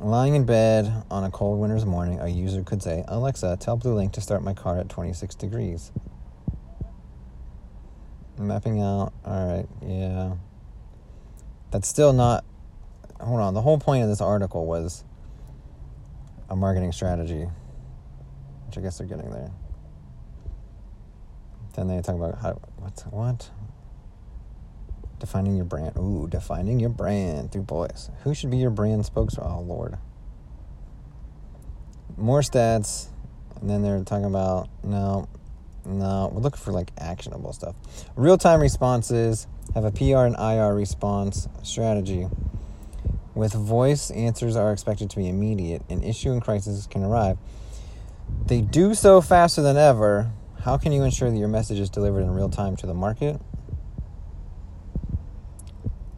Lying 0.00 0.36
in 0.36 0.44
bed 0.44 1.04
on 1.10 1.24
a 1.24 1.30
cold 1.30 1.58
winter's 1.58 1.84
morning, 1.84 2.20
a 2.20 2.28
user 2.28 2.62
could 2.62 2.82
say, 2.82 3.04
Alexa, 3.08 3.56
tell 3.58 3.76
BlueLink 3.76 4.12
to 4.12 4.20
start 4.20 4.44
my 4.44 4.54
car 4.54 4.78
at 4.78 4.88
26 4.88 5.34
degrees. 5.34 5.90
Mapping 8.38 8.80
out. 8.80 9.12
All 9.24 9.56
right. 9.56 9.66
Yeah. 9.84 10.34
That's 11.72 11.88
still 11.88 12.12
not. 12.12 12.44
Hold 13.20 13.40
on. 13.40 13.54
The 13.54 13.60
whole 13.60 13.78
point 13.78 14.04
of 14.04 14.08
this 14.08 14.20
article 14.20 14.66
was 14.66 15.02
a 16.48 16.54
marketing 16.54 16.92
strategy, 16.92 17.48
which 18.66 18.78
I 18.78 18.80
guess 18.80 18.98
they're 18.98 19.08
getting 19.08 19.30
there. 19.30 19.50
Then 21.74 21.88
they 21.88 22.00
talk 22.00 22.14
about 22.14 22.38
how. 22.38 22.60
What's 22.76 23.02
what? 23.02 23.50
Defining 25.18 25.56
your 25.56 25.64
brand. 25.64 25.96
Ooh, 25.96 26.28
defining 26.28 26.78
your 26.78 26.90
brand 26.90 27.52
through 27.52 27.62
voice. 27.62 28.10
Who 28.22 28.34
should 28.34 28.50
be 28.50 28.58
your 28.58 28.70
brand 28.70 29.04
spokesman? 29.04 29.46
Oh, 29.46 29.60
Lord. 29.60 29.98
More 32.16 32.40
stats. 32.40 33.08
And 33.60 33.68
then 33.68 33.82
they're 33.82 34.04
talking 34.04 34.26
about, 34.26 34.68
no, 34.84 35.28
no, 35.84 36.30
we're 36.32 36.40
looking 36.40 36.60
for 36.60 36.72
like 36.72 36.92
actionable 36.98 37.52
stuff. 37.52 37.74
Real 38.14 38.38
time 38.38 38.60
responses 38.60 39.46
have 39.74 39.84
a 39.84 39.90
PR 39.90 40.26
and 40.26 40.36
IR 40.36 40.74
response 40.74 41.48
strategy. 41.62 42.26
With 43.34 43.52
voice, 43.52 44.10
answers 44.10 44.56
are 44.56 44.72
expected 44.72 45.10
to 45.10 45.16
be 45.16 45.28
immediate. 45.28 45.82
An 45.88 46.02
issue 46.02 46.32
and 46.32 46.42
crisis 46.42 46.86
can 46.86 47.02
arrive. 47.02 47.38
They 48.46 48.60
do 48.60 48.94
so 48.94 49.20
faster 49.20 49.62
than 49.62 49.76
ever. 49.76 50.30
How 50.60 50.76
can 50.76 50.92
you 50.92 51.02
ensure 51.04 51.30
that 51.30 51.36
your 51.36 51.48
message 51.48 51.78
is 51.78 51.88
delivered 51.88 52.22
in 52.22 52.30
real 52.30 52.48
time 52.48 52.76
to 52.76 52.86
the 52.86 52.94
market? 52.94 53.40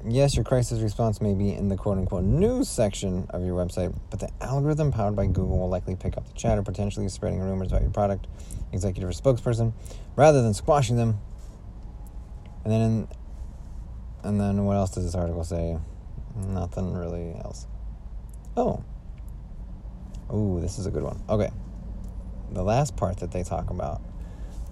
Yes, 0.07 0.35
your 0.35 0.45
crisis 0.45 0.81
response 0.81 1.21
may 1.21 1.35
be 1.35 1.53
in 1.53 1.69
the 1.69 1.77
quote 1.77 1.99
unquote 1.99 2.25
news 2.25 2.71
section 2.71 3.27
of 3.31 3.45
your 3.45 3.55
website, 3.55 3.95
but 4.09 4.19
the 4.19 4.31
algorithm 4.41 4.91
powered 4.91 5.15
by 5.15 5.27
Google 5.27 5.59
will 5.59 5.69
likely 5.69 5.95
pick 5.95 6.17
up 6.17 6.27
the 6.27 6.33
chatter, 6.33 6.63
potentially 6.63 7.07
spreading 7.11 7.39
rumors 7.39 7.69
about 7.69 7.83
your 7.83 7.91
product, 7.91 8.27
executive, 8.73 9.11
or 9.11 9.13
spokesperson, 9.13 9.75
rather 10.17 10.41
than 10.41 10.55
squashing 10.55 10.97
them. 10.97 11.21
And 12.65 12.73
then, 12.73 12.81
in, 12.81 13.09
and 14.23 14.41
then 14.41 14.65
what 14.65 14.77
else 14.77 14.91
does 14.91 15.05
this 15.05 15.15
article 15.15 15.45
say? 15.45 15.79
Nothing 16.35 16.95
really 16.95 17.35
else. 17.35 17.67
Oh. 18.57 18.83
Ooh, 20.33 20.61
this 20.63 20.79
is 20.79 20.87
a 20.87 20.91
good 20.91 21.03
one. 21.03 21.23
Okay. 21.29 21.51
The 22.53 22.63
last 22.63 22.97
part 22.97 23.19
that 23.19 23.33
they 23.33 23.43
talk 23.43 23.69
about 23.69 24.01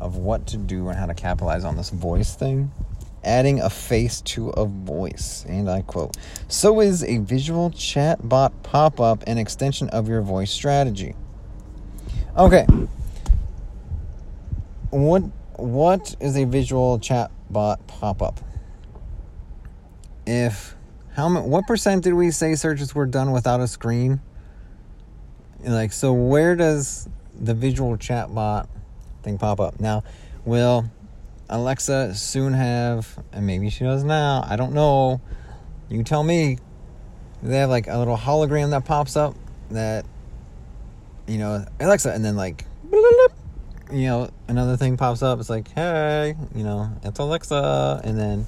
of 0.01 0.17
what 0.17 0.47
to 0.47 0.57
do 0.57 0.89
and 0.89 0.99
how 0.99 1.07
to 1.07 1.15
capitalize 1.15 1.65
on 1.65 1.77
this 1.77 1.91
voice 1.91 2.35
thing 2.35 2.71
adding 3.25 3.61
a 3.61 3.71
face 3.71 4.21
to 4.23 4.51
a 4.51 4.65
voice. 4.65 5.45
And 5.49 5.71
I 5.71 5.83
quote 5.83 6.17
So 6.49 6.81
is 6.81 7.03
a 7.05 7.19
visual 7.19 7.71
chat 7.71 8.29
bot 8.29 8.63
pop 8.63 9.01
up 9.01 9.25
an 9.27 9.39
extension 9.39 9.89
of 9.91 10.09
your 10.09 10.23
voice 10.23 10.51
strategy? 10.51 11.15
Okay. 12.37 12.67
What 14.91 15.23
what 15.57 16.15
is 16.21 16.37
a 16.37 16.45
visual 16.45 16.99
chat 16.99 17.31
bot 17.51 17.87
pop 17.87 18.23
up? 18.23 18.41
If 20.27 20.77
how 21.15 21.29
much 21.29 21.45
what 21.45 21.67
percent 21.67 22.05
did 22.05 22.15
we 22.15 22.31
say 22.31 22.55
searches 22.55 22.95
were 22.95 23.07
done 23.07 23.33
without 23.33 23.61
a 23.61 23.67
screen? 23.67 24.21
Like 25.65 25.93
so 25.93 26.13
where 26.13 26.55
does 26.55 27.09
the 27.35 27.55
visual 27.55 27.97
chat 27.97 28.33
bot 28.35 28.69
thing 29.23 29.39
pop 29.39 29.61
up? 29.61 29.81
Now, 29.81 30.05
will 30.45 30.89
Alexa 31.49 32.15
soon 32.15 32.53
have, 32.53 33.19
and 33.33 33.47
maybe 33.47 33.71
she 33.71 33.85
does 33.85 34.05
now, 34.05 34.45
I 34.49 34.57
don't 34.57 34.73
know. 34.75 35.21
You 35.89 36.03
tell 36.03 36.23
me. 36.23 36.59
They 37.43 37.59
have 37.59 37.71
like 37.71 37.87
a 37.87 37.97
little 37.97 38.17
hologram 38.17 38.71
that 38.71 38.85
pops 38.85 39.17
up 39.17 39.37
that, 39.71 40.05
you 41.29 41.39
know, 41.39 41.65
Alexa, 41.79 42.11
and 42.11 42.25
then 42.25 42.37
like, 42.37 42.65
you 43.93 44.07
know, 44.07 44.29
another 44.49 44.77
thing 44.77 44.97
pops 44.97 45.23
up. 45.23 45.39
It's 45.39 45.49
like, 45.49 45.73
hey, 45.73 46.35
you 46.55 46.65
know, 46.65 46.91
it's 47.05 47.19
Alexa. 47.21 48.01
And 48.03 48.19
then, 48.19 48.47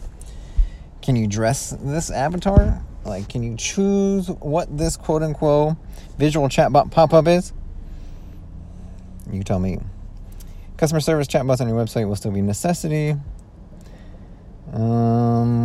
can 1.02 1.14
you 1.14 1.26
dress 1.28 1.70
this 1.80 2.10
avatar? 2.10 2.82
Like, 3.04 3.28
can 3.28 3.42
you 3.42 3.56
choose 3.56 4.28
what 4.28 4.76
this 4.76 4.96
quote 4.96 5.22
unquote 5.22 5.76
visual 6.18 6.48
chatbot 6.48 6.90
pop 6.90 7.14
up 7.14 7.28
is? 7.28 7.52
You 9.30 9.44
tell 9.44 9.60
me. 9.60 9.78
Customer 10.80 11.00
service 11.00 11.28
chatbots 11.28 11.60
on 11.60 11.68
your 11.68 11.76
website 11.76 12.08
will 12.08 12.16
still 12.16 12.30
be 12.30 12.40
necessity. 12.40 13.14
Um, 14.72 15.58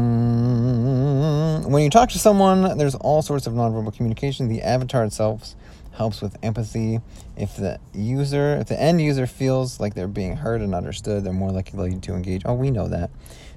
when 1.72 1.84
you 1.84 1.90
talk 1.90 2.10
to 2.10 2.20
someone, 2.20 2.78
there's 2.78 2.96
all 2.96 3.22
sorts 3.22 3.48
of 3.48 3.54
nonverbal 3.54 3.96
communication. 3.96 4.50
The 4.50 4.62
avatar 4.62 5.06
itself 5.06 5.56
helps 5.94 6.22
with 6.22 6.36
empathy. 6.44 7.00
If 7.38 7.56
the 7.56 7.80
user, 7.94 8.58
if 8.58 8.68
the 8.68 8.78
end 8.78 9.00
user 9.02 9.26
feels 9.26 9.80
like 9.80 9.94
they're 9.94 10.10
being 10.10 10.36
heard 10.36 10.60
and 10.60 10.76
understood, 10.76 11.24
they're 11.24 11.32
more 11.32 11.52
likely 11.52 11.96
to 11.98 12.14
engage. 12.14 12.42
Oh, 12.44 12.56
we 12.56 12.70
know 12.70 12.90
that. 12.90 13.10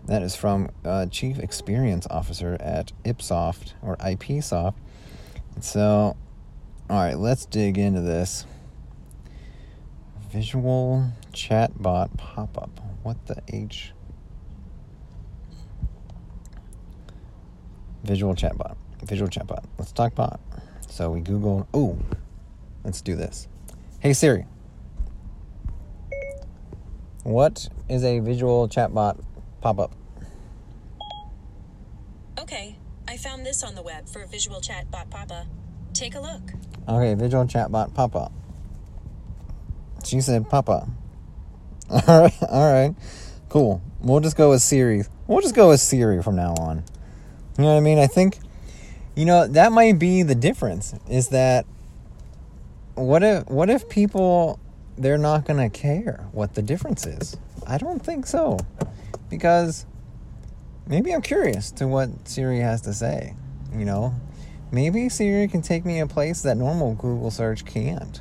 That 0.06 0.22
is 0.22 0.36
from 0.36 0.70
uh, 0.84 1.06
Chief 1.06 1.40
Experience 1.40 2.06
Officer 2.08 2.56
at 2.60 2.92
Ipsoft 3.04 3.72
or 3.82 3.96
IPsoft. 3.96 4.74
So, 5.60 6.16
all 6.88 6.96
right, 7.02 7.18
let's 7.18 7.46
dig 7.46 7.78
into 7.78 8.00
this. 8.00 8.46
Visual 10.30 11.10
chatbot 11.32 12.16
pop 12.16 12.56
up. 12.58 12.80
What 13.02 13.26
the 13.26 13.42
H? 13.48 13.92
Visual 18.04 18.34
chatbot. 18.34 18.76
Visual 19.04 19.28
chatbot. 19.28 19.64
Let's 19.78 19.92
talk 19.92 20.14
bot. 20.14 20.40
So 20.88 21.10
we 21.10 21.20
Google. 21.20 21.68
Oh, 21.74 21.98
let's 22.84 23.00
do 23.00 23.14
this. 23.14 23.48
Hey 24.00 24.12
Siri. 24.12 24.46
What 27.24 27.68
is 27.88 28.04
a 28.04 28.20
visual 28.20 28.68
chatbot 28.68 29.22
pop 29.60 29.78
up? 29.78 29.92
Okay, 32.38 32.76
I 33.06 33.16
found 33.16 33.44
this 33.44 33.62
on 33.62 33.74
the 33.74 33.82
web 33.82 34.08
for 34.08 34.22
a 34.22 34.26
visual 34.26 34.60
chatbot 34.60 35.10
pop 35.10 35.30
up. 35.30 35.46
Take 35.92 36.14
a 36.14 36.20
look. 36.20 36.52
Okay, 36.88 37.14
visual 37.14 37.44
chatbot 37.44 37.92
pop 37.92 38.16
up. 38.16 38.32
She 40.04 40.20
said 40.20 40.48
Papa. 40.48 40.88
All 41.90 42.02
right, 42.06 42.42
all 42.48 42.72
right, 42.72 42.94
cool. 43.48 43.82
We'll 44.00 44.20
just 44.20 44.36
go 44.36 44.50
with 44.50 44.62
Siri. 44.62 45.04
We'll 45.26 45.40
just 45.40 45.54
go 45.54 45.70
with 45.70 45.80
Siri 45.80 46.22
from 46.22 46.36
now 46.36 46.54
on. 46.54 46.84
You 47.56 47.64
know 47.64 47.72
what 47.72 47.78
I 47.78 47.80
mean? 47.80 47.98
I 47.98 48.06
think, 48.06 48.38
you 49.16 49.24
know, 49.24 49.46
that 49.48 49.72
might 49.72 49.98
be 49.98 50.22
the 50.22 50.34
difference. 50.34 50.94
Is 51.08 51.28
that 51.28 51.66
what 52.94 53.22
if 53.22 53.46
what 53.48 53.70
if 53.70 53.88
people 53.88 54.58
they're 54.96 55.18
not 55.18 55.44
gonna 55.44 55.70
care 55.70 56.26
what 56.32 56.54
the 56.54 56.62
difference 56.62 57.06
is? 57.06 57.36
I 57.66 57.78
don't 57.78 58.04
think 58.04 58.26
so, 58.26 58.58
because 59.30 59.86
maybe 60.86 61.12
I'm 61.12 61.22
curious 61.22 61.70
to 61.72 61.88
what 61.88 62.28
Siri 62.28 62.60
has 62.60 62.82
to 62.82 62.92
say. 62.92 63.34
You 63.74 63.84
know, 63.84 64.14
maybe 64.70 65.08
Siri 65.08 65.48
can 65.48 65.62
take 65.62 65.84
me 65.84 66.00
a 66.00 66.06
place 66.06 66.42
that 66.42 66.56
normal 66.56 66.94
Google 66.94 67.30
search 67.30 67.64
can't. 67.64 68.20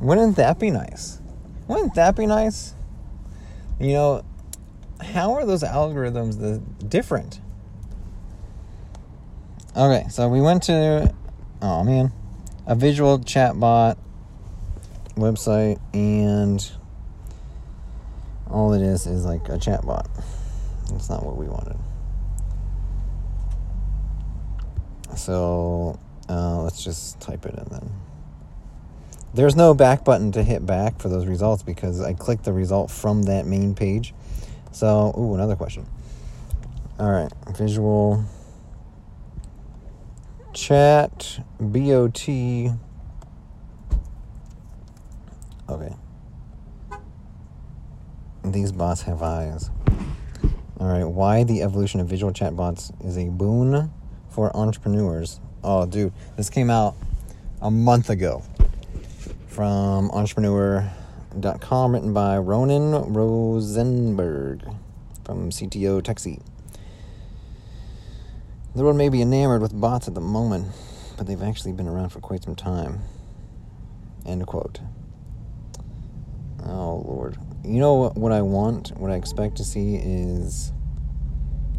Wouldn't 0.00 0.36
that 0.36 0.58
be 0.58 0.70
nice? 0.70 1.20
Wouldn't 1.68 1.94
that 1.94 2.16
be 2.16 2.26
nice? 2.26 2.74
You 3.80 3.92
know, 3.92 4.24
how 5.00 5.34
are 5.34 5.44
those 5.44 5.62
algorithms 5.62 6.38
the 6.38 6.58
different? 6.84 7.40
Okay, 9.76 10.08
so 10.08 10.28
we 10.28 10.40
went 10.40 10.62
to 10.64 11.14
oh 11.60 11.84
man, 11.84 12.12
a 12.66 12.74
visual 12.74 13.18
chatbot 13.18 13.98
website 15.16 15.80
and 15.94 16.70
all 18.50 18.72
it 18.72 18.82
is 18.82 19.06
is 19.06 19.24
like 19.24 19.48
a 19.48 19.58
chatbot. 19.58 20.06
It's 20.94 21.10
not 21.10 21.24
what 21.24 21.36
we 21.36 21.46
wanted. 21.46 21.76
So 25.16 25.98
uh, 26.28 26.62
let's 26.62 26.84
just 26.84 27.20
type 27.20 27.46
it 27.46 27.54
in 27.54 27.64
then. 27.70 28.05
There's 29.36 29.54
no 29.54 29.74
back 29.74 30.02
button 30.02 30.32
to 30.32 30.42
hit 30.42 30.64
back 30.64 30.98
for 30.98 31.10
those 31.10 31.26
results 31.26 31.62
because 31.62 32.00
I 32.00 32.14
clicked 32.14 32.44
the 32.44 32.54
result 32.54 32.90
from 32.90 33.24
that 33.24 33.44
main 33.44 33.74
page. 33.74 34.14
So, 34.72 35.14
ooh, 35.18 35.34
another 35.34 35.56
question. 35.56 35.86
All 36.98 37.10
right, 37.10 37.30
visual 37.54 38.24
chat 40.54 41.38
bot. 41.60 42.78
Okay. 45.68 45.94
These 48.42 48.72
bots 48.72 49.02
have 49.02 49.20
eyes. 49.20 49.70
All 50.80 50.88
right, 50.88 51.04
why 51.04 51.44
the 51.44 51.60
evolution 51.60 52.00
of 52.00 52.08
visual 52.08 52.32
chat 52.32 52.56
bots 52.56 52.90
is 53.04 53.18
a 53.18 53.28
boon 53.28 53.92
for 54.30 54.56
entrepreneurs. 54.56 55.40
Oh, 55.62 55.84
dude, 55.84 56.14
this 56.38 56.48
came 56.48 56.70
out 56.70 56.94
a 57.60 57.70
month 57.70 58.08
ago 58.08 58.42
from 59.56 60.10
entrepreneur.com, 60.10 61.94
written 61.94 62.12
by 62.12 62.36
Ronan 62.36 63.14
Rosenberg 63.14 64.62
from 65.24 65.48
CTO 65.48 66.02
Techsy. 66.02 66.42
The 68.74 68.82
world 68.82 68.98
may 68.98 69.08
be 69.08 69.22
enamored 69.22 69.62
with 69.62 69.72
bots 69.72 70.08
at 70.08 70.14
the 70.14 70.20
moment, 70.20 70.66
but 71.16 71.26
they've 71.26 71.42
actually 71.42 71.72
been 71.72 71.88
around 71.88 72.10
for 72.10 72.20
quite 72.20 72.44
some 72.44 72.54
time. 72.54 73.00
End 74.26 74.46
quote. 74.46 74.80
Oh, 76.62 77.02
Lord. 77.08 77.38
You 77.64 77.80
know 77.80 78.10
what 78.10 78.32
I 78.32 78.42
want, 78.42 78.94
what 78.98 79.10
I 79.10 79.14
expect 79.14 79.56
to 79.56 79.64
see 79.64 79.96
is 79.96 80.70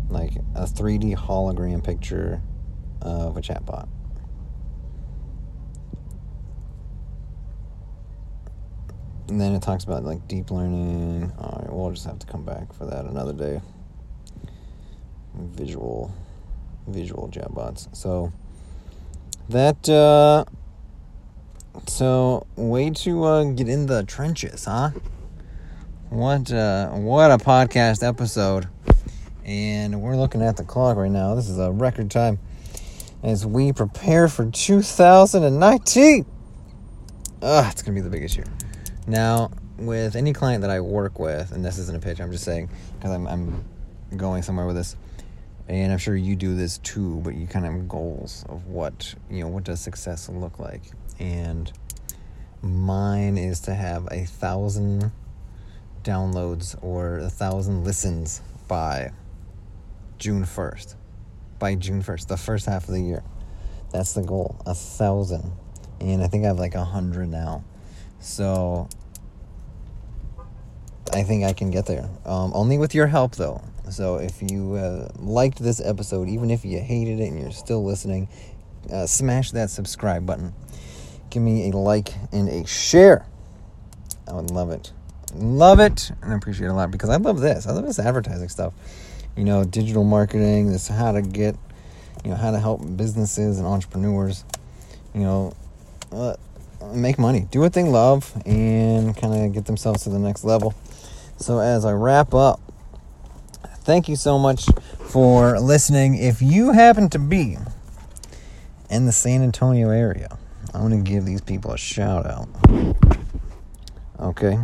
like 0.10 0.34
a 0.56 0.64
3D 0.64 1.16
hologram 1.16 1.84
picture 1.84 2.42
of 3.04 3.38
a 3.38 3.42
chatbot. 3.42 3.88
And 9.28 9.42
then 9.42 9.54
it 9.54 9.62
talks 9.62 9.84
about 9.84 10.04
like 10.04 10.28
deep 10.28 10.52
learning. 10.52 11.32
All 11.38 11.60
right, 11.62 11.74
we'll 11.74 11.92
just 11.92 12.06
have 12.06 12.20
to 12.20 12.28
come 12.28 12.44
back 12.44 12.74
for 12.74 12.86
that 12.86 13.06
another 13.06 13.34
day. 13.34 13.62
Visual, 15.36 16.14
visual 16.88 17.30
chatbots. 17.30 17.94
So 17.96 18.32
that. 19.50 19.88
uh 19.90 20.46
So 21.88 22.48
way 22.56 22.90
to 22.90 23.24
uh, 23.24 23.44
get 23.44 23.68
in 23.70 23.86
the 23.86 24.04
trenches, 24.04 24.66
huh? 24.66 24.92
What 26.10 26.52
uh, 26.52 26.90
what 26.92 27.32
a 27.32 27.38
podcast 27.38 28.08
episode! 28.08 28.68
And 29.46 30.02
we're 30.02 30.16
looking 30.16 30.42
at 30.42 30.56
the 30.58 30.64
clock 30.64 30.98
right 30.98 31.12
now. 31.12 31.36
This 31.36 31.50
is 31.50 31.60
a 31.60 31.70
record 31.72 32.10
time 32.10 32.40
as 33.24 33.46
we 33.46 33.74
prepare 33.74 34.28
for 34.28 34.50
2019. 34.50 36.26
Ah, 37.42 37.70
it's 37.70 37.82
gonna 37.82 37.96
be 37.96 38.02
the 38.02 38.10
biggest 38.10 38.38
year. 38.38 38.46
Now, 39.08 39.52
with 39.78 40.18
any 40.18 40.34
client 40.34 40.62
that 40.62 40.70
I 40.70 40.82
work 40.82 41.18
with, 41.18 41.54
and 41.54 41.64
this 41.64 41.78
isn't 41.78 41.96
a 41.96 42.00
pitch, 42.00 42.20
I'm 42.20 42.32
just 42.32 42.44
saying 42.44 42.70
because 42.96 43.12
I'm, 43.12 43.26
I'm 43.26 43.64
going 44.18 44.44
somewhere 44.44 44.66
with 44.66 44.76
this, 44.76 44.98
and 45.70 45.94
I'm 45.94 45.98
sure 45.98 46.16
you 46.16 46.36
do 46.36 46.56
this 46.56 46.78
too. 46.80 47.22
But 47.24 47.36
you 47.36 47.48
kind 47.48 47.66
of 47.66 47.72
have 47.72 47.88
goals 47.88 48.46
of 48.50 48.68
what 48.68 49.16
you 49.30 49.40
know. 49.44 49.48
What 49.48 49.64
does 49.64 49.80
success 49.80 50.28
look 50.28 50.60
like? 50.60 50.82
And 51.20 51.72
mine 52.62 53.38
is 53.38 53.62
to 53.62 53.74
have 53.74 54.08
a 54.12 54.26
thousand 54.26 55.12
downloads 56.04 56.78
or 56.84 57.20
a 57.20 57.30
thousand 57.30 57.84
listens 57.84 58.42
by 58.68 59.12
June 60.18 60.44
1st. 60.44 60.96
By 61.60 61.76
June 61.76 62.02
1st, 62.02 62.28
the 62.28 62.38
first 62.38 62.66
half 62.66 62.88
of 62.88 62.94
the 62.94 63.02
year. 63.02 63.24
That's 63.92 64.14
the 64.14 64.22
goal. 64.22 64.60
A 64.66 64.74
thousand. 64.74 65.52
And 66.00 66.24
I 66.24 66.28
think 66.28 66.44
I 66.44 66.48
have 66.48 66.60
like 66.60 66.76
a 66.76 66.84
hundred 66.84 67.30
now. 67.30 67.64
So 68.28 68.90
I 71.14 71.24
think 71.24 71.46
I 71.46 71.54
can 71.54 71.72
get 71.72 71.86
there. 71.86 72.10
Um, 72.26 72.52
only 72.54 72.78
with 72.78 72.94
your 72.94 73.08
help, 73.08 73.36
though. 73.36 73.64
So 73.90 74.18
if 74.18 74.42
you 74.42 74.76
uh, 74.76 75.10
liked 75.16 75.60
this 75.60 75.80
episode, 75.80 76.28
even 76.28 76.52
if 76.52 76.66
you 76.66 76.80
hated 76.80 77.22
it 77.22 77.28
and 77.28 77.40
you're 77.40 77.54
still 77.54 77.84
listening, 77.86 78.28
uh, 78.92 79.06
smash 79.06 79.52
that 79.52 79.70
subscribe 79.70 80.26
button. 80.26 80.54
Give 81.30 81.42
me 81.42 81.70
a 81.70 81.78
like 81.78 82.14
and 82.34 82.50
a 82.50 82.68
share. 82.68 83.26
I 84.28 84.34
would 84.34 84.52
love 84.52 84.72
it. 84.72 84.92
Love 85.34 85.80
it 85.80 86.12
and 86.22 86.34
I 86.34 86.36
appreciate 86.36 86.68
it 86.68 86.72
a 86.72 86.74
lot 86.74 86.92
because 86.92 87.10
I 87.10 87.16
love 87.16 87.40
this. 87.40 87.66
I 87.66 87.72
love 87.72 87.86
this 87.86 87.98
advertising 87.98 88.50
stuff. 88.50 88.74
You 89.38 89.46
know, 89.46 89.64
digital 89.64 90.04
marketing, 90.04 90.72
this 90.72 90.90
how 90.90 91.14
to 91.14 91.22
get, 91.22 91.56
you 92.26 92.32
know, 92.32 92.36
how 92.36 92.52
to 92.52 92.60
help 92.60 92.82
businesses 92.98 93.58
and 93.58 93.68
entrepreneurs, 93.68 94.44
you 95.14 95.22
know, 95.22 95.54
uh, 96.12 96.36
make 96.94 97.18
money, 97.18 97.48
do 97.52 97.60
what 97.60 97.74
they 97.74 97.84
love, 97.84 98.34
and 98.46 99.16
kind 99.16 99.46
of 99.46 99.54
get 99.54 99.66
themselves 99.66 100.04
to 100.04 100.10
the 100.10 100.20
next 100.20 100.44
level. 100.44 100.74
So, 101.38 101.60
as 101.60 101.86
I 101.86 101.92
wrap 101.94 102.34
up, 102.34 102.60
thank 103.80 104.10
you 104.10 104.16
so 104.16 104.38
much 104.40 104.66
for 105.10 105.60
listening. 105.60 106.16
If 106.16 106.42
you 106.42 106.72
happen 106.72 107.10
to 107.10 107.20
be 107.20 107.58
in 108.90 109.06
the 109.06 109.12
San 109.12 109.42
Antonio 109.42 109.90
area, 109.90 110.38
I 110.74 110.82
want 110.82 110.94
to 110.94 111.00
give 111.00 111.26
these 111.26 111.42
people 111.42 111.72
a 111.72 111.78
shout 111.78 112.26
out. 112.26 112.48
Okay. 114.20 114.60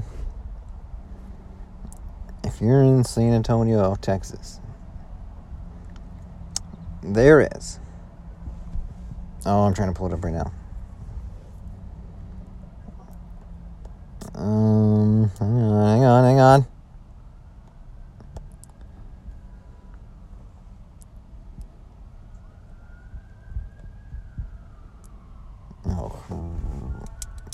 If 2.44 2.60
you're 2.60 2.84
in 2.84 3.04
San 3.04 3.34
Antonio, 3.34 3.96
Texas, 3.96 4.60
there 7.02 7.48
is. 7.56 7.80
Oh, 9.46 9.62
I'm 9.62 9.74
trying 9.74 9.94
to 9.94 9.98
pull 9.98 10.08
it 10.08 10.14
up 10.14 10.24
right 10.24 10.34
now. 10.34 10.52
Um, 14.36 15.30
hang 15.40 15.62
on, 15.62 15.86
hang 15.86 16.04
on, 16.04 16.24
hang 16.24 16.40
on. 16.40 16.66
Oh, 25.86 26.20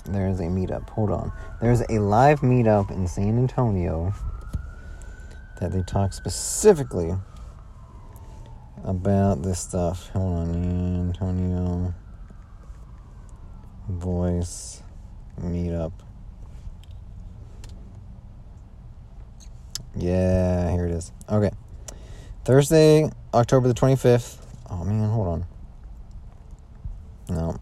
there's 0.06 0.40
a 0.40 0.44
meetup. 0.44 0.90
Hold 0.92 1.12
on. 1.12 1.32
There's 1.60 1.82
a 1.90 2.00
live 2.00 2.40
meetup 2.42 2.92
in 2.92 3.08
San 3.08 3.38
Antonio 3.38 4.14
that 5.60 5.74
they 5.74 5.82
talk 5.82 6.14
specifically 6.14 7.14
about 8.86 9.42
this 9.42 9.60
stuff. 9.60 10.08
Hold 10.10 10.48
on, 10.48 11.10
Antonio 11.10 11.94
voice 13.90 14.82
meetup. 15.42 15.92
Yeah, 19.96 20.72
here 20.72 20.86
it 20.86 20.92
is. 20.92 21.12
Okay. 21.30 21.52
Thursday, 22.46 23.10
October 23.34 23.68
the 23.68 23.74
25th. 23.74 24.38
Oh 24.70 24.84
man, 24.84 25.10
hold 25.10 25.28
on. 25.28 25.46
No. 27.30 27.58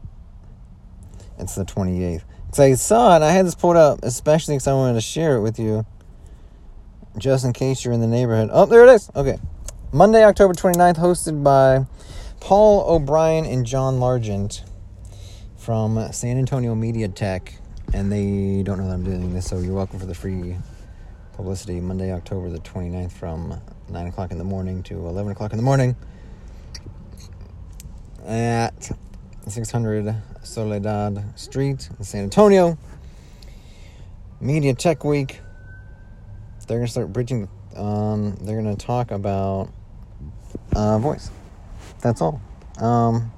It's 1.39 1.55
the 1.55 1.65
28th. 1.65 2.23
So 2.53 2.63
I 2.63 2.73
saw 2.73 3.15
it, 3.15 3.21
I 3.21 3.32
had 3.32 3.45
this 3.45 3.55
pulled 3.55 3.78
up, 3.78 3.99
especially 4.03 4.55
because 4.55 4.67
I 4.67 4.73
wanted 4.73 4.93
to 4.93 5.01
share 5.01 5.36
it 5.36 5.41
with 5.41 5.59
you. 5.59 5.86
Just 7.17 7.45
in 7.45 7.53
case 7.53 7.84
you're 7.84 7.93
in 7.93 8.01
the 8.01 8.07
neighborhood. 8.07 8.49
Oh, 8.51 8.65
there 8.65 8.86
it 8.86 8.93
is. 8.93 9.09
Okay. 9.15 9.39
Monday, 9.91 10.23
October 10.23 10.53
29th, 10.53 10.97
hosted 10.97 11.43
by 11.43 11.86
Paul 12.39 12.84
O'Brien 12.88 13.45
and 13.45 13.65
John 13.65 13.99
Largent 13.99 14.61
from 15.55 16.11
San 16.11 16.38
Antonio 16.38 16.75
Media 16.75 17.07
Tech, 17.07 17.53
and 17.93 18.11
they 18.11 18.63
don't 18.63 18.78
know 18.78 18.88
that 18.88 18.93
I'm 18.93 19.03
doing 19.03 19.34
this, 19.34 19.47
so 19.47 19.57
you're 19.59 19.73
welcome 19.73 19.99
for 19.99 20.05
the 20.05 20.13
free 20.13 20.55
publicity. 21.38 21.80
Monday, 21.80 22.12
October 22.12 22.50
the 22.50 22.58
29th, 22.58 23.12
from 23.12 23.62
9 23.90 24.08
o'clock 24.08 24.32
in 24.32 24.40
the 24.40 24.44
morning 24.44 24.82
to 24.84 24.96
11 25.08 25.32
o'clock 25.32 25.52
in 25.54 25.58
the 25.58 25.64
morning 25.64 25.96
at 28.26 28.92
600 29.48 30.16
Soledad 30.42 31.40
Street 31.40 31.90
in 31.98 32.04
San 32.04 32.24
Antonio. 32.24 32.78
Media 34.42 34.74
Tech 34.74 35.04
Week. 35.06 35.40
They're 36.68 36.80
gonna 36.80 36.88
start 36.88 37.14
bridging. 37.14 37.48
Um, 37.78 38.36
they're 38.42 38.58
gonna 38.58 38.76
talk 38.76 39.12
about 39.12 39.70
uh, 40.76 40.98
voice. 40.98 41.30
That's 42.02 42.20
all. 42.20 42.42
Um, 42.80 43.32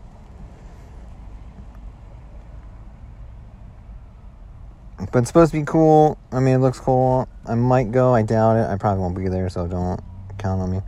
but 5.11 5.19
it's 5.19 5.29
supposed 5.29 5.51
to 5.51 5.59
be 5.59 5.65
cool. 5.65 6.17
I 6.31 6.39
mean, 6.39 6.55
it 6.55 6.59
looks 6.59 6.79
cool. 6.79 7.27
I 7.45 7.55
might 7.55 7.91
go. 7.91 8.13
I 8.13 8.21
doubt 8.21 8.57
it. 8.57 8.69
I 8.69 8.77
probably 8.77 9.01
won't 9.01 9.17
be 9.17 9.27
there, 9.29 9.49
so 9.49 9.67
don't 9.67 10.01
count 10.37 10.61
on 10.61 10.71
me 10.71 10.81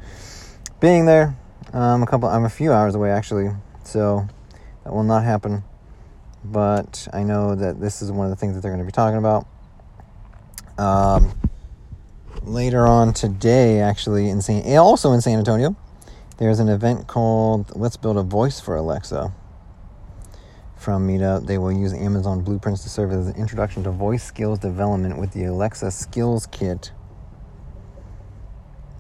being 0.80 1.06
there. 1.06 1.36
Um, 1.74 2.04
a 2.04 2.08
couple. 2.08 2.28
I'm 2.28 2.44
a 2.44 2.50
few 2.50 2.74
hours 2.74 2.96
away 2.96 3.12
actually, 3.12 3.52
so 3.84 4.28
that 4.84 4.94
will 4.94 5.04
not 5.04 5.24
happen. 5.24 5.64
But 6.44 7.08
I 7.14 7.24
know 7.24 7.56
that 7.56 7.80
this 7.80 8.02
is 8.02 8.12
one 8.12 8.26
of 8.26 8.32
the 8.32 8.36
things 8.36 8.56
that 8.56 8.62
they're 8.62 8.72
going 8.72 8.84
to 8.84 8.86
be 8.86 8.92
talking 8.92 9.18
about. 9.18 9.48
Um, 10.78 11.34
later 12.42 12.88
on 12.88 13.14
today, 13.14 13.80
actually, 13.80 14.30
in 14.30 14.42
San, 14.42 14.78
also 14.78 15.14
in 15.14 15.22
San 15.22 15.38
Antonio, 15.38 15.76
there's 16.38 16.60
an 16.60 16.68
event 16.68 17.08
called 17.08 17.76
Let's 17.76 17.96
Build 17.96 18.18
a 18.18 18.24
Voice 18.24 18.60
for 18.60 18.76
Alexa 18.76 19.32
from 20.82 21.08
Meetup. 21.08 21.46
They 21.46 21.60
will 21.60 21.72
use 21.72 21.94
Amazon 21.94 22.42
Blueprints 22.42 22.82
to 22.84 22.90
serve 22.90 23.12
as 23.12 23.28
an 23.28 23.36
introduction 23.36 23.84
to 23.84 23.92
voice 23.92 24.24
skills 24.24 24.58
development 24.58 25.20
with 25.20 25.32
the 25.32 25.44
Alexa 25.44 25.92
Skills 25.92 26.48
Kit. 26.48 26.92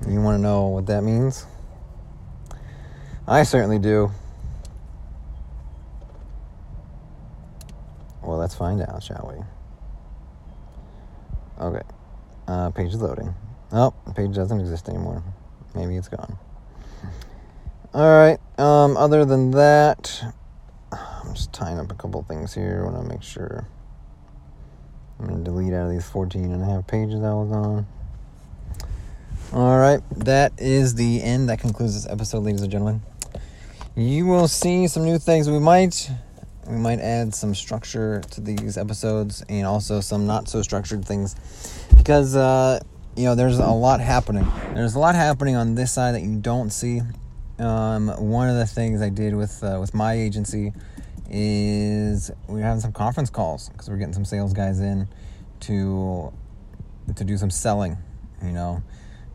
You 0.07 0.21
want 0.21 0.37
to 0.37 0.41
know 0.41 0.67
what 0.67 0.85
that 0.85 1.01
means? 1.01 1.47
I 3.27 3.41
certainly 3.43 3.79
do. 3.79 4.11
Well, 8.21 8.37
let's 8.37 8.53
find 8.53 8.81
out, 8.81 9.01
shall 9.01 9.33
we? 11.59 11.65
Okay. 11.65 11.81
Uh, 12.47 12.69
page 12.69 12.93
is 12.93 13.01
loading. 13.01 13.33
Oh, 13.71 13.91
page 14.15 14.35
doesn't 14.35 14.59
exist 14.59 14.87
anymore. 14.87 15.23
Maybe 15.73 15.95
it's 15.95 16.09
gone. 16.09 16.37
All 17.93 18.09
right. 18.09 18.39
Um, 18.59 18.97
other 18.97 19.25
than 19.25 19.51
that, 19.51 20.33
I'm 21.31 21.35
just 21.35 21.53
tying 21.53 21.79
up 21.79 21.89
a 21.89 21.95
couple 21.95 22.21
things 22.23 22.53
here. 22.53 22.81
I 22.83 22.91
want 22.91 23.07
to 23.07 23.09
make 23.09 23.23
sure. 23.23 23.65
I'm 25.17 25.27
going 25.27 25.37
to 25.37 25.43
delete 25.45 25.71
out 25.71 25.85
of 25.85 25.91
these 25.93 26.05
14 26.09 26.51
and 26.51 26.61
a 26.61 26.65
half 26.65 26.85
pages 26.87 27.23
I 27.23 27.31
was 27.31 27.49
on. 27.53 27.87
All 29.53 29.79
right. 29.79 30.01
That 30.25 30.51
is 30.57 30.95
the 30.95 31.23
end. 31.23 31.47
That 31.47 31.61
concludes 31.61 31.93
this 31.93 32.11
episode, 32.11 32.39
ladies 32.39 32.63
and 32.63 32.69
gentlemen. 32.69 33.01
You 33.95 34.25
will 34.25 34.49
see 34.49 34.89
some 34.89 35.05
new 35.05 35.17
things. 35.17 35.49
We 35.49 35.59
might 35.59 36.11
we 36.67 36.75
might 36.75 36.99
add 36.99 37.33
some 37.33 37.55
structure 37.55 38.21
to 38.31 38.41
these 38.41 38.77
episodes 38.77 39.41
and 39.47 39.65
also 39.65 40.01
some 40.01 40.27
not 40.27 40.49
so 40.49 40.61
structured 40.61 41.05
things 41.05 41.37
because 41.95 42.35
uh, 42.35 42.77
you 43.15 43.23
know 43.23 43.35
there's 43.35 43.57
a 43.57 43.67
lot 43.67 44.01
happening 44.01 44.45
there's 44.75 44.95
a 44.95 44.99
lot 44.99 45.15
happening 45.15 45.55
on 45.55 45.75
this 45.75 45.91
side 45.91 46.13
that 46.13 46.21
you 46.21 46.35
don't 46.35 46.69
see 46.69 47.01
um, 47.57 48.09
one 48.09 48.47
of 48.47 48.55
the 48.55 48.65
things 48.65 49.01
i 49.01 49.09
did 49.09 49.35
with 49.35 49.63
uh, 49.63 49.77
with 49.81 49.95
my 49.95 50.13
agency 50.13 50.71
is 51.31 52.29
we're 52.47 52.61
having 52.61 52.81
some 52.81 52.91
conference 52.91 53.29
calls 53.29 53.69
because 53.69 53.89
we're 53.89 53.97
getting 53.97 54.13
some 54.13 54.25
sales 54.25 54.53
guys 54.53 54.79
in 54.79 55.07
to 55.61 56.31
to 57.15 57.23
do 57.23 57.37
some 57.37 57.49
selling 57.49 57.97
you 58.43 58.51
know? 58.51 58.83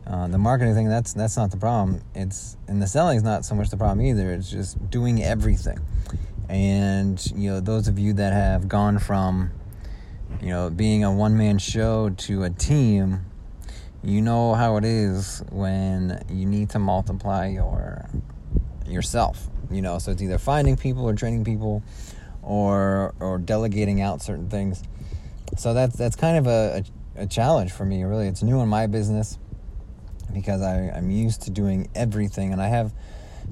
Uh, 0.05 0.27
the 0.27 0.37
marketing 0.37 0.73
thing 0.73 0.87
that's 0.87 1.13
that's 1.13 1.35
not 1.35 1.51
the 1.51 1.57
problem. 1.57 2.01
It's 2.15 2.55
and 2.67 2.81
the 2.81 2.87
selling 2.87 3.17
is 3.17 3.23
not 3.23 3.43
so 3.43 3.55
much 3.55 3.69
the 3.69 3.77
problem 3.77 4.05
either. 4.05 4.31
It's 4.31 4.49
just 4.49 4.89
doing 4.89 5.21
everything. 5.21 5.79
And 6.47 7.23
you 7.35 7.49
know 7.49 7.59
those 7.59 7.89
of 7.89 7.99
you 7.99 8.13
that 8.13 8.31
have 8.31 8.69
gone 8.69 8.99
from 8.99 9.51
you 10.41 10.47
know 10.47 10.69
being 10.69 11.03
a 11.03 11.11
one 11.11 11.37
man 11.37 11.57
show 11.57 12.09
to 12.09 12.43
a 12.43 12.49
team 12.49 13.25
you 14.01 14.21
know 14.21 14.53
how 14.53 14.77
it 14.77 14.85
is 14.85 15.43
when 15.51 16.23
you 16.29 16.45
need 16.45 16.69
to 16.69 16.79
multiply 16.79 17.47
your 17.47 18.09
yourself 18.87 19.47
you 19.71 19.81
know 19.81 19.99
so 19.99 20.11
it's 20.11 20.21
either 20.21 20.37
finding 20.37 20.77
people 20.77 21.07
or 21.07 21.13
training 21.13 21.43
people 21.43 21.83
or 22.41 23.13
or 23.19 23.37
delegating 23.37 24.01
out 24.01 24.21
certain 24.21 24.49
things 24.49 24.83
so 25.57 25.73
that's 25.73 25.95
that's 25.95 26.15
kind 26.15 26.37
of 26.37 26.47
a, 26.47 26.83
a, 27.17 27.23
a 27.23 27.27
challenge 27.27 27.71
for 27.71 27.85
me 27.85 28.03
really 28.03 28.27
it's 28.27 28.43
new 28.43 28.59
in 28.61 28.69
my 28.69 28.87
business 28.87 29.37
because 30.33 30.61
I, 30.61 30.91
i'm 30.95 31.09
used 31.09 31.43
to 31.43 31.51
doing 31.51 31.89
everything 31.95 32.53
and 32.53 32.61
i 32.61 32.67
have 32.67 32.93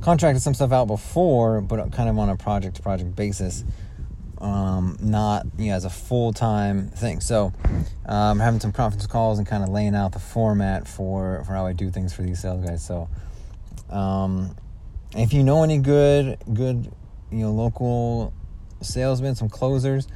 contracted 0.01 0.41
some 0.41 0.53
stuff 0.53 0.71
out 0.71 0.85
before, 0.85 1.61
but 1.61 1.91
kind 1.91 2.09
of 2.09 2.17
on 2.17 2.29
a 2.29 2.37
project 2.37 2.77
to 2.77 2.81
project 2.81 3.15
basis, 3.15 3.63
um, 4.39 4.97
not 5.01 5.45
you 5.57 5.69
know 5.69 5.75
as 5.75 5.85
a 5.85 5.89
full 5.89 6.33
time 6.33 6.89
thing. 6.89 7.21
So 7.21 7.53
I'm 8.05 8.31
um, 8.31 8.39
having 8.39 8.59
some 8.59 8.71
conference 8.71 9.07
calls 9.07 9.37
and 9.37 9.47
kind 9.47 9.63
of 9.63 9.69
laying 9.69 9.95
out 9.95 10.11
the 10.11 10.19
format 10.19 10.87
for 10.87 11.43
for 11.45 11.53
how 11.53 11.65
I 11.65 11.73
do 11.73 11.89
things 11.89 12.13
for 12.13 12.21
these 12.21 12.41
sales 12.41 12.65
guys. 12.65 12.85
So 12.85 13.09
um, 13.89 14.55
if 15.15 15.33
you 15.33 15.43
know 15.43 15.63
any 15.63 15.77
good 15.77 16.37
good 16.53 16.91
you 17.31 17.39
know 17.39 17.51
local 17.51 18.33
salesmen, 18.81 19.35
some 19.35 19.49
closers 19.49 20.07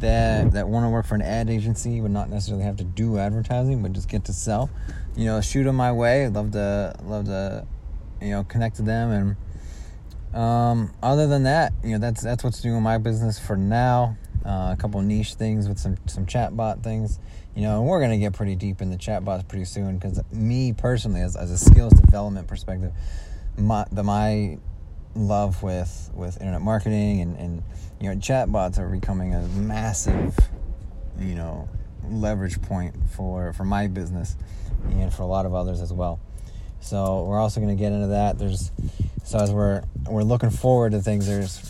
that 0.00 0.52
that 0.52 0.68
want 0.68 0.84
to 0.84 0.90
work 0.90 1.06
for 1.06 1.14
an 1.14 1.22
ad 1.22 1.48
agency 1.48 2.00
would 2.00 2.10
not 2.10 2.28
necessarily 2.28 2.64
have 2.64 2.76
to 2.76 2.84
do 2.84 3.18
advertising, 3.18 3.82
but 3.82 3.92
just 3.92 4.08
get 4.08 4.24
to 4.26 4.32
sell. 4.32 4.70
You 5.16 5.26
know, 5.26 5.40
shoot 5.40 5.64
them 5.64 5.76
my 5.76 5.92
way. 5.92 6.26
I'd 6.26 6.34
love 6.34 6.52
to 6.52 6.94
love 7.04 7.26
to 7.26 7.66
you 8.20 8.30
know 8.30 8.44
connect 8.44 8.76
to 8.76 8.82
them 8.82 9.10
and 9.10 9.36
um, 10.34 10.92
other 11.02 11.26
than 11.26 11.44
that 11.44 11.72
you 11.82 11.92
know 11.92 11.98
that's 11.98 12.22
that's 12.22 12.44
what's 12.44 12.60
doing 12.60 12.82
my 12.82 12.98
business 12.98 13.38
for 13.38 13.56
now 13.56 14.16
uh, 14.44 14.70
a 14.72 14.76
couple 14.78 15.00
niche 15.02 15.34
things 15.34 15.68
with 15.68 15.78
some 15.78 15.96
some 16.06 16.26
chatbot 16.26 16.82
things 16.82 17.18
you 17.54 17.62
know 17.62 17.80
and 17.80 17.88
we're 17.88 17.98
going 18.00 18.10
to 18.10 18.18
get 18.18 18.32
pretty 18.32 18.54
deep 18.54 18.80
in 18.80 18.90
the 18.90 18.96
chatbots 18.96 19.46
pretty 19.48 19.64
soon 19.64 19.98
because 19.98 20.20
me 20.32 20.72
personally 20.72 21.20
as, 21.20 21.36
as 21.36 21.50
a 21.50 21.58
skills 21.58 21.92
development 21.94 22.46
perspective 22.46 22.92
my 23.58 23.84
the 23.92 24.02
my 24.02 24.58
love 25.14 25.62
with 25.62 26.10
with 26.14 26.38
internet 26.40 26.60
marketing 26.60 27.20
and 27.20 27.36
and 27.38 27.62
you 28.00 28.08
know 28.08 28.16
chatbots 28.16 28.78
are 28.78 28.88
becoming 28.88 29.34
a 29.34 29.40
massive 29.48 30.36
you 31.18 31.34
know 31.34 31.68
leverage 32.08 32.60
point 32.62 32.94
for 33.14 33.52
for 33.52 33.64
my 33.64 33.86
business 33.86 34.36
and 34.90 35.12
for 35.12 35.22
a 35.22 35.26
lot 35.26 35.46
of 35.46 35.54
others 35.54 35.80
as 35.80 35.92
well 35.92 36.20
so 36.80 37.24
we're 37.24 37.40
also 37.40 37.60
going 37.60 37.76
to 37.76 37.80
get 37.80 37.92
into 37.92 38.08
that. 38.08 38.38
There's 38.38 38.70
so 39.24 39.38
as 39.38 39.50
we're 39.50 39.82
we're 40.08 40.22
looking 40.22 40.50
forward 40.50 40.92
to 40.92 41.00
things. 41.00 41.26
There's 41.26 41.60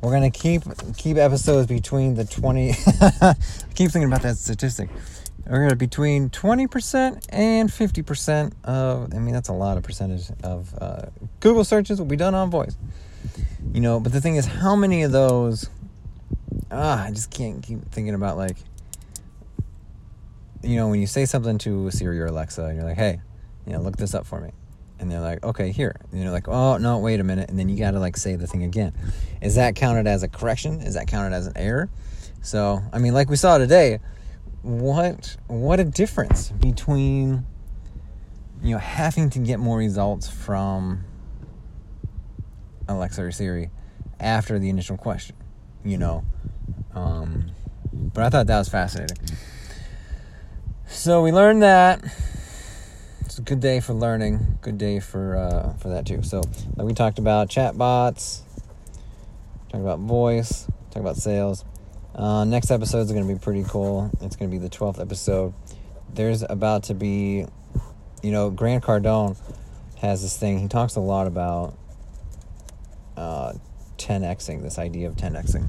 we're 0.00 0.12
going 0.12 0.30
to 0.30 0.38
keep 0.38 0.62
keep 0.96 1.18
episodes 1.18 1.66
between 1.66 2.14
the 2.14 2.24
20 2.24 2.72
keep 3.74 3.90
thinking 3.90 4.04
about 4.04 4.22
that 4.22 4.36
statistic. 4.38 4.88
We're 5.48 5.74
between 5.74 6.30
20% 6.30 7.26
and 7.28 7.68
50% 7.68 8.52
of 8.64 9.14
I 9.14 9.18
mean 9.18 9.32
that's 9.32 9.48
a 9.48 9.52
lot 9.52 9.76
of 9.76 9.84
percentage 9.84 10.28
of 10.42 10.74
uh, 10.80 11.06
Google 11.40 11.64
searches 11.64 11.98
will 11.98 12.06
be 12.06 12.16
done 12.16 12.34
on 12.34 12.50
voice. 12.50 12.76
You 13.72 13.80
know, 13.80 14.00
but 14.00 14.12
the 14.12 14.20
thing 14.20 14.36
is 14.36 14.46
how 14.46 14.74
many 14.76 15.02
of 15.02 15.12
those 15.12 15.68
ah, 16.70 17.04
I 17.04 17.10
just 17.10 17.30
can't 17.30 17.62
keep 17.62 17.90
thinking 17.90 18.14
about 18.14 18.36
like 18.36 18.56
you 20.62 20.76
know, 20.76 20.88
when 20.88 21.00
you 21.00 21.06
say 21.06 21.26
something 21.26 21.58
to 21.58 21.90
Siri 21.92 22.18
or 22.20 22.26
Alexa 22.26 22.64
and 22.64 22.76
you're 22.76 22.84
like, 22.84 22.96
"Hey, 22.96 23.20
you 23.66 23.72
know, 23.72 23.80
look 23.80 23.96
this 23.96 24.14
up 24.14 24.26
for 24.26 24.40
me. 24.40 24.50
And 24.98 25.10
they're 25.10 25.20
like, 25.20 25.44
okay, 25.44 25.72
here. 25.72 25.94
And 26.10 26.22
you're 26.22 26.30
like, 26.30 26.48
oh, 26.48 26.78
no, 26.78 26.98
wait 26.98 27.20
a 27.20 27.24
minute. 27.24 27.50
And 27.50 27.58
then 27.58 27.68
you 27.68 27.76
got 27.76 27.90
to 27.90 28.00
like 28.00 28.16
say 28.16 28.36
the 28.36 28.46
thing 28.46 28.62
again. 28.62 28.94
Is 29.42 29.56
that 29.56 29.76
counted 29.76 30.06
as 30.06 30.22
a 30.22 30.28
correction? 30.28 30.80
Is 30.80 30.94
that 30.94 31.06
counted 31.06 31.34
as 31.34 31.46
an 31.46 31.52
error? 31.56 31.90
So, 32.40 32.80
I 32.92 32.98
mean, 32.98 33.12
like 33.12 33.28
we 33.28 33.36
saw 33.36 33.58
today, 33.58 33.98
what 34.66 35.36
what 35.46 35.78
a 35.78 35.84
difference 35.84 36.50
between 36.50 37.46
you 38.60 38.72
know 38.72 38.78
having 38.78 39.30
to 39.30 39.38
get 39.38 39.60
more 39.60 39.78
results 39.78 40.28
from 40.28 41.04
Alexa 42.88 43.22
or 43.22 43.30
Siri 43.30 43.70
after 44.18 44.58
the 44.58 44.68
initial 44.68 44.96
question, 44.96 45.36
you 45.84 45.98
know. 45.98 46.24
Um, 46.96 47.52
but 47.92 48.24
I 48.24 48.28
thought 48.28 48.48
that 48.48 48.58
was 48.58 48.68
fascinating. 48.68 49.18
So 50.88 51.22
we 51.22 51.30
learned 51.30 51.62
that 51.62 52.02
it's 53.20 53.38
a 53.38 53.42
good 53.42 53.60
day 53.60 53.78
for 53.78 53.92
learning. 53.92 54.58
Good 54.62 54.78
day 54.78 54.98
for 54.98 55.36
uh, 55.36 55.74
for 55.74 55.90
that 55.90 56.06
too. 56.06 56.24
So, 56.24 56.42
like 56.74 56.88
we 56.88 56.92
talked 56.92 57.20
about 57.20 57.48
chatbots, 57.48 58.40
talk 59.68 59.80
about 59.80 60.00
voice, 60.00 60.66
talk 60.90 61.02
about 61.02 61.16
sales. 61.16 61.64
Uh, 62.16 62.44
next 62.44 62.70
episode 62.70 63.00
is 63.00 63.12
going 63.12 63.28
to 63.28 63.34
be 63.34 63.38
pretty 63.38 63.62
cool. 63.64 64.10
It's 64.22 64.36
going 64.36 64.50
to 64.50 64.56
be 64.56 64.58
the 64.58 64.70
twelfth 64.70 64.98
episode. 64.98 65.52
There's 66.14 66.42
about 66.42 66.84
to 66.84 66.94
be, 66.94 67.44
you 68.22 68.32
know, 68.32 68.48
Grant 68.48 68.82
Cardone 68.82 69.36
has 69.98 70.22
this 70.22 70.34
thing. 70.34 70.58
He 70.58 70.68
talks 70.68 70.96
a 70.96 71.00
lot 71.00 71.26
about 71.26 71.76
uh, 73.18 73.52
10xing 73.98 74.62
this 74.62 74.78
idea 74.78 75.08
of 75.08 75.16
10xing 75.16 75.68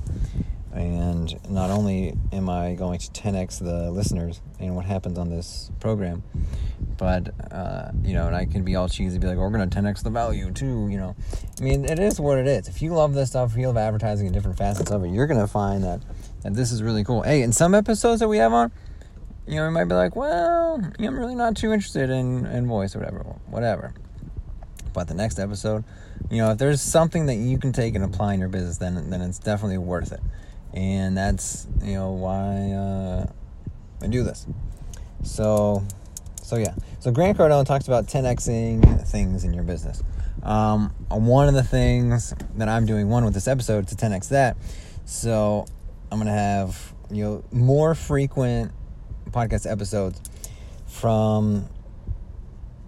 and 0.77 1.49
not 1.49 1.69
only 1.69 2.13
am 2.31 2.49
I 2.49 2.75
going 2.75 2.99
to 2.99 3.07
10x 3.07 3.59
the 3.59 3.89
listeners 3.91 4.41
and 4.59 4.75
what 4.75 4.85
happens 4.85 5.17
on 5.17 5.29
this 5.29 5.71
program, 5.79 6.23
but 6.97 7.33
uh, 7.51 7.91
you 8.03 8.13
know, 8.13 8.27
and 8.27 8.35
I 8.35 8.45
can 8.45 8.63
be 8.63 8.75
all 8.75 8.87
cheesy, 8.87 9.17
be 9.17 9.27
like, 9.27 9.37
we're 9.37 9.49
going 9.49 9.67
to 9.67 9.75
10x 9.81 10.03
the 10.03 10.09
value 10.09 10.51
too. 10.51 10.87
You 10.89 10.97
know, 10.97 11.15
I 11.59 11.63
mean, 11.63 11.85
it 11.85 11.99
is 11.99 12.19
what 12.19 12.37
it 12.37 12.47
is. 12.47 12.67
If 12.67 12.81
you 12.81 12.93
love 12.93 13.13
this 13.13 13.29
stuff, 13.29 13.51
if 13.51 13.57
you 13.57 13.67
love 13.67 13.77
advertising 13.77 14.27
and 14.27 14.33
different 14.33 14.57
facets 14.57 14.91
of 14.91 15.03
it, 15.03 15.09
you're 15.09 15.27
going 15.27 15.39
to 15.39 15.47
find 15.47 15.83
that 15.83 16.01
that 16.47 16.55
this 16.55 16.71
is 16.71 16.81
really 16.81 17.03
cool. 17.03 17.21
Hey, 17.21 17.41
in 17.41 17.51
some 17.51 17.75
episodes 17.75 18.19
that 18.19 18.27
we 18.27 18.37
have 18.37 18.53
on, 18.53 18.71
you 19.45 19.55
know, 19.55 19.67
we 19.67 19.73
might 19.73 19.85
be 19.85 19.95
like, 19.95 20.15
well, 20.15 20.81
I'm 20.99 21.17
really 21.17 21.35
not 21.35 21.55
too 21.55 21.71
interested 21.71 22.09
in 22.09 22.45
in 22.45 22.67
voice 22.67 22.95
or 22.95 22.99
whatever, 22.99 23.19
whatever. 23.47 23.93
But 24.93 25.07
the 25.07 25.13
next 25.13 25.39
episode, 25.39 25.83
you 26.31 26.37
know, 26.37 26.51
if 26.51 26.57
there's 26.57 26.81
something 26.81 27.27
that 27.27 27.35
you 27.35 27.59
can 27.59 27.71
take 27.71 27.95
and 27.95 28.03
apply 28.03 28.33
in 28.33 28.39
your 28.39 28.49
business, 28.49 28.77
then 28.77 29.09
then 29.09 29.21
it's 29.21 29.39
definitely 29.39 29.77
worth 29.77 30.11
it 30.11 30.21
and 30.73 31.17
that's 31.17 31.67
you 31.83 31.93
know 31.93 32.11
why 32.11 32.71
uh, 32.71 33.25
I 34.01 34.07
do 34.07 34.23
this. 34.23 34.45
So, 35.23 35.83
so 36.41 36.57
yeah. 36.57 36.75
So 36.99 37.11
Grant 37.11 37.37
Cardone 37.37 37.65
talks 37.65 37.87
about 37.87 38.05
10xing 38.05 39.07
things 39.07 39.43
in 39.43 39.53
your 39.53 39.63
business. 39.63 40.03
Um, 40.43 40.93
one 41.09 41.47
of 41.47 41.55
the 41.55 41.63
things 41.63 42.33
that 42.55 42.69
I'm 42.69 42.85
doing 42.85 43.09
one 43.09 43.25
with 43.25 43.33
this 43.33 43.47
episode 43.47 43.87
to 43.87 43.95
10x 43.95 44.29
that. 44.29 44.55
So 45.05 45.65
I'm 46.11 46.19
gonna 46.19 46.31
have 46.31 46.93
you 47.11 47.23
know 47.23 47.43
more 47.51 47.95
frequent 47.95 48.71
podcast 49.31 49.69
episodes 49.69 50.21
from. 50.87 51.67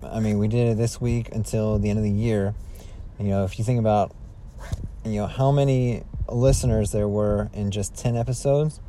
I 0.01 0.21
mean, 0.21 0.39
we 0.39 0.47
did 0.47 0.69
it 0.69 0.77
this 0.77 1.01
week 1.01 1.29
until 1.33 1.77
the 1.77 1.89
end 1.89 1.99
of 1.99 2.03
the 2.03 2.11
year. 2.11 2.55
You 3.19 3.25
know, 3.25 3.43
if 3.43 3.59
you 3.59 3.65
think 3.65 3.79
about, 3.79 4.15
you 5.03 5.15
know, 5.15 5.27
how 5.27 5.51
many 5.51 6.03
listeners 6.29 6.91
there 6.93 7.07
were 7.07 7.49
in 7.53 7.69
just 7.69 7.95
10 7.95 8.15
episodes, 8.15 8.79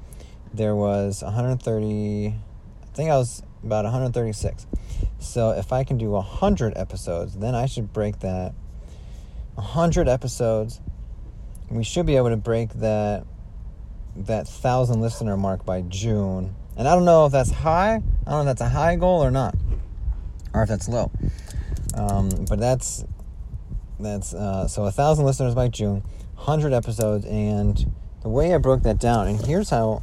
there 0.55 0.77
was 0.77 1.23
130, 1.23 2.27
I 2.29 2.87
think 2.95 3.11
I 3.11 3.17
was 3.17 3.43
about 3.65 3.85
136. 3.85 4.67
So 5.19 5.51
if 5.51 5.73
I 5.73 5.83
can 5.83 5.99
do 5.99 6.11
100 6.11 6.75
episodes, 6.77 7.37
then 7.37 7.57
I 7.57 7.67
should 7.67 7.93
break 7.93 8.21
that 8.21 8.55
100 9.55 10.09
episodes. 10.09 10.81
We 11.69 11.83
should 11.85 12.07
be 12.07 12.17
able 12.17 12.31
to 12.31 12.37
break 12.37 12.73
that 12.75 13.27
that 14.27 14.47
1000 14.47 15.01
listener 15.01 15.37
mark 15.37 15.65
by 15.65 15.83
June. 15.83 16.55
And 16.77 16.89
I 16.89 16.95
don't 16.95 17.05
know 17.05 17.27
if 17.27 17.33
that's 17.33 17.51
high. 17.51 18.03
I 18.27 18.31
don't 18.31 18.45
know 18.45 18.51
if 18.51 18.59
that's 18.59 18.61
a 18.61 18.69
high 18.69 18.97
goal 18.97 19.23
or 19.23 19.31
not. 19.31 19.55
Or 20.53 20.63
if 20.63 20.69
that's 20.69 20.89
low. 20.89 21.11
Um, 21.95 22.47
but 22.49 22.59
that's 22.59 23.05
that's 23.99 24.33
uh, 24.33 24.67
so 24.67 24.85
a 24.85 24.91
thousand 24.91 25.27
listeners 25.27 25.55
by 25.55 25.69
June. 25.69 26.03
100 26.37 26.73
episodes 26.73 27.27
and 27.27 27.93
the 28.23 28.29
way 28.29 28.55
I 28.55 28.59
broke 28.59 28.83
that 28.85 28.99
down 28.99 29.29
and 29.29 29.45
here's 29.45 29.69
how 29.69 30.03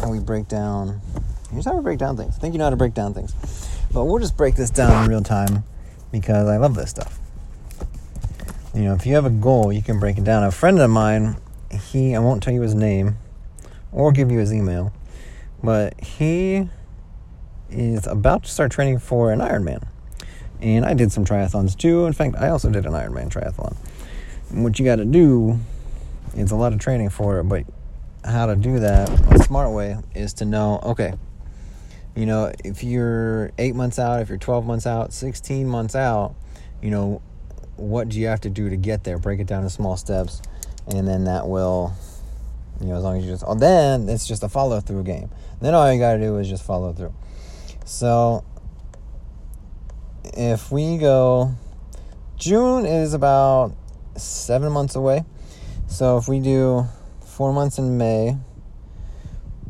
how 0.00 0.10
we 0.10 0.18
break 0.18 0.48
down 0.48 1.02
here's 1.52 1.66
how 1.66 1.76
we 1.76 1.82
break 1.82 1.98
down 1.98 2.16
things. 2.16 2.36
I 2.36 2.40
think 2.40 2.54
you 2.54 2.58
know 2.58 2.64
how 2.64 2.70
to 2.70 2.76
break 2.76 2.94
down 2.94 3.12
things. 3.12 3.34
But 3.92 4.06
we'll 4.06 4.18
just 4.18 4.36
break 4.36 4.56
this 4.56 4.70
down 4.70 5.04
in 5.04 5.10
real 5.10 5.22
time 5.22 5.64
because 6.10 6.48
I 6.48 6.56
love 6.56 6.74
this 6.74 6.90
stuff. 6.90 7.18
You 8.74 8.82
know, 8.82 8.94
if 8.94 9.06
you 9.06 9.14
have 9.14 9.24
a 9.24 9.30
goal, 9.30 9.72
you 9.72 9.82
can 9.82 10.00
break 10.00 10.18
it 10.18 10.24
down. 10.24 10.42
A 10.42 10.50
friend 10.50 10.80
of 10.80 10.90
mine, 10.90 11.36
he 11.90 12.16
I 12.16 12.18
won't 12.18 12.42
tell 12.42 12.52
you 12.52 12.62
his 12.62 12.74
name 12.74 13.16
or 13.94 14.12
give 14.12 14.30
you 14.30 14.38
his 14.38 14.52
email, 14.52 14.92
but 15.62 15.98
he 16.04 16.68
is 17.70 18.06
about 18.06 18.44
to 18.44 18.50
start 18.50 18.70
training 18.70 18.98
for 18.98 19.32
an 19.32 19.38
Ironman. 19.38 19.86
And 20.60 20.84
I 20.84 20.92
did 20.92 21.12
some 21.12 21.24
triathlons 21.24 21.76
too. 21.76 22.04
In 22.04 22.12
fact, 22.12 22.36
I 22.36 22.48
also 22.48 22.68
did 22.70 22.84
an 22.84 22.92
Ironman 22.92 23.30
triathlon. 23.30 23.76
And 24.50 24.62
what 24.62 24.78
you 24.78 24.84
got 24.84 24.96
to 24.96 25.04
do 25.06 25.58
it's 26.36 26.50
a 26.50 26.56
lot 26.56 26.72
of 26.72 26.80
training 26.80 27.10
for 27.10 27.38
it, 27.38 27.44
but 27.44 27.64
how 28.24 28.46
to 28.46 28.56
do 28.56 28.80
that 28.80 29.08
a 29.32 29.38
smart 29.42 29.72
way 29.72 29.96
is 30.14 30.32
to 30.34 30.44
know 30.44 30.80
okay, 30.82 31.14
you 32.16 32.26
know, 32.26 32.52
if 32.64 32.82
you're 32.82 33.52
eight 33.58 33.74
months 33.74 33.98
out, 33.98 34.20
if 34.20 34.28
you're 34.28 34.38
12 34.38 34.66
months 34.66 34.86
out, 34.86 35.12
16 35.12 35.68
months 35.68 35.94
out, 35.94 36.34
you 36.82 36.90
know, 36.90 37.22
what 37.76 38.08
do 38.08 38.18
you 38.18 38.26
have 38.26 38.40
to 38.42 38.50
do 38.50 38.68
to 38.70 38.76
get 38.76 39.04
there? 39.04 39.18
Break 39.18 39.40
it 39.40 39.46
down 39.46 39.62
to 39.62 39.70
small 39.70 39.96
steps, 39.96 40.40
and 40.86 41.06
then 41.06 41.24
that 41.24 41.48
will, 41.48 41.92
you 42.80 42.86
know, 42.86 42.96
as 42.96 43.04
long 43.04 43.18
as 43.18 43.24
you 43.24 43.30
just, 43.30 43.44
oh, 43.46 43.54
then 43.54 44.08
it's 44.08 44.26
just 44.26 44.42
a 44.42 44.48
follow 44.48 44.80
through 44.80 45.04
game. 45.04 45.30
Then 45.60 45.74
all 45.74 45.92
you 45.92 45.98
got 45.98 46.14
to 46.14 46.20
do 46.20 46.36
is 46.38 46.48
just 46.48 46.64
follow 46.64 46.92
through. 46.92 47.14
So, 47.84 48.44
if 50.36 50.70
we 50.72 50.98
go, 50.98 51.54
June 52.36 52.84
is 52.86 53.14
about 53.14 53.74
seven 54.16 54.72
months 54.72 54.94
away. 54.94 55.24
So 55.86 56.18
if 56.18 56.28
we 56.28 56.40
do 56.40 56.86
four 57.24 57.52
months 57.52 57.78
in 57.78 57.96
May, 57.96 58.36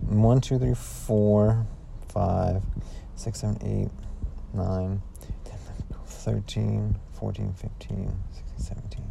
one, 0.00 0.40
two, 0.40 0.58
three, 0.58 0.74
four, 0.74 1.66
five, 2.08 2.62
six, 3.16 3.40
seven, 3.40 3.58
eight, 3.62 3.90
nine, 4.54 5.02
10, 5.44 5.58
13, 6.06 6.96
14, 7.12 7.52
15, 7.52 8.12
16, 8.32 8.58
17, 8.58 9.04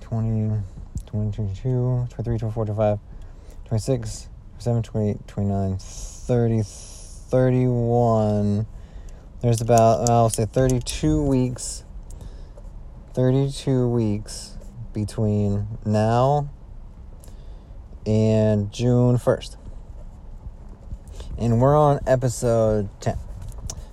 20, 0.00 0.62
22, 1.12 2.06
23, 2.08 2.38
24, 2.38 2.64
25, 2.64 2.98
26, 3.66 4.28
27, 4.52 4.82
28, 4.82 5.28
29, 5.28 5.76
30, 5.78 6.62
31. 6.64 8.66
There's 9.42 9.60
about, 9.60 10.08
I'll 10.08 10.30
say 10.30 10.46
32 10.46 11.22
weeks. 11.22 11.84
32 13.12 13.88
weeks 13.88 14.56
between 14.94 15.66
now 15.84 16.48
and 18.06 18.72
June 18.72 19.18
1st. 19.18 19.56
And 21.36 21.60
we're 21.60 21.76
on 21.76 22.00
episode 22.06 22.88
10. 23.02 23.18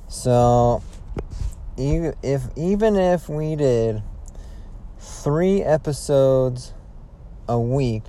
So, 0.07 0.81
if 1.77 2.43
even 2.55 2.95
if 2.95 3.27
we 3.27 3.57
did 3.57 4.03
three 4.99 5.61
episodes 5.61 6.73
a 7.49 7.59
week, 7.59 8.03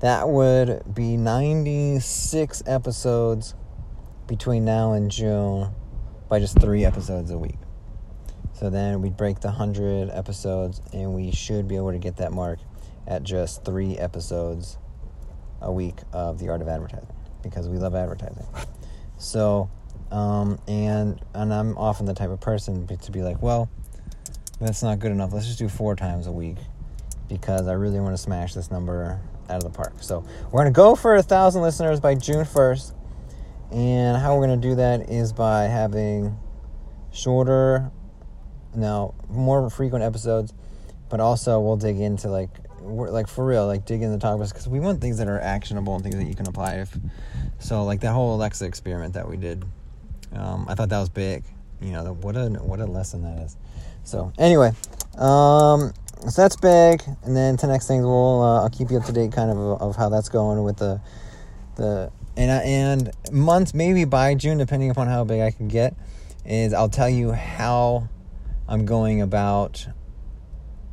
that 0.00 0.28
would 0.28 0.82
be 0.92 1.16
96 1.16 2.62
episodes 2.66 3.54
between 4.26 4.64
now 4.64 4.92
and 4.92 5.10
June 5.10 5.70
by 6.28 6.40
just 6.40 6.60
three 6.60 6.84
episodes 6.84 7.30
a 7.30 7.38
week. 7.38 7.58
So 8.54 8.68
then 8.68 9.00
we'd 9.00 9.16
break 9.16 9.40
the 9.40 9.48
100 9.48 10.10
episodes, 10.10 10.80
and 10.92 11.14
we 11.14 11.30
should 11.30 11.68
be 11.68 11.76
able 11.76 11.92
to 11.92 11.98
get 11.98 12.16
that 12.16 12.32
mark 12.32 12.58
at 13.06 13.22
just 13.22 13.64
three 13.64 13.96
episodes 13.96 14.78
a 15.60 15.72
week 15.72 16.00
of 16.12 16.38
the 16.38 16.48
art 16.48 16.60
of 16.60 16.68
advertising 16.68 17.14
because 17.42 17.68
we 17.68 17.78
love 17.78 17.94
advertising. 17.94 18.46
So, 19.18 19.70
um, 20.10 20.58
and 20.66 21.20
and 21.32 21.54
I'm 21.54 21.78
often 21.78 22.06
the 22.06 22.14
type 22.14 22.30
of 22.30 22.40
person 22.40 22.88
to 22.88 23.12
be 23.12 23.22
like, 23.22 23.40
well, 23.40 23.70
that's 24.60 24.82
not 24.82 24.98
good 24.98 25.12
enough. 25.12 25.32
Let's 25.32 25.46
just 25.46 25.60
do 25.60 25.68
four 25.68 25.94
times 25.94 26.26
a 26.26 26.32
week 26.32 26.56
because 27.28 27.66
I 27.66 27.72
really 27.72 28.00
want 28.00 28.14
to 28.14 28.22
smash 28.22 28.54
this 28.54 28.70
number 28.70 29.20
out 29.48 29.56
of 29.56 29.62
the 29.64 29.70
park. 29.70 29.94
So 30.00 30.24
we're 30.50 30.60
gonna 30.60 30.70
go 30.70 30.94
for 30.94 31.16
a 31.16 31.22
thousand 31.22 31.62
listeners 31.62 32.00
by 32.00 32.14
June 32.14 32.44
1st, 32.44 32.94
and 33.70 34.16
how 34.16 34.36
we're 34.36 34.46
gonna 34.46 34.56
do 34.56 34.74
that 34.76 35.08
is 35.10 35.32
by 35.32 35.64
having 35.64 36.36
shorter 37.12 37.90
now 38.74 39.14
more 39.28 39.68
frequent 39.70 40.04
episodes, 40.04 40.52
but 41.08 41.20
also 41.20 41.60
we'll 41.60 41.76
dig 41.76 41.98
into 41.98 42.28
like 42.28 42.50
like 42.82 43.28
for 43.28 43.44
real, 43.44 43.66
like 43.66 43.84
dig 43.84 44.02
into 44.02 44.16
the 44.16 44.20
topics 44.20 44.50
because 44.50 44.68
we 44.68 44.80
want 44.80 45.00
things 45.00 45.18
that 45.18 45.28
are 45.28 45.40
actionable 45.40 45.94
and 45.94 46.02
things 46.02 46.16
that 46.16 46.24
you 46.24 46.34
can 46.34 46.48
apply. 46.48 46.74
If 46.74 46.96
so, 47.58 47.84
like 47.84 48.00
that 48.00 48.12
whole 48.12 48.34
Alexa 48.34 48.64
experiment 48.64 49.14
that 49.14 49.28
we 49.28 49.36
did, 49.36 49.64
um, 50.32 50.66
I 50.68 50.74
thought 50.74 50.88
that 50.88 50.98
was 50.98 51.08
big. 51.08 51.44
You 51.80 51.92
know, 51.92 52.12
what 52.14 52.36
a 52.36 52.48
what 52.48 52.80
a 52.80 52.86
lesson 52.86 53.22
that 53.22 53.44
is. 53.44 53.56
So 54.04 54.32
anyway, 54.38 54.72
um, 55.16 55.92
so 56.28 56.42
that's 56.42 56.56
big, 56.56 57.02
and 57.24 57.36
then 57.36 57.56
to 57.58 57.66
next 57.66 57.88
things 57.88 58.04
we'll 58.04 58.42
uh, 58.42 58.62
I'll 58.62 58.70
keep 58.70 58.90
you 58.90 58.98
up 58.98 59.04
to 59.06 59.12
date, 59.12 59.32
kind 59.32 59.50
of 59.50 59.58
of 59.58 59.96
how 59.96 60.08
that's 60.08 60.28
going 60.28 60.62
with 60.62 60.76
the 60.76 61.00
the 61.76 62.12
and 62.36 62.50
and 62.50 63.32
months 63.32 63.74
maybe 63.74 64.04
by 64.04 64.34
June, 64.34 64.58
depending 64.58 64.90
upon 64.90 65.08
how 65.08 65.24
big 65.24 65.40
I 65.40 65.50
can 65.50 65.68
get. 65.68 65.94
Is 66.44 66.72
I'll 66.72 66.88
tell 66.88 67.08
you 67.08 67.32
how 67.32 68.08
I'm 68.68 68.86
going 68.86 69.20
about, 69.20 69.86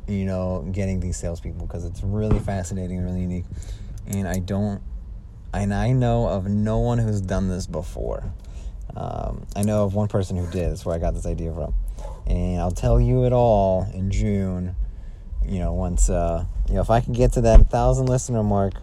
you 0.06 0.24
know, 0.24 0.68
getting 0.70 1.00
these 1.00 1.16
salespeople 1.16 1.66
because 1.66 1.84
it's 1.84 2.02
really 2.02 2.38
fascinating 2.38 2.98
and 2.98 3.06
really 3.06 3.22
unique. 3.22 3.46
And 4.06 4.28
I 4.28 4.38
don't, 4.38 4.82
and 5.52 5.72
I 5.72 5.92
know 5.92 6.26
of 6.28 6.46
no 6.46 6.78
one 6.78 6.98
who's 6.98 7.20
done 7.20 7.48
this 7.48 7.66
before. 7.66 8.32
Um, 8.96 9.46
I 9.56 9.62
know 9.62 9.84
of 9.84 9.94
one 9.94 10.08
person 10.08 10.36
who 10.36 10.46
did. 10.50 10.70
That's 10.70 10.84
where 10.84 10.94
I 10.94 10.98
got 10.98 11.14
this 11.14 11.26
idea 11.26 11.52
from. 11.52 11.74
And 12.26 12.60
I'll 12.60 12.70
tell 12.70 13.00
you 13.00 13.24
it 13.24 13.32
all 13.32 13.88
in 13.92 14.10
June. 14.10 14.74
You 15.50 15.58
know, 15.58 15.72
once, 15.72 16.08
uh, 16.08 16.44
you 16.68 16.74
know, 16.74 16.80
if 16.80 16.90
I 16.90 17.00
can 17.00 17.12
get 17.12 17.32
to 17.32 17.40
that 17.40 17.68
thousand 17.70 18.06
listener 18.06 18.44
mark, 18.44 18.74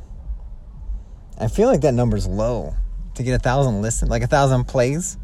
I 1.39 1.47
feel 1.47 1.69
like 1.69 1.81
that 1.81 1.93
number's 1.93 2.27
low 2.27 2.75
to 3.15 3.23
get 3.23 3.33
a 3.33 3.39
thousand 3.39 3.81
listen, 3.81 4.09
like 4.09 4.21
a 4.21 4.27
thousand 4.27 4.65
plays. 4.65 5.17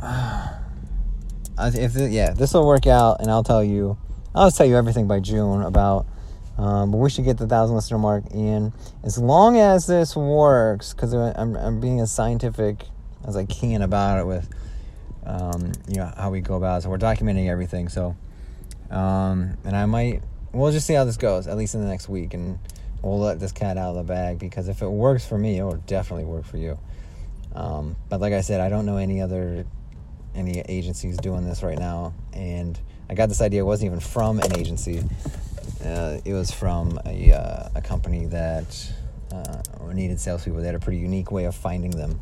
Uh, 1.56 1.70
if 1.72 1.94
yeah, 1.94 2.32
this 2.32 2.52
will 2.52 2.66
work 2.66 2.84
out, 2.88 3.20
and 3.20 3.30
I'll 3.30 3.44
tell 3.44 3.62
you, 3.62 3.96
I'll 4.34 4.50
tell 4.50 4.66
you 4.66 4.76
everything 4.76 5.06
by 5.06 5.20
June 5.20 5.62
about 5.62 6.04
Um, 6.56 6.90
but 6.90 6.98
we 6.98 7.10
should 7.10 7.24
get 7.24 7.38
the 7.38 7.46
thousand 7.46 7.76
listener 7.76 7.98
mark. 7.98 8.24
And 8.32 8.72
as 9.02 9.18
long 9.18 9.58
as 9.58 9.86
this 9.86 10.14
works, 10.14 10.92
because 10.92 11.12
I'm, 11.12 11.56
I'm 11.56 11.80
being 11.80 12.00
as 12.00 12.12
scientific 12.12 12.84
as 13.24 13.36
I 13.36 13.44
can 13.44 13.82
about 13.82 14.20
it 14.20 14.26
with, 14.26 14.48
um, 15.24 15.72
you 15.88 15.96
know, 15.96 16.12
how 16.16 16.30
we 16.30 16.40
go 16.40 16.54
about 16.54 16.78
it. 16.78 16.82
So 16.82 16.90
we're 16.90 16.98
documenting 16.98 17.48
everything. 17.48 17.88
So, 17.88 18.16
um, 18.90 19.56
and 19.64 19.76
I 19.76 19.86
might, 19.86 20.22
we'll 20.54 20.72
just 20.72 20.86
see 20.86 20.94
how 20.94 21.04
this 21.04 21.16
goes, 21.16 21.46
at 21.46 21.56
least 21.56 21.74
in 21.74 21.80
the 21.80 21.88
next 21.88 22.08
week. 22.08 22.34
And 22.34 22.58
we'll 23.02 23.18
let 23.18 23.40
this 23.40 23.52
cat 23.52 23.76
out 23.76 23.90
of 23.90 23.96
the 23.96 24.02
bag 24.02 24.38
because 24.38 24.68
if 24.68 24.82
it 24.82 24.88
works 24.88 25.26
for 25.26 25.36
me, 25.36 25.58
it 25.58 25.64
will 25.64 25.82
definitely 25.86 26.24
work 26.24 26.44
for 26.44 26.56
you. 26.56 26.78
Um, 27.54 27.96
but 28.08 28.20
like 28.20 28.32
I 28.32 28.40
said, 28.40 28.60
I 28.60 28.68
don't 28.68 28.86
know 28.86 28.96
any 28.96 29.20
other 29.20 29.64
any 30.34 30.60
agencies 30.60 31.16
doing 31.16 31.44
this 31.44 31.62
right 31.62 31.78
now, 31.78 32.12
and 32.32 32.78
I 33.08 33.14
got 33.14 33.28
this 33.28 33.40
idea. 33.40 33.60
It 33.60 33.64
wasn't 33.64 33.86
even 33.86 34.00
from 34.00 34.40
an 34.40 34.56
agency. 34.58 35.04
Uh, 35.84 36.18
it 36.24 36.32
was 36.32 36.50
from 36.50 36.98
a, 37.04 37.32
uh, 37.32 37.68
a 37.76 37.82
company 37.82 38.26
that 38.26 38.92
uh, 39.32 39.92
needed 39.92 40.18
salespeople. 40.18 40.60
They 40.60 40.66
had 40.66 40.74
a 40.74 40.80
pretty 40.80 40.98
unique 40.98 41.30
way 41.30 41.44
of 41.44 41.54
finding 41.54 41.92
them, 41.92 42.18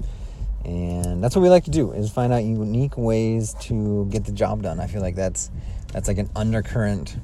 and 0.64 1.24
that's 1.24 1.34
what 1.34 1.42
we 1.42 1.48
like 1.48 1.64
to 1.64 1.70
do: 1.70 1.92
is 1.92 2.10
find 2.10 2.32
out 2.32 2.44
unique 2.44 2.98
ways 2.98 3.54
to 3.62 4.06
get 4.10 4.24
the 4.24 4.32
job 4.32 4.62
done. 4.62 4.80
I 4.80 4.86
feel 4.86 5.00
like 5.00 5.14
that's 5.14 5.50
that's 5.92 6.08
like 6.08 6.18
an 6.18 6.28
undercurrent 6.36 7.16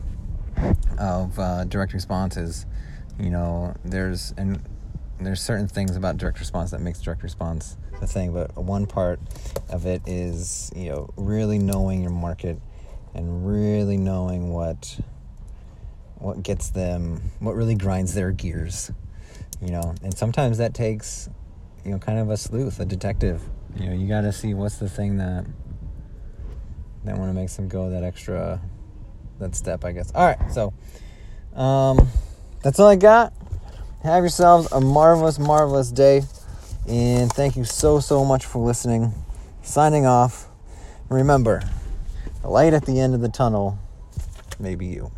of 0.98 1.38
uh, 1.38 1.64
direct 1.64 1.92
responses. 1.92 2.66
You 3.18 3.30
know, 3.30 3.74
there's 3.84 4.32
and 4.36 4.62
there's 5.20 5.40
certain 5.40 5.68
things 5.68 5.96
about 5.96 6.16
direct 6.16 6.38
response 6.38 6.70
that 6.70 6.80
makes 6.80 7.00
direct 7.00 7.22
response 7.22 7.76
the 8.00 8.06
thing, 8.06 8.32
but 8.32 8.56
one 8.56 8.86
part 8.86 9.20
of 9.70 9.86
it 9.86 10.02
is 10.06 10.70
you 10.74 10.90
know 10.90 11.11
really 11.16 11.59
knowing 11.59 12.02
your 12.02 12.11
market 12.11 12.61
and 13.14 13.46
really 13.46 13.96
knowing 13.96 14.52
what 14.52 14.98
what 16.16 16.42
gets 16.42 16.70
them 16.70 17.20
what 17.38 17.54
really 17.54 17.74
grinds 17.74 18.14
their 18.14 18.32
gears 18.32 18.90
you 19.62 19.70
know 19.70 19.94
and 20.02 20.16
sometimes 20.16 20.59
that 20.59 20.74
takes 20.74 21.28
you 21.84 21.92
know 21.92 21.98
kind 21.98 22.18
of 22.18 22.30
a 22.30 22.36
sleuth 22.36 22.80
a 22.80 22.84
detective 22.84 23.42
you 23.76 23.86
know 23.86 23.92
you 23.92 24.09
got 24.09 24.22
to 24.22 24.32
see 24.32 24.54
what's 24.54 24.78
the 24.78 24.88
thing 24.88 25.16
that 25.16 25.44
that 27.04 27.16
want 27.16 27.30
to 27.30 27.34
makes 27.34 27.56
them 27.56 27.68
go 27.68 27.90
that 27.90 28.02
extra 28.02 28.61
that 29.39 29.55
step 29.55 29.84
i 29.84 29.93
guess 29.93 30.12
all 30.14 30.26
right 30.26 30.53
so 30.53 30.72
um 31.55 32.09
that's 32.62 32.78
all 32.78 32.89
i 32.89 32.97
got 32.97 33.32
have 34.03 34.22
yourselves 34.22 34.70
a 34.72 34.80
marvelous 34.80 35.39
marvelous 35.39 35.91
day 35.91 36.22
and 36.89 37.30
thank 37.30 37.55
you 37.55 37.64
so, 37.64 38.01
so 38.01 38.24
much 38.24 38.47
for 38.47 38.64
listening. 38.64 39.12
Signing 39.62 40.07
off. 40.07 40.49
Remember, 41.11 41.62
the 42.41 42.49
light 42.49 42.72
at 42.72 42.86
the 42.86 42.99
end 42.99 43.14
of 43.14 43.20
the 43.20 43.28
tunnel 43.28 43.78
may 44.59 44.74
be 44.74 44.86
you. 44.86 45.12